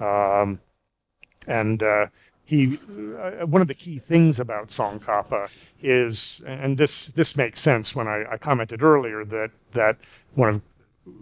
Um, 0.00 0.60
and 1.46 1.82
uh, 1.82 2.06
he, 2.44 2.78
uh, 3.18 3.46
one 3.46 3.62
of 3.62 3.68
the 3.68 3.74
key 3.74 3.98
things 3.98 4.40
about 4.40 4.68
Tsongkhapa 4.68 5.48
is, 5.80 6.42
and 6.46 6.76
this 6.76 7.06
this 7.06 7.36
makes 7.36 7.60
sense 7.60 7.94
when 7.94 8.08
I, 8.08 8.24
I 8.32 8.36
commented 8.36 8.82
earlier 8.82 9.24
that 9.24 9.50
that 9.72 9.96
one 10.34 10.48
of 10.48 10.62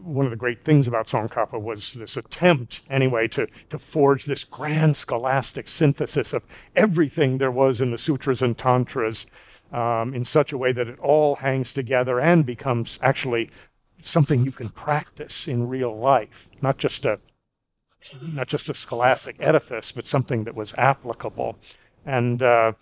one 0.03 0.27
of 0.27 0.31
the 0.31 0.37
great 0.37 0.63
things 0.63 0.87
about 0.87 1.07
Tsongkhapa 1.07 1.61
was 1.61 1.95
this 1.95 2.17
attempt, 2.17 2.83
anyway, 2.91 3.27
to, 3.29 3.47
to 3.71 3.79
forge 3.79 4.27
this 4.27 4.45
grand 4.45 4.95
scholastic 4.95 5.69
synthesis 5.69 6.33
of 6.35 6.45
everything 6.77 7.39
there 7.39 7.51
was 7.51 7.81
in 7.81 7.91
the 7.91 7.97
sutras 7.99 8.43
and 8.43 8.59
tantras 8.59 9.27
um, 9.73 10.13
in 10.15 10.25
such 10.25 10.53
a 10.53 10.59
way 10.59 10.73
that 10.73 10.89
it 10.89 10.99
all 10.99 11.37
hangs 11.37 11.73
together 11.73 12.21
and 12.21 12.45
becomes 12.45 12.99
actually 13.03 13.51
something 14.03 14.45
you 14.45 14.53
can 14.53 14.69
practice 14.69 15.49
in 15.49 15.69
real 15.69 15.97
life, 15.97 16.51
not 16.61 16.77
just 16.77 17.05
a 17.05 17.19
not 18.23 18.49
just 18.49 18.69
a 18.69 18.75
scholastic 18.75 19.37
edifice, 19.41 19.93
but 19.93 20.07
something 20.07 20.45
that 20.45 20.55
was 20.55 20.75
applicable. 20.79 21.59
And 22.07 22.43
uh, 22.43 22.73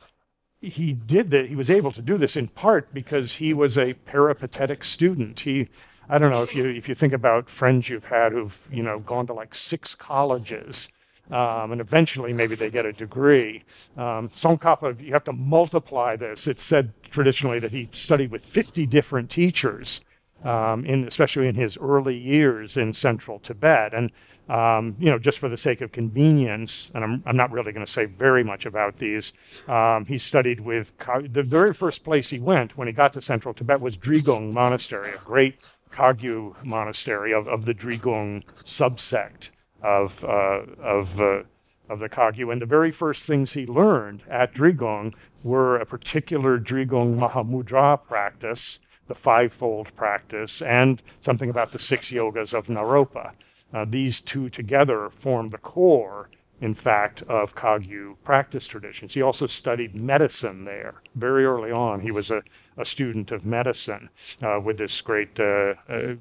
he 0.61 0.93
did 0.93 1.31
that. 1.31 1.49
He 1.49 1.57
was 1.57 1.71
able 1.71 1.93
to 1.93 2.03
do 2.03 2.17
this 2.17 2.37
in 2.37 2.49
part 2.49 2.93
because 2.93 3.35
he 3.35 3.53
was 3.53 3.79
a 3.79 3.95
peripatetic 3.95 4.85
student. 4.85 5.41
He 5.41 5.69
I 6.09 6.19
don't 6.19 6.31
know 6.31 6.43
if 6.43 6.55
you 6.55 6.67
if 6.67 6.89
you 6.89 6.95
think 6.95 7.13
about 7.13 7.51
friends 7.51 7.89
you've 7.89 8.07
had 8.07 8.33
who've 8.33 8.69
you 8.73 8.83
know 8.83 8.99
gone 9.01 9.27
to 9.27 9.35
like 9.35 9.55
six 9.55 9.95
colleges, 9.95 10.91
um, 11.31 11.73
and 11.73 11.81
eventually 11.81 12.33
maybe 12.33 12.55
they 12.55 12.71
get 12.71 12.87
a 12.87 12.93
degree. 12.93 13.63
Um, 13.97 14.29
Tsongkhapa, 14.31 15.01
you 15.01 15.13
have 15.13 15.25
to 15.25 15.33
multiply 15.33 16.17
this. 16.17 16.47
It's 16.49 16.63
said 16.63 16.93
traditionally 17.03 17.59
that 17.59 17.73
he 17.73 17.89
studied 17.91 18.31
with 18.31 18.45
50 18.45 18.87
different 18.87 19.31
teachers, 19.31 20.05
um, 20.45 20.85
in 20.85 21.05
especially 21.05 21.49
in 21.49 21.55
his 21.55 21.77
early 21.79 22.17
years 22.17 22.77
in 22.77 22.93
central 22.93 23.39
Tibet, 23.39 23.95
and 23.95 24.11
um, 24.49 24.97
you 24.99 25.11
know, 25.11 25.19
just 25.19 25.39
for 25.39 25.49
the 25.49 25.57
sake 25.57 25.81
of 25.81 25.93
convenience, 25.93 26.91
and 26.95 27.05
I'm, 27.05 27.23
I'm 27.27 27.37
not 27.37 27.53
really 27.53 27.73
going 27.73 27.85
to 27.85 27.91
say 27.91 28.07
very 28.07 28.43
much 28.43 28.65
about 28.65 28.97
these, 28.97 29.35
um, 29.67 30.07
he 30.07 30.17
studied 30.17 30.61
with, 30.61 30.97
the 30.97 31.43
very 31.43 31.75
first 31.75 32.03
place 32.03 32.31
he 32.31 32.39
went 32.39 32.77
when 32.77 32.89
he 32.89 32.93
got 32.93 33.13
to 33.13 33.21
central 33.21 33.53
Tibet 33.53 33.81
was 33.81 33.97
Drigung 33.97 34.53
Monastery, 34.53 35.13
a 35.13 35.19
great 35.19 35.71
Kagyu 35.91 36.63
monastery 36.65 37.33
of, 37.33 37.47
of 37.47 37.65
the 37.67 37.75
Drigung 37.75 38.45
subsect 38.65 39.51
of, 39.83 40.25
uh, 40.25 40.63
of, 40.81 41.21
uh, 41.21 41.43
of 41.89 41.99
the 41.99 42.09
Kagyu. 42.09 42.51
And 42.51 42.61
the 42.61 42.67
very 42.67 42.91
first 42.91 43.27
things 43.27 43.53
he 43.53 43.67
learned 43.67 44.25
at 44.29 44.55
Drigung 44.55 45.15
were 45.43 45.77
a 45.77 45.87
particular 45.87 46.59
Drigung 46.59 47.19
Mahamudra 47.19 48.03
practice, 48.03 48.81
the 49.09 49.15
fivefold 49.15 49.95
practice, 49.97 50.63
and 50.63 51.03
something 51.21 51.51
about 51.51 51.73
the 51.73 51.79
six 51.79 52.13
yogas 52.13 52.55
of 52.57 52.69
Naropa. 52.69 53.33
Uh, 53.73 53.85
these 53.87 54.21
two 54.21 54.49
together 54.49 55.11
form 55.11 55.49
the 55.49 55.59
core 55.59 56.31
in 56.61 56.75
fact, 56.75 57.23
of 57.23 57.55
Kagyu 57.55 58.17
practice 58.25 58.67
traditions. 58.67 59.15
He 59.15 59.23
also 59.23 59.47
studied 59.47 59.95
medicine 59.95 60.65
there 60.65 61.03
very 61.15 61.45
early 61.45 61.71
on. 61.71 62.01
He 62.01 62.11
was 62.11 62.31
a, 62.31 62.43
a 62.77 62.85
student 62.85 63.31
of 63.31 63.47
medicine 63.47 64.11
uh, 64.43 64.61
with 64.63 64.79
this 64.79 65.01
great. 65.01 65.39
Uh, 65.39 65.75
uh, 65.89 66.15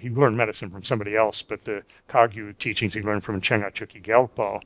he 0.00 0.08
learned 0.08 0.36
medicine 0.36 0.70
from 0.70 0.82
somebody 0.82 1.14
else, 1.14 1.42
but 1.42 1.60
the 1.64 1.82
Kagyu 2.08 2.56
teachings 2.58 2.94
he 2.94 3.02
learned 3.02 3.22
from 3.22 3.40
Chenga 3.40 3.70
Gyalpo. 4.02 4.60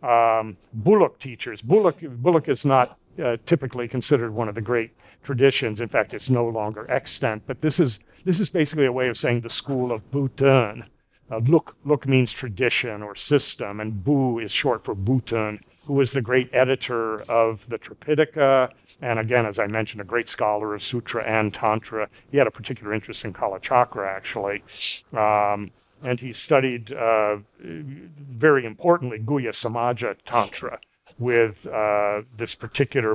Um, 0.00 0.56
Buluk 0.76 1.18
teachers. 1.18 1.62
Buluk, 1.62 2.00
Buluk 2.20 2.48
is 2.48 2.64
not 2.66 2.98
uh, 3.22 3.36
typically 3.46 3.88
considered 3.88 4.32
one 4.32 4.48
of 4.48 4.54
the 4.54 4.60
great 4.60 4.92
traditions. 5.22 5.80
In 5.80 5.88
fact, 5.88 6.14
it's 6.14 6.30
no 6.30 6.46
longer 6.46 6.90
extant. 6.90 7.44
But 7.46 7.60
this 7.60 7.80
is 7.80 8.00
this 8.24 8.40
is 8.40 8.50
basically 8.50 8.86
a 8.86 8.92
way 8.92 9.08
of 9.08 9.16
saying 9.16 9.40
the 9.40 9.50
school 9.50 9.92
of 9.92 10.10
Butön. 10.10 10.86
Uh, 11.30 11.40
Luk, 11.46 11.76
Luk 11.84 12.06
means 12.06 12.32
tradition 12.32 13.02
or 13.02 13.14
system, 13.14 13.80
and 13.80 14.02
Bu 14.02 14.38
is 14.38 14.50
short 14.50 14.82
for 14.82 14.94
Butön, 14.94 15.60
who 15.84 15.92
was 15.92 16.12
the 16.12 16.22
great 16.22 16.48
editor 16.54 17.20
of 17.30 17.68
the 17.68 17.78
Tripitaka, 17.78 18.72
and 19.00 19.18
again, 19.18 19.46
as 19.46 19.58
I 19.58 19.66
mentioned, 19.66 20.00
a 20.00 20.04
great 20.04 20.28
scholar 20.28 20.74
of 20.74 20.82
Sutra 20.82 21.22
and 21.24 21.54
Tantra. 21.54 22.08
He 22.30 22.38
had 22.38 22.46
a 22.46 22.50
particular 22.50 22.92
interest 22.92 23.24
in 23.24 23.32
Kalachakra, 23.32 24.08
actually. 24.08 24.64
Um, 25.12 25.70
and 26.02 26.20
he 26.20 26.32
studied, 26.32 26.92
uh, 26.92 27.38
very 27.60 28.64
importantly, 28.66 29.18
Guhya 29.18 29.50
Samaja 29.50 30.16
Tantra 30.24 30.80
with 31.18 31.66
uh, 31.66 32.22
this 32.36 32.54
particular 32.54 33.14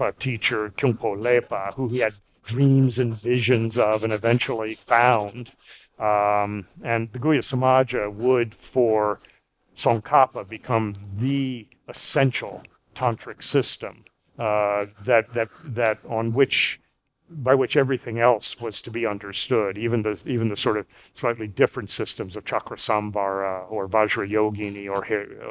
Bulukpa 0.00 0.18
teacher, 0.18 0.70
Khyungpo 0.70 1.16
Lhepa, 1.16 1.74
who 1.74 1.88
he 1.88 1.98
had 1.98 2.14
dreams 2.44 2.98
and 2.98 3.14
visions 3.14 3.78
of 3.78 4.02
and 4.02 4.12
eventually 4.12 4.74
found. 4.74 5.52
Um, 5.98 6.66
and 6.82 7.12
the 7.12 7.18
Guhya 7.18 7.40
Samaja 7.40 8.12
would, 8.12 8.54
for 8.54 9.20
Tsongkhapa, 9.76 10.48
become 10.48 10.94
the 11.18 11.68
essential 11.88 12.62
tantric 12.94 13.42
system 13.42 14.04
uh, 14.38 14.86
that 15.04 15.32
that 15.34 15.48
that 15.64 15.98
on 16.08 16.32
which 16.32 16.79
by 17.30 17.54
which 17.54 17.76
everything 17.76 18.18
else 18.18 18.60
was 18.60 18.82
to 18.82 18.90
be 18.90 19.06
understood, 19.06 19.78
even 19.78 20.02
the 20.02 20.20
even 20.26 20.48
the 20.48 20.56
sort 20.56 20.76
of 20.76 20.86
slightly 21.14 21.46
different 21.46 21.90
systems 21.90 22.36
of 22.36 22.44
Chakrasamvara 22.44 23.70
or 23.70 23.88
Vajrayogini 23.88 24.90
or 24.90 25.04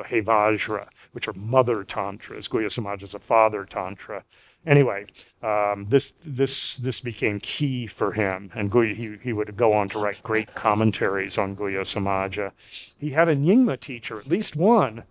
Hevajra, 0.03 0.87
which 1.13 1.27
are 1.27 1.33
mother 1.33 1.83
tantras. 1.83 2.47
Guhya 2.47 2.67
Samaja 2.67 3.03
is 3.03 3.15
a 3.15 3.19
father 3.19 3.65
tantra, 3.65 4.23
anyway, 4.65 5.05
um, 5.41 5.85
this 5.87 6.11
this 6.25 6.77
this 6.77 6.99
became 6.99 7.39
key 7.39 7.87
for 7.87 8.13
him, 8.13 8.51
and 8.53 8.71
he 8.73 9.17
he 9.21 9.33
would 9.33 9.55
go 9.55 9.73
on 9.73 9.89
to 9.89 9.99
write 9.99 10.21
great 10.23 10.53
commentaries 10.55 11.37
on 11.37 11.55
Guhya 11.55 11.81
Samaja. 11.81 12.51
He 12.97 13.11
had 13.11 13.29
a 13.29 13.35
Nyingma 13.35 13.79
teacher, 13.79 14.19
at 14.19 14.27
least 14.27 14.55
one, 14.55 15.03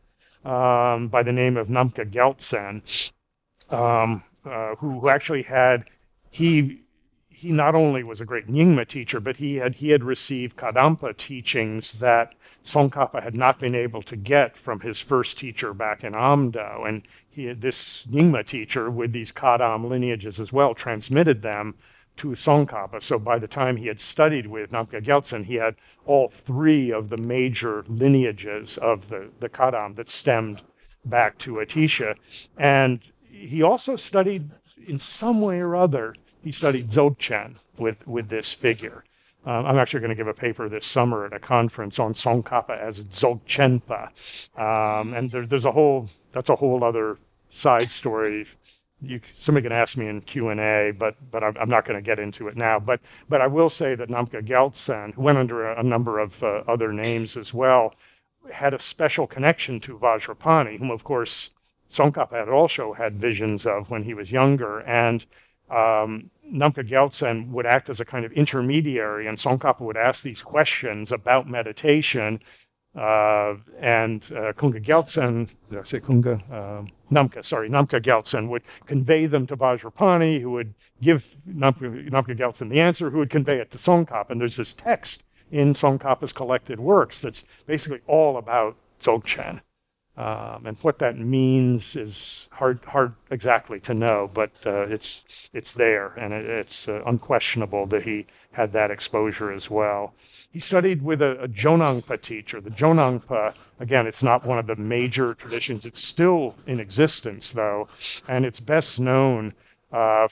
um, 0.44 1.08
by 1.08 1.22
the 1.22 1.32
name 1.32 1.56
of 1.56 1.68
Namkha 1.68 2.10
Gyaltsen, 2.10 2.82
um, 3.70 4.22
uh, 4.44 4.74
who, 4.76 5.00
who 5.00 5.08
actually 5.08 5.42
had 5.42 5.84
he 6.30 6.82
he 7.38 7.52
not 7.52 7.76
only 7.76 8.02
was 8.02 8.20
a 8.20 8.24
great 8.24 8.48
Nyingma 8.48 8.88
teacher, 8.88 9.20
but 9.20 9.36
he 9.36 9.56
had 9.56 9.76
he 9.76 9.90
had 9.90 10.02
received 10.02 10.56
Kadampa 10.56 11.16
teachings 11.16 11.92
that 11.94 12.34
Tsongkhapa 12.64 13.22
had 13.22 13.36
not 13.36 13.60
been 13.60 13.76
able 13.76 14.02
to 14.02 14.16
get 14.16 14.56
from 14.56 14.80
his 14.80 15.00
first 15.00 15.38
teacher 15.38 15.72
back 15.72 16.02
in 16.02 16.14
Amdo. 16.14 16.88
And 16.88 17.02
he 17.28 17.52
this 17.52 18.06
Nyingma 18.06 18.44
teacher 18.44 18.90
with 18.90 19.12
these 19.12 19.30
Kadam 19.30 19.88
lineages 19.88 20.40
as 20.40 20.52
well 20.52 20.74
transmitted 20.74 21.42
them 21.42 21.76
to 22.16 22.30
Tsongkhapa. 22.30 23.00
So 23.02 23.18
by 23.18 23.38
the 23.38 23.46
time 23.46 23.76
he 23.76 23.86
had 23.86 24.00
studied 24.00 24.48
with 24.48 24.72
Namkha 24.72 25.00
Gyaltsen, 25.00 25.44
he 25.44 25.54
had 25.54 25.76
all 26.04 26.28
three 26.28 26.90
of 26.90 27.08
the 27.08 27.16
major 27.16 27.84
lineages 27.86 28.76
of 28.78 29.08
the, 29.08 29.30
the 29.38 29.48
Kadam 29.48 29.94
that 29.94 30.08
stemmed 30.08 30.64
back 31.04 31.38
to 31.38 31.54
Atisha. 31.54 32.16
And 32.56 33.00
he 33.30 33.62
also 33.62 33.94
studied 33.94 34.50
in 34.88 34.98
some 34.98 35.40
way 35.40 35.60
or 35.60 35.76
other 35.76 36.14
he 36.42 36.50
studied 36.50 36.88
Dzogchen 36.88 37.56
with, 37.76 38.06
with 38.06 38.28
this 38.28 38.52
figure. 38.52 39.04
Um, 39.44 39.66
I'm 39.66 39.78
actually 39.78 40.00
going 40.00 40.10
to 40.10 40.16
give 40.16 40.26
a 40.26 40.34
paper 40.34 40.68
this 40.68 40.86
summer 40.86 41.24
at 41.24 41.32
a 41.32 41.38
conference 41.38 41.98
on 41.98 42.12
Tsongkhapa 42.12 42.78
as 42.78 43.04
Dzogchenpa. 43.04 44.08
Um, 44.58 45.14
and 45.14 45.30
there, 45.30 45.46
there's 45.46 45.64
a 45.64 45.72
whole, 45.72 46.08
that's 46.32 46.50
a 46.50 46.56
whole 46.56 46.82
other 46.84 47.18
side 47.48 47.90
story. 47.90 48.46
You, 49.00 49.20
somebody 49.22 49.62
can 49.64 49.72
ask 49.72 49.96
me 49.96 50.08
in 50.08 50.22
Q&A, 50.22 50.92
but, 50.96 51.16
but 51.30 51.44
I'm, 51.44 51.56
I'm 51.58 51.68
not 51.68 51.84
going 51.84 51.96
to 51.96 52.02
get 52.02 52.18
into 52.18 52.48
it 52.48 52.56
now. 52.56 52.80
But, 52.80 53.00
but 53.28 53.40
I 53.40 53.46
will 53.46 53.70
say 53.70 53.94
that 53.94 54.08
Namkha 54.08 54.46
Gyaltsen, 54.46 55.14
who 55.14 55.22
went 55.22 55.38
under 55.38 55.70
a, 55.70 55.80
a 55.80 55.82
number 55.82 56.18
of 56.18 56.42
uh, 56.42 56.62
other 56.66 56.92
names 56.92 57.36
as 57.36 57.54
well, 57.54 57.94
had 58.52 58.74
a 58.74 58.78
special 58.78 59.26
connection 59.26 59.80
to 59.80 59.96
Vajrapani, 59.96 60.78
whom, 60.78 60.90
of 60.90 61.04
course, 61.04 61.50
Tsongkhapa 61.90 62.32
had 62.32 62.48
also 62.48 62.92
had 62.92 63.18
visions 63.18 63.66
of 63.66 63.90
when 63.90 64.04
he 64.04 64.14
was 64.14 64.30
younger. 64.32 64.80
And 64.80 65.24
um, 65.70 66.30
Namkha 66.50 66.88
Gyaltsen 66.88 67.50
would 67.50 67.66
act 67.66 67.88
as 67.88 68.00
a 68.00 68.04
kind 68.04 68.24
of 68.24 68.32
intermediary, 68.32 69.26
and 69.26 69.36
Tsongkhapa 69.36 69.80
would 69.80 69.96
ask 69.96 70.22
these 70.22 70.42
questions 70.42 71.12
about 71.12 71.48
meditation. 71.48 72.40
Uh, 72.96 73.54
and 73.80 74.32
uh, 74.34 74.52
Kunga 74.54 74.80
Gyaltsen, 74.80 75.48
did 75.70 75.78
I 75.78 75.82
say 75.84 76.00
Kunga? 76.00 76.40
Uh, 76.50 76.82
Namkha, 77.12 77.44
sorry, 77.44 77.68
Namkha 77.68 78.00
Gyaltsen 78.00 78.48
would 78.48 78.62
convey 78.86 79.26
them 79.26 79.46
to 79.46 79.56
Vajrapani, 79.56 80.40
who 80.40 80.50
would 80.52 80.74
give 81.00 81.36
Namkha, 81.48 82.10
Namkha 82.10 82.36
Gyaltsen 82.36 82.70
the 82.70 82.80
answer, 82.80 83.10
who 83.10 83.18
would 83.18 83.30
convey 83.30 83.58
it 83.58 83.70
to 83.72 83.78
Tsongkhapa. 83.78 84.30
And 84.30 84.40
there's 84.40 84.56
this 84.56 84.72
text 84.72 85.24
in 85.50 85.72
Tsongkhapa's 85.72 86.32
collected 86.32 86.80
works 86.80 87.20
that's 87.20 87.44
basically 87.66 88.00
all 88.06 88.36
about 88.36 88.76
Dzogchen. 89.00 89.60
Um, 90.18 90.66
and 90.66 90.76
what 90.82 90.98
that 90.98 91.16
means 91.16 91.94
is 91.94 92.48
hard, 92.50 92.80
hard 92.84 93.14
exactly 93.30 93.78
to 93.80 93.94
know, 93.94 94.28
but 94.34 94.50
uh, 94.66 94.80
it's 94.88 95.24
it's 95.52 95.74
there, 95.74 96.08
and 96.18 96.32
it, 96.32 96.44
it's 96.44 96.88
uh, 96.88 97.02
unquestionable 97.06 97.86
that 97.86 98.02
he 98.02 98.26
had 98.50 98.72
that 98.72 98.90
exposure 98.90 99.52
as 99.52 99.70
well. 99.70 100.14
He 100.50 100.58
studied 100.58 101.02
with 101.02 101.22
a, 101.22 101.40
a 101.40 101.46
Jonangpa 101.46 102.20
teacher. 102.20 102.60
The 102.60 102.70
Jonangpa, 102.70 103.54
again, 103.78 104.08
it's 104.08 104.24
not 104.24 104.44
one 104.44 104.58
of 104.58 104.66
the 104.66 104.74
major 104.74 105.34
traditions. 105.34 105.86
It's 105.86 106.02
still 106.02 106.56
in 106.66 106.80
existence, 106.80 107.52
though, 107.52 107.86
and 108.26 108.44
it's 108.44 108.58
best 108.58 108.98
known. 108.98 109.54
Uh, 109.92 110.26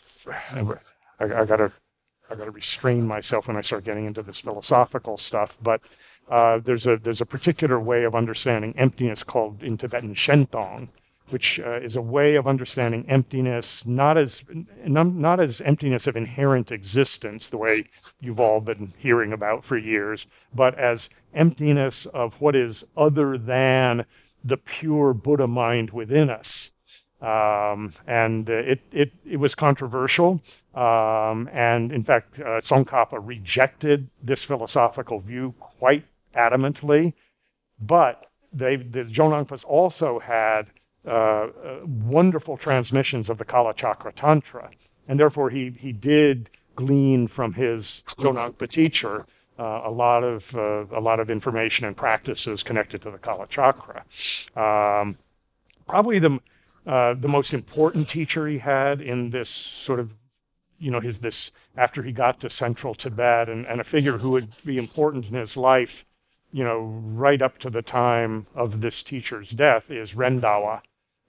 I, 0.51 0.65
I 1.21 1.45
gotta 1.45 1.71
I 2.29 2.35
gotta 2.35 2.51
restrain 2.51 3.07
myself 3.07 3.47
when 3.47 3.57
I 3.57 3.61
start 3.61 3.85
getting 3.85 4.07
into 4.07 4.23
this 4.25 4.41
philosophical 4.41 5.17
stuff. 5.17 5.57
But 5.63 5.81
uh, 6.29 6.59
there's 6.59 6.87
a 6.87 6.97
there's 6.97 7.21
a 7.21 7.27
particular 7.27 7.79
way 7.79 8.05
of 8.05 8.15
understanding 8.15 8.75
emptiness 8.77 9.23
called 9.23 9.63
in 9.63 9.77
Tibetan 9.77 10.15
shentong, 10.15 10.89
which 11.31 11.61
uh, 11.61 11.81
is 11.81 11.97
a 11.97 12.03
way 12.03 12.35
of 12.35 12.47
understanding 12.47 13.05
emptiness 13.09 13.87
not 13.87 14.19
as 14.19 14.45
not, 14.85 15.41
as 15.41 15.61
emptiness 15.61 16.07
of 16.07 16.17
inherent 16.17 16.73
existence, 16.73 17.49
the 17.49 17.59
way 17.59 17.85
you've 18.21 18.41
all 18.41 18.61
been 18.61 18.93
hearing 18.99 19.33
about 19.33 19.65
for 19.65 19.77
years, 19.77 20.27
but 20.55 20.77
as 20.79 21.11
emptiness 21.35 22.07
of 22.07 22.41
what 22.41 22.57
is 22.57 22.85
other 22.97 23.39
than 23.39 24.05
the 24.43 24.57
pure 24.57 25.13
Buddha 25.15 25.47
mind 25.47 25.91
within 25.91 26.31
us. 26.31 26.73
Um, 27.21 27.95
and 28.07 28.49
uh, 28.51 28.55
it, 28.55 28.81
it, 28.93 29.13
it 29.25 29.37
was 29.39 29.55
controversial. 29.55 30.43
Um, 30.75 31.49
and 31.53 31.91
in 31.91 32.05
fact, 32.05 32.39
uh, 32.39 32.61
Tsongkhapa 32.61 33.19
rejected 33.23 34.09
this 34.23 34.45
philosophical 34.45 35.21
view 35.21 35.55
quite 35.59 36.05
adamantly. 36.37 37.15
But 37.81 38.31
they, 38.53 38.77
the 38.77 39.05
Jonangpas 39.05 39.65
also 39.65 40.19
had 40.19 40.71
uh, 41.07 41.11
uh, 41.11 41.49
wonderful 41.85 42.57
transmissions 42.57 43.31
of 43.31 43.39
the 43.39 43.45
Kala 43.45 43.75
Chakra 43.75 44.13
Tantra. 44.13 44.71
And 45.09 45.21
therefore, 45.21 45.51
he, 45.51 45.71
he 45.71 45.93
did 45.93 46.51
glean 46.75 47.27
from 47.27 47.55
his 47.55 48.03
Jonangpa 48.19 48.69
teacher 48.69 49.27
uh, 49.59 49.83
a 49.85 49.91
lot 49.91 50.23
of 50.23 50.55
uh, 50.55 50.85
a 50.93 51.01
lot 51.01 51.21
of 51.21 51.31
information 51.31 51.87
and 51.87 51.97
practices 51.97 52.63
connected 52.63 53.01
to 53.03 53.11
the 53.11 53.19
Kala 53.19 53.47
Chakra. 53.47 54.05
Um, 54.55 55.17
probably 55.87 56.19
the 56.19 56.41
uh, 56.87 57.15
the 57.15 57.29
most 57.29 57.55
important 57.55 58.09
teacher 58.09 58.47
he 58.47 58.59
had 58.59 59.01
in 59.01 59.31
this 59.31 59.49
sort 59.49 59.99
of 59.99 60.13
you 60.79 60.91
know 60.91 61.01
his 61.01 61.19
this 61.19 61.53
after 61.77 62.03
he 62.03 62.13
got 62.13 62.41
to 62.41 62.51
central 62.51 62.95
Tibet 62.95 63.49
and, 63.49 63.67
and 63.67 63.81
a 63.81 63.85
figure 63.85 64.19
who 64.19 64.31
would 64.31 64.51
be 64.65 64.77
important 64.77 65.29
in 65.29 65.35
his 65.35 65.57
life 65.57 66.05
you 66.57 66.65
know 66.65 66.81
right 67.25 67.43
up 67.43 67.59
to 67.59 67.69
the 67.69 67.83
time 67.83 68.47
of 68.55 68.81
this 68.81 69.03
teacher's 69.03 69.51
death 69.51 69.91
is 69.91 70.15
Rendawa 70.15 70.81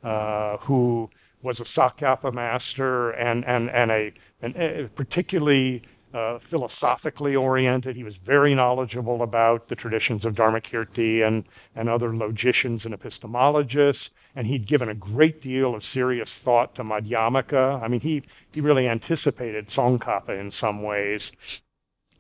uh, 0.02 0.56
who 0.60 1.10
was 1.42 1.60
a 1.60 1.66
Sakyapa 1.66 2.34
master 2.34 3.12
and 3.12 3.44
and 3.44 3.70
and 3.70 3.92
a, 3.92 4.14
a 4.42 4.88
particularly 4.96 5.82
uh, 6.14 6.40
philosophically 6.40 7.36
oriented. 7.36 7.98
He 7.98 8.06
was 8.06 8.16
very 8.16 8.56
knowledgeable 8.56 9.22
about 9.22 9.68
the 9.68 9.76
traditions 9.76 10.24
of 10.24 10.36
Dharmakirti 10.36 11.28
and, 11.28 11.44
and 11.76 11.90
other 11.90 12.16
logicians 12.16 12.86
and 12.86 12.98
epistemologists. 12.98 14.12
And 14.34 14.48
he'd 14.48 14.66
given 14.66 14.88
a 14.88 14.96
great 14.96 15.42
deal 15.42 15.76
of 15.76 15.84
serious 15.84 16.40
thought 16.40 16.74
to 16.76 16.84
Madhyamaka. 16.84 17.84
I 17.84 17.90
mean, 17.90 18.00
he, 18.00 18.24
he 18.54 18.62
really 18.62 18.88
anticipated 18.88 19.68
Tsongkhapa 19.68 20.40
in 20.40 20.50
some 20.50 20.82
ways 20.82 21.34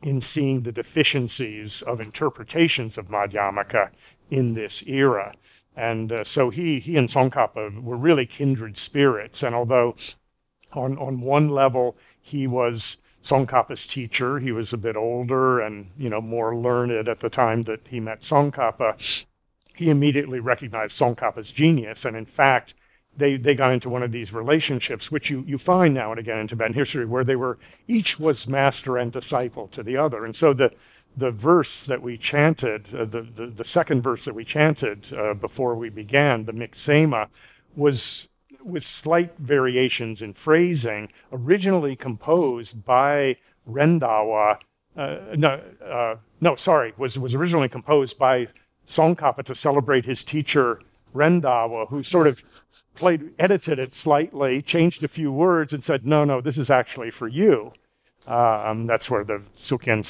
in 0.01 0.21
seeing 0.21 0.61
the 0.61 0.71
deficiencies 0.71 1.81
of 1.81 1.99
interpretations 1.99 2.97
of 2.97 3.09
Madhyamaka 3.09 3.89
in 4.29 4.53
this 4.53 4.83
era. 4.87 5.33
And 5.75 6.11
uh, 6.11 6.23
so 6.23 6.49
he, 6.49 6.79
he 6.79 6.97
and 6.97 7.07
Tsongkhapa 7.07 7.81
were 7.81 7.97
really 7.97 8.25
kindred 8.25 8.77
spirits. 8.77 9.43
And 9.43 9.55
although 9.55 9.95
on, 10.73 10.97
on 10.97 11.21
one 11.21 11.49
level 11.49 11.97
he 12.21 12.47
was 12.47 12.97
Tsongkhapa's 13.27 13.85
teacher. 13.85 14.39
He 14.39 14.51
was 14.51 14.71
a 14.71 14.77
bit 14.77 14.95
older 14.95 15.59
and, 15.59 15.91
you 15.97 16.09
know, 16.09 16.21
more 16.21 16.55
learned 16.55 17.07
at 17.07 17.19
the 17.19 17.29
time 17.29 17.63
that 17.63 17.81
he 17.89 17.99
met 17.99 18.21
Tsongkhapa. 18.21 19.25
He 19.75 19.89
immediately 19.89 20.39
recognized 20.39 20.97
Tsongkhapa's 20.97 21.51
genius. 21.51 22.05
And 22.05 22.15
in 22.15 22.25
fact, 22.25 22.73
they, 23.17 23.35
they 23.35 23.55
got 23.55 23.73
into 23.73 23.89
one 23.89 24.03
of 24.03 24.11
these 24.11 24.31
relationships, 24.31 25.11
which 25.11 25.29
you, 25.29 25.43
you 25.47 25.57
find 25.57 25.93
now 25.93 26.11
and 26.11 26.19
again 26.19 26.39
in 26.39 26.47
Tibetan 26.47 26.73
history, 26.73 27.05
where 27.05 27.23
they 27.23 27.35
were 27.35 27.57
each 27.87 28.19
was 28.19 28.47
master 28.47 28.97
and 28.97 29.11
disciple 29.11 29.67
to 29.69 29.83
the 29.83 29.97
other. 29.97 30.23
And 30.23 30.35
so 30.35 30.53
the, 30.53 30.71
the 31.15 31.31
verse 31.31 31.85
that 31.85 32.01
we 32.01 32.17
chanted, 32.17 32.93
uh, 32.93 33.05
the, 33.05 33.21
the, 33.21 33.47
the, 33.47 33.65
second 33.65 34.01
verse 34.01 34.25
that 34.25 34.35
we 34.35 34.45
chanted 34.45 35.11
uh, 35.13 35.33
before 35.33 35.75
we 35.75 35.89
began, 35.89 36.45
the 36.45 36.53
Migtsema, 36.53 37.27
was 37.75 38.29
with 38.63 38.83
slight 38.83 39.35
variations 39.39 40.21
in 40.21 40.33
phrasing, 40.33 41.09
originally 41.31 41.95
composed 41.95 42.85
by 42.85 43.37
Rendawa. 43.67 44.59
Uh, 44.95 45.17
no, 45.35 45.61
uh, 45.83 46.15
no, 46.39 46.55
sorry, 46.55 46.93
was, 46.97 47.17
was 47.17 47.33
originally 47.33 47.69
composed 47.69 48.19
by 48.19 48.47
Tsongkhapa 48.85 49.43
to 49.43 49.55
celebrate 49.55 50.05
his 50.05 50.23
teacher 50.23 50.81
Rendawa, 51.13 51.89
who 51.89 52.03
sort 52.03 52.27
of 52.27 52.43
played, 52.95 53.31
edited 53.39 53.79
it 53.79 53.93
slightly, 53.93 54.61
changed 54.61 55.03
a 55.03 55.07
few 55.07 55.31
words, 55.31 55.73
and 55.73 55.83
said, 55.83 56.05
"No, 56.05 56.25
no, 56.25 56.41
this 56.41 56.57
is 56.57 56.69
actually 56.69 57.11
for 57.11 57.27
you." 57.27 57.73
Um, 58.27 58.87
that's 58.87 59.09
where 59.09 59.23
the 59.23 59.41
Sukyen, 59.55 60.03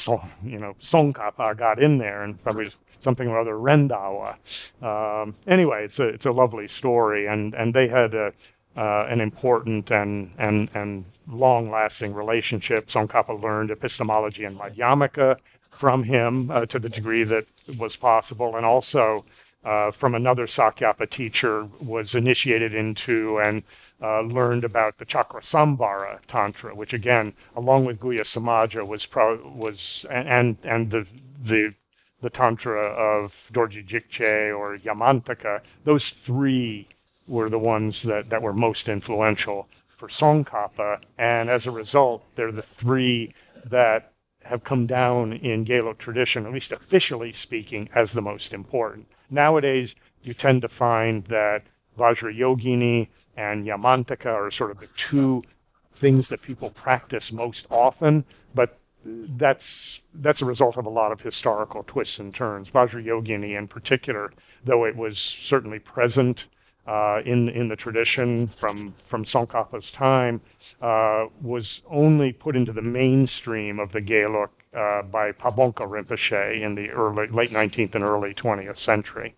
you 0.43 0.57
know, 0.57 0.73
Tsongkhapa 0.79 1.55
got 1.55 1.79
in 1.79 1.99
there, 1.99 2.23
and 2.23 2.41
probably 2.43 2.69
something 2.99 3.27
or 3.27 3.39
other 3.39 3.53
Rendawa. 3.53 4.37
Um, 4.81 5.35
anyway, 5.45 5.85
it's 5.85 5.99
a 5.99 6.07
it's 6.07 6.25
a 6.25 6.31
lovely 6.31 6.67
story, 6.67 7.27
and 7.27 7.53
and 7.53 7.73
they 7.73 7.87
had 7.87 8.15
a, 8.15 8.33
uh, 8.75 9.05
an 9.07 9.21
important 9.21 9.91
and 9.91 10.31
and 10.39 10.69
and 10.73 11.05
long-lasting 11.29 12.13
relationship. 12.13 12.87
Tsongkhapa 12.87 13.39
learned 13.41 13.69
epistemology 13.69 14.45
and 14.45 14.57
Madhyamaka 14.57 15.37
from 15.69 16.03
him 16.03 16.49
uh, 16.49 16.65
to 16.65 16.79
the 16.79 16.89
degree 16.89 17.23
that 17.23 17.45
was 17.77 17.95
possible, 17.95 18.55
and 18.55 18.65
also. 18.65 19.25
Uh, 19.63 19.91
from 19.91 20.15
another 20.15 20.45
Sakyapa 20.45 21.09
teacher, 21.09 21.67
was 21.81 22.15
initiated 22.15 22.73
into 22.73 23.37
and 23.39 23.63
uh, 24.01 24.21
learned 24.21 24.63
about 24.63 24.97
the 24.97 25.05
Chakra 25.05 25.41
Samvara 25.41 26.19
Tantra, 26.27 26.73
which 26.73 26.93
again, 26.93 27.33
along 27.55 27.83
with 27.83 27.99
Guhya 27.99 28.21
Samaja, 28.21 28.87
was 28.87 29.05
pro- 29.05 29.45
was 29.49 30.05
and 30.09 30.57
and 30.63 30.91
the 30.91 31.05
the 31.41 31.73
the 32.21 32.29
Tantra 32.29 32.81
of 32.81 33.49
Dorje 33.53 33.85
Jikche 33.85 34.57
or 34.57 34.77
Yamantaka, 34.77 35.61
those 35.83 36.09
three 36.09 36.87
were 37.27 37.49
the 37.49 37.59
ones 37.59 38.03
that, 38.03 38.29
that 38.29 38.41
were 38.41 38.53
most 38.53 38.89
influential 38.89 39.67
for 39.87 40.07
Tsongkhapa. 40.07 41.01
And 41.17 41.49
as 41.49 41.67
a 41.67 41.71
result, 41.71 42.23
they're 42.35 42.51
the 42.51 42.61
three 42.61 43.33
that 43.65 44.13
have 44.45 44.63
come 44.63 44.87
down 44.87 45.33
in 45.33 45.65
Gelug 45.65 45.97
tradition, 45.97 46.45
at 46.45 46.53
least 46.53 46.71
officially 46.71 47.31
speaking, 47.31 47.89
as 47.93 48.13
the 48.13 48.21
most 48.21 48.53
important. 48.53 49.07
Nowadays, 49.29 49.95
you 50.23 50.33
tend 50.33 50.61
to 50.61 50.67
find 50.67 51.25
that 51.25 51.63
Vajrayogini 51.97 53.07
and 53.35 53.65
Yamantaka 53.65 54.33
are 54.33 54.51
sort 54.51 54.71
of 54.71 54.79
the 54.79 54.87
two 54.95 55.43
things 55.91 56.27
that 56.29 56.41
people 56.41 56.69
practice 56.69 57.31
most 57.31 57.67
often, 57.69 58.25
but 58.53 58.79
that's 59.05 60.01
that's 60.15 60.41
a 60.41 60.45
result 60.45 60.77
of 60.77 60.85
a 60.85 60.89
lot 60.89 61.11
of 61.11 61.21
historical 61.21 61.83
twists 61.83 62.19
and 62.19 62.33
turns. 62.33 62.69
Vajrayogini, 62.69 63.57
in 63.57 63.67
particular, 63.67 64.33
though 64.63 64.85
it 64.85 64.95
was 64.95 65.17
certainly 65.17 65.79
present 65.79 66.47
uh, 66.85 67.21
in 67.25 67.49
in 67.49 67.67
the 67.67 67.75
tradition 67.75 68.47
from 68.47 68.93
from 68.97 69.23
Tsongkhapa's 69.23 69.91
time, 69.91 70.41
uh, 70.81 71.25
was 71.41 71.81
only 71.87 72.33
put 72.33 72.55
into 72.55 72.73
the 72.73 72.81
mainstream 72.81 73.79
of 73.79 73.91
the 73.91 74.01
Gelug 74.01 74.49
uh, 74.77 75.01
by 75.01 75.31
Pabongka 75.31 75.87
Rinpoche 75.87 76.61
in 76.61 76.75
the 76.75 76.89
early 76.91 77.27
late 77.27 77.51
19th 77.51 77.95
and 77.95 78.03
early 78.03 78.33
20th 78.33 78.77
century. 78.77 79.35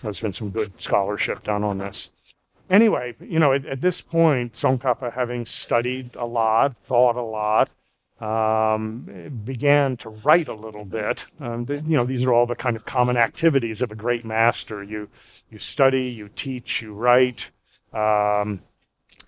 There's 0.00 0.20
been 0.20 0.32
some 0.32 0.50
good 0.50 0.80
scholarship 0.80 1.42
done 1.42 1.64
on 1.64 1.78
this. 1.78 2.10
Anyway, 2.70 3.16
you 3.20 3.38
know, 3.38 3.52
at, 3.52 3.66
at 3.66 3.80
this 3.80 4.00
point, 4.00 4.52
Tsongkhapa, 4.52 5.12
having 5.12 5.44
studied 5.44 6.14
a 6.14 6.24
lot, 6.24 6.76
thought 6.76 7.16
a 7.16 7.22
lot, 7.22 7.72
um, 8.20 9.40
began 9.44 9.96
to 9.98 10.10
write 10.10 10.48
a 10.48 10.54
little 10.54 10.84
bit. 10.84 11.26
Um, 11.40 11.64
the, 11.64 11.80
you 11.80 11.96
know, 11.96 12.04
these 12.04 12.24
are 12.24 12.32
all 12.32 12.46
the 12.46 12.54
kind 12.54 12.76
of 12.76 12.84
common 12.84 13.16
activities 13.16 13.82
of 13.82 13.90
a 13.90 13.96
great 13.96 14.24
master. 14.24 14.82
You 14.82 15.08
you 15.50 15.58
study, 15.58 16.04
you 16.04 16.28
teach, 16.28 16.80
you 16.80 16.94
write. 16.94 17.50
Um, 17.92 18.62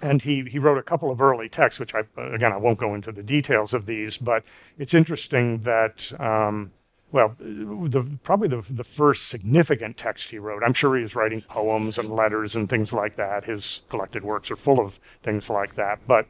and 0.00 0.22
he, 0.22 0.44
he 0.44 0.58
wrote 0.58 0.78
a 0.78 0.82
couple 0.82 1.10
of 1.10 1.20
early 1.20 1.48
texts, 1.48 1.80
which 1.80 1.94
I 1.94 2.02
again 2.16 2.52
I 2.52 2.56
won't 2.56 2.78
go 2.78 2.94
into 2.94 3.12
the 3.12 3.22
details 3.22 3.74
of 3.74 3.86
these, 3.86 4.18
but 4.18 4.44
it's 4.78 4.94
interesting 4.94 5.60
that 5.60 6.12
um, 6.20 6.72
well, 7.10 7.34
the, 7.38 8.18
probably 8.22 8.48
the, 8.48 8.62
the 8.68 8.84
first 8.84 9.28
significant 9.28 9.96
text 9.96 10.30
he 10.30 10.38
wrote. 10.38 10.62
I'm 10.62 10.74
sure 10.74 10.94
he 10.94 11.02
was 11.02 11.16
writing 11.16 11.40
poems 11.40 11.98
and 11.98 12.10
letters 12.10 12.54
and 12.54 12.68
things 12.68 12.92
like 12.92 13.16
that. 13.16 13.46
His 13.46 13.82
collected 13.88 14.24
works 14.24 14.50
are 14.50 14.56
full 14.56 14.78
of 14.78 15.00
things 15.22 15.48
like 15.48 15.74
that, 15.76 16.00
but 16.06 16.26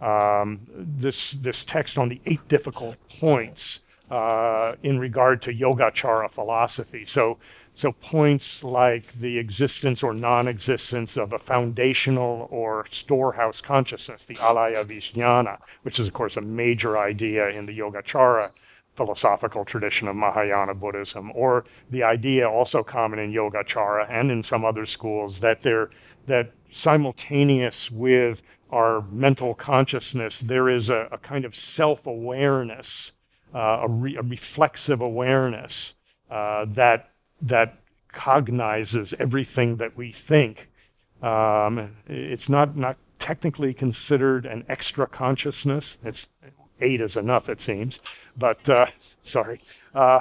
um, 0.00 0.66
this 0.70 1.32
this 1.32 1.64
text 1.64 1.98
on 1.98 2.08
the 2.08 2.20
eight 2.26 2.46
difficult 2.46 2.96
points 3.18 3.84
uh, 4.10 4.74
in 4.82 4.98
regard 4.98 5.42
to 5.42 5.52
Yogacara 5.52 6.30
philosophy. 6.30 7.04
So 7.04 7.38
so 7.78 7.92
points 7.92 8.64
like 8.64 9.12
the 9.12 9.38
existence 9.38 10.02
or 10.02 10.12
non-existence 10.12 11.16
of 11.16 11.32
a 11.32 11.38
foundational 11.38 12.48
or 12.50 12.84
storehouse 12.88 13.60
consciousness, 13.60 14.26
the 14.26 14.34
alaya 14.34 14.84
vijnana, 14.84 15.58
which 15.82 16.00
is 16.00 16.08
of 16.08 16.12
course 16.12 16.36
a 16.36 16.40
major 16.40 16.98
idea 16.98 17.48
in 17.48 17.66
the 17.66 17.78
Yogacara 17.78 18.50
philosophical 18.96 19.64
tradition 19.64 20.08
of 20.08 20.16
Mahayana 20.16 20.74
Buddhism, 20.74 21.30
or 21.36 21.64
the 21.88 22.02
idea 22.02 22.50
also 22.50 22.82
common 22.82 23.20
in 23.20 23.32
Yogacara 23.32 24.10
and 24.10 24.32
in 24.32 24.42
some 24.42 24.64
other 24.64 24.84
schools 24.84 25.38
that 25.38 25.60
they're 25.60 25.90
that 26.26 26.50
simultaneous 26.72 27.92
with 27.92 28.42
our 28.70 29.02
mental 29.02 29.54
consciousness, 29.54 30.40
there 30.40 30.68
is 30.68 30.90
a, 30.90 31.08
a 31.12 31.18
kind 31.18 31.44
of 31.44 31.54
self-awareness, 31.54 33.12
uh, 33.54 33.82
a, 33.82 33.88
re, 33.88 34.16
a, 34.16 34.22
reflexive 34.22 35.00
awareness 35.00 35.94
uh, 36.28 36.66
that 36.66 37.07
that 37.42 37.78
cognizes 38.12 39.14
everything 39.18 39.76
that 39.76 39.96
we 39.96 40.12
think. 40.12 40.68
Um, 41.22 41.96
it's 42.06 42.48
not 42.48 42.76
not 42.76 42.96
technically 43.18 43.74
considered 43.74 44.46
an 44.46 44.64
extra 44.68 45.06
consciousness. 45.06 45.98
It's 46.04 46.28
eight 46.80 47.00
is 47.00 47.16
enough, 47.16 47.48
it 47.48 47.60
seems. 47.60 48.00
But 48.36 48.68
uh, 48.68 48.86
sorry, 49.22 49.60
uh, 49.94 50.20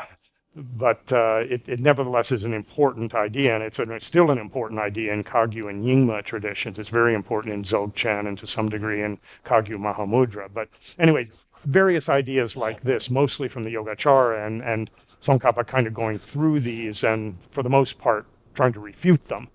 but 0.57 1.11
uh, 1.13 1.43
it, 1.47 1.67
it, 1.67 1.79
nevertheless 1.79 2.31
is 2.31 2.43
an 2.43 2.53
important 2.53 3.13
idea, 3.13 3.53
and 3.53 3.63
it's, 3.63 3.79
it's, 3.79 4.05
still 4.05 4.31
an 4.31 4.39
important 4.39 4.79
idea 4.79 5.13
in 5.13 5.23
Kagyu 5.23 5.69
and 5.69 5.85
Nyingma 5.85 6.23
traditions. 6.23 6.79
It's 6.79 6.89
very 6.89 7.13
important 7.13 7.53
in 7.53 7.61
Dzogchen 7.61 8.27
and 8.27 8.37
to 8.39 8.47
some 8.47 8.67
degree 8.67 9.03
in 9.03 9.19
Kagyu 9.45 9.75
Mahamudra. 9.75 10.49
But 10.51 10.69
anyway, 10.97 11.29
various 11.63 12.09
ideas 12.09 12.57
like 12.57 12.81
this, 12.81 13.11
mostly 13.11 13.47
from 13.47 13.63
the 13.63 13.73
Yogacara, 13.73 14.45
and, 14.45 14.63
and 14.63 14.89
Tsongkhapa 15.21 15.65
kind 15.67 15.87
of 15.87 15.93
going 15.93 16.19
through 16.19 16.59
these 16.59 17.03
and, 17.03 17.37
for 17.49 17.63
the 17.63 17.69
most 17.69 17.99
part, 17.99 18.25
trying 18.53 18.73
to 18.73 18.79
refute 18.79 19.25
them. 19.25 19.49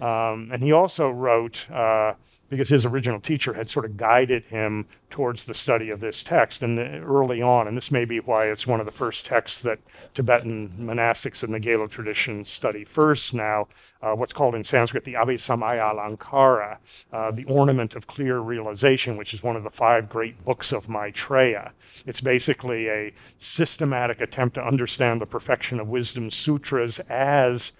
Um, 0.00 0.50
and 0.52 0.62
he 0.62 0.72
also 0.72 1.10
wrote 1.10 1.70
uh, 1.70 2.14
because 2.48 2.68
his 2.68 2.86
original 2.86 3.20
teacher 3.20 3.54
had 3.54 3.68
sort 3.68 3.84
of 3.84 3.96
guided 3.96 4.44
him 4.46 4.86
towards 5.10 5.44
the 5.44 5.54
study 5.54 5.90
of 5.90 6.00
this 6.00 6.22
text. 6.22 6.62
And 6.62 6.78
early 6.78 7.42
on 7.42 7.66
and 7.66 7.76
this 7.76 7.90
may 7.90 8.04
be 8.04 8.18
why 8.18 8.46
it's 8.46 8.66
one 8.66 8.80
of 8.80 8.86
the 8.86 8.92
first 8.92 9.26
texts 9.26 9.62
that 9.62 9.78
tibetan 10.14 10.70
monastics 10.78 11.42
in 11.42 11.52
the 11.52 11.60
Gelug 11.60 11.90
tradition 11.90 12.44
study 12.44 12.84
first 12.84 13.34
now 13.34 13.68
uh, 14.02 14.14
what's 14.14 14.32
called 14.32 14.54
in 14.54 14.64
sanskrit 14.64 15.04
the 15.04 15.14
abhisamaya 15.14 15.94
alankara 15.94 16.78
uh, 17.12 17.30
the 17.30 17.44
ornament 17.44 17.94
of 17.94 18.06
clear 18.06 18.38
realization 18.38 19.16
which 19.16 19.34
is 19.34 19.42
one 19.42 19.56
of 19.56 19.64
the 19.64 19.70
five 19.70 20.08
great 20.08 20.44
books 20.44 20.72
of 20.72 20.88
maitreya. 20.88 21.72
It's 22.06 22.20
basically 22.20 22.88
a 22.88 23.12
systematic 23.38 24.20
attempt 24.20 24.54
to 24.54 24.64
understand 24.64 25.20
the 25.20 25.26
perfection 25.26 25.80
of 25.80 25.88
wisdom 25.88 26.30
sutras 26.30 26.98
as 27.08 27.72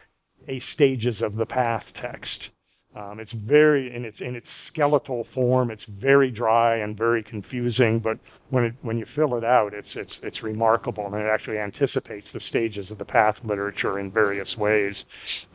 a 0.49 0.59
stages 0.59 1.23
of 1.23 1.37
the 1.37 1.47
path 1.47 1.93
text 1.93 2.51
um, 2.97 3.21
it's 3.21 3.33
very 3.33 3.95
in 3.95 4.07
its 4.07 4.23
in 4.23 4.35
its 4.35 4.49
skeletal 4.49 5.23
form. 5.23 5.71
It's 5.71 5.85
very 5.85 6.31
dry 6.31 6.77
and 6.77 6.97
very 6.97 7.23
confusing. 7.23 7.99
But 7.99 8.19
when 8.49 8.65
it 8.65 8.75
when 8.81 8.97
you 8.97 9.05
fill 9.05 9.35
it 9.37 9.45
out, 9.45 9.75
it's 9.75 9.97
it's 9.97 10.19
it's 10.21 10.43
remarkable, 10.43 11.07
and 11.07 11.17
it 11.17 11.29
actually 11.29 11.59
anticipates 11.59 12.31
the 12.31 12.41
stages 12.41 12.91
of 12.91 12.97
the 12.97 13.05
path 13.05 13.45
literature 13.45 13.99
in 13.99 14.11
various 14.11 14.57
ways. 14.57 15.05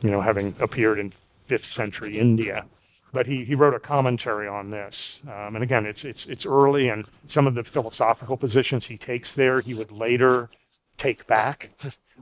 You 0.02 0.10
know, 0.10 0.20
having 0.20 0.54
appeared 0.60 1.00
in 1.00 1.10
fifth 1.10 1.64
century 1.64 2.18
India. 2.18 2.66
But 3.14 3.26
he, 3.26 3.44
he 3.44 3.54
wrote 3.54 3.74
a 3.74 3.78
commentary 3.78 4.48
on 4.48 4.70
this, 4.70 5.22
um, 5.26 5.54
and 5.54 5.62
again, 5.62 5.84
it's 5.84 6.02
it's 6.02 6.24
it's 6.26 6.46
early, 6.46 6.88
and 6.88 7.04
some 7.26 7.46
of 7.46 7.54
the 7.54 7.64
philosophical 7.64 8.38
positions 8.38 8.86
he 8.86 8.96
takes 8.96 9.34
there, 9.34 9.60
he 9.60 9.74
would 9.74 9.92
later 9.92 10.48
take 10.96 11.26
back, 11.26 11.70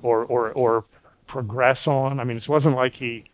or 0.02 0.24
or 0.24 0.50
or 0.50 0.86
progress 1.28 1.86
on. 1.86 2.18
I 2.18 2.24
mean, 2.24 2.38
it 2.38 2.48
wasn't 2.48 2.74
like 2.74 2.96
he 2.96 3.29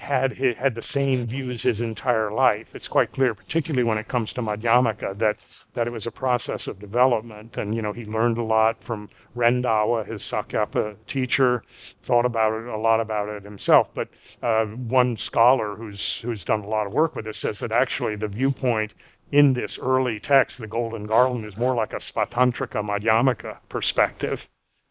had 0.00 0.32
had 0.34 0.74
the 0.74 0.82
same 0.82 1.26
views 1.26 1.62
his 1.62 1.80
entire 1.80 2.32
life. 2.32 2.74
It's 2.74 2.88
quite 2.88 3.12
clear, 3.12 3.34
particularly 3.34 3.84
when 3.84 3.98
it 3.98 4.08
comes 4.08 4.32
to 4.32 4.42
Madhyamaka, 4.42 5.16
that 5.18 5.44
that 5.74 5.86
it 5.86 5.92
was 5.92 6.06
a 6.06 6.12
process 6.12 6.66
of 6.66 6.80
development. 6.80 7.56
And 7.56 7.74
you 7.74 7.82
know, 7.82 7.92
he 7.92 8.04
learned 8.04 8.36
a 8.38 8.42
lot 8.42 8.82
from 8.82 9.10
Rendawa, 9.36 10.06
his 10.06 10.22
Sakyapa 10.22 10.96
teacher, 11.06 11.62
thought 12.02 12.26
about 12.26 12.52
it 12.54 12.66
a 12.66 12.76
lot 12.76 13.00
about 13.00 13.28
it 13.28 13.44
himself. 13.44 13.88
But 13.94 14.08
uh, 14.42 14.64
one 14.66 15.16
scholar 15.16 15.76
who's 15.76 16.20
who's 16.20 16.44
done 16.44 16.60
a 16.60 16.68
lot 16.68 16.88
of 16.88 16.92
work 16.92 17.14
with 17.14 17.24
this 17.24 17.38
says 17.38 17.60
that 17.60 17.70
actually 17.70 18.16
the 18.16 18.28
viewpoint 18.28 18.94
in 19.30 19.52
this 19.52 19.78
early 19.78 20.18
text, 20.18 20.58
the 20.58 20.66
Golden 20.66 21.06
Garland, 21.06 21.44
is 21.44 21.56
more 21.56 21.74
like 21.74 21.92
a 21.92 21.96
Svatantrika 21.96 22.82
Madhyamaka 22.84 23.58
perspective, 23.68 24.48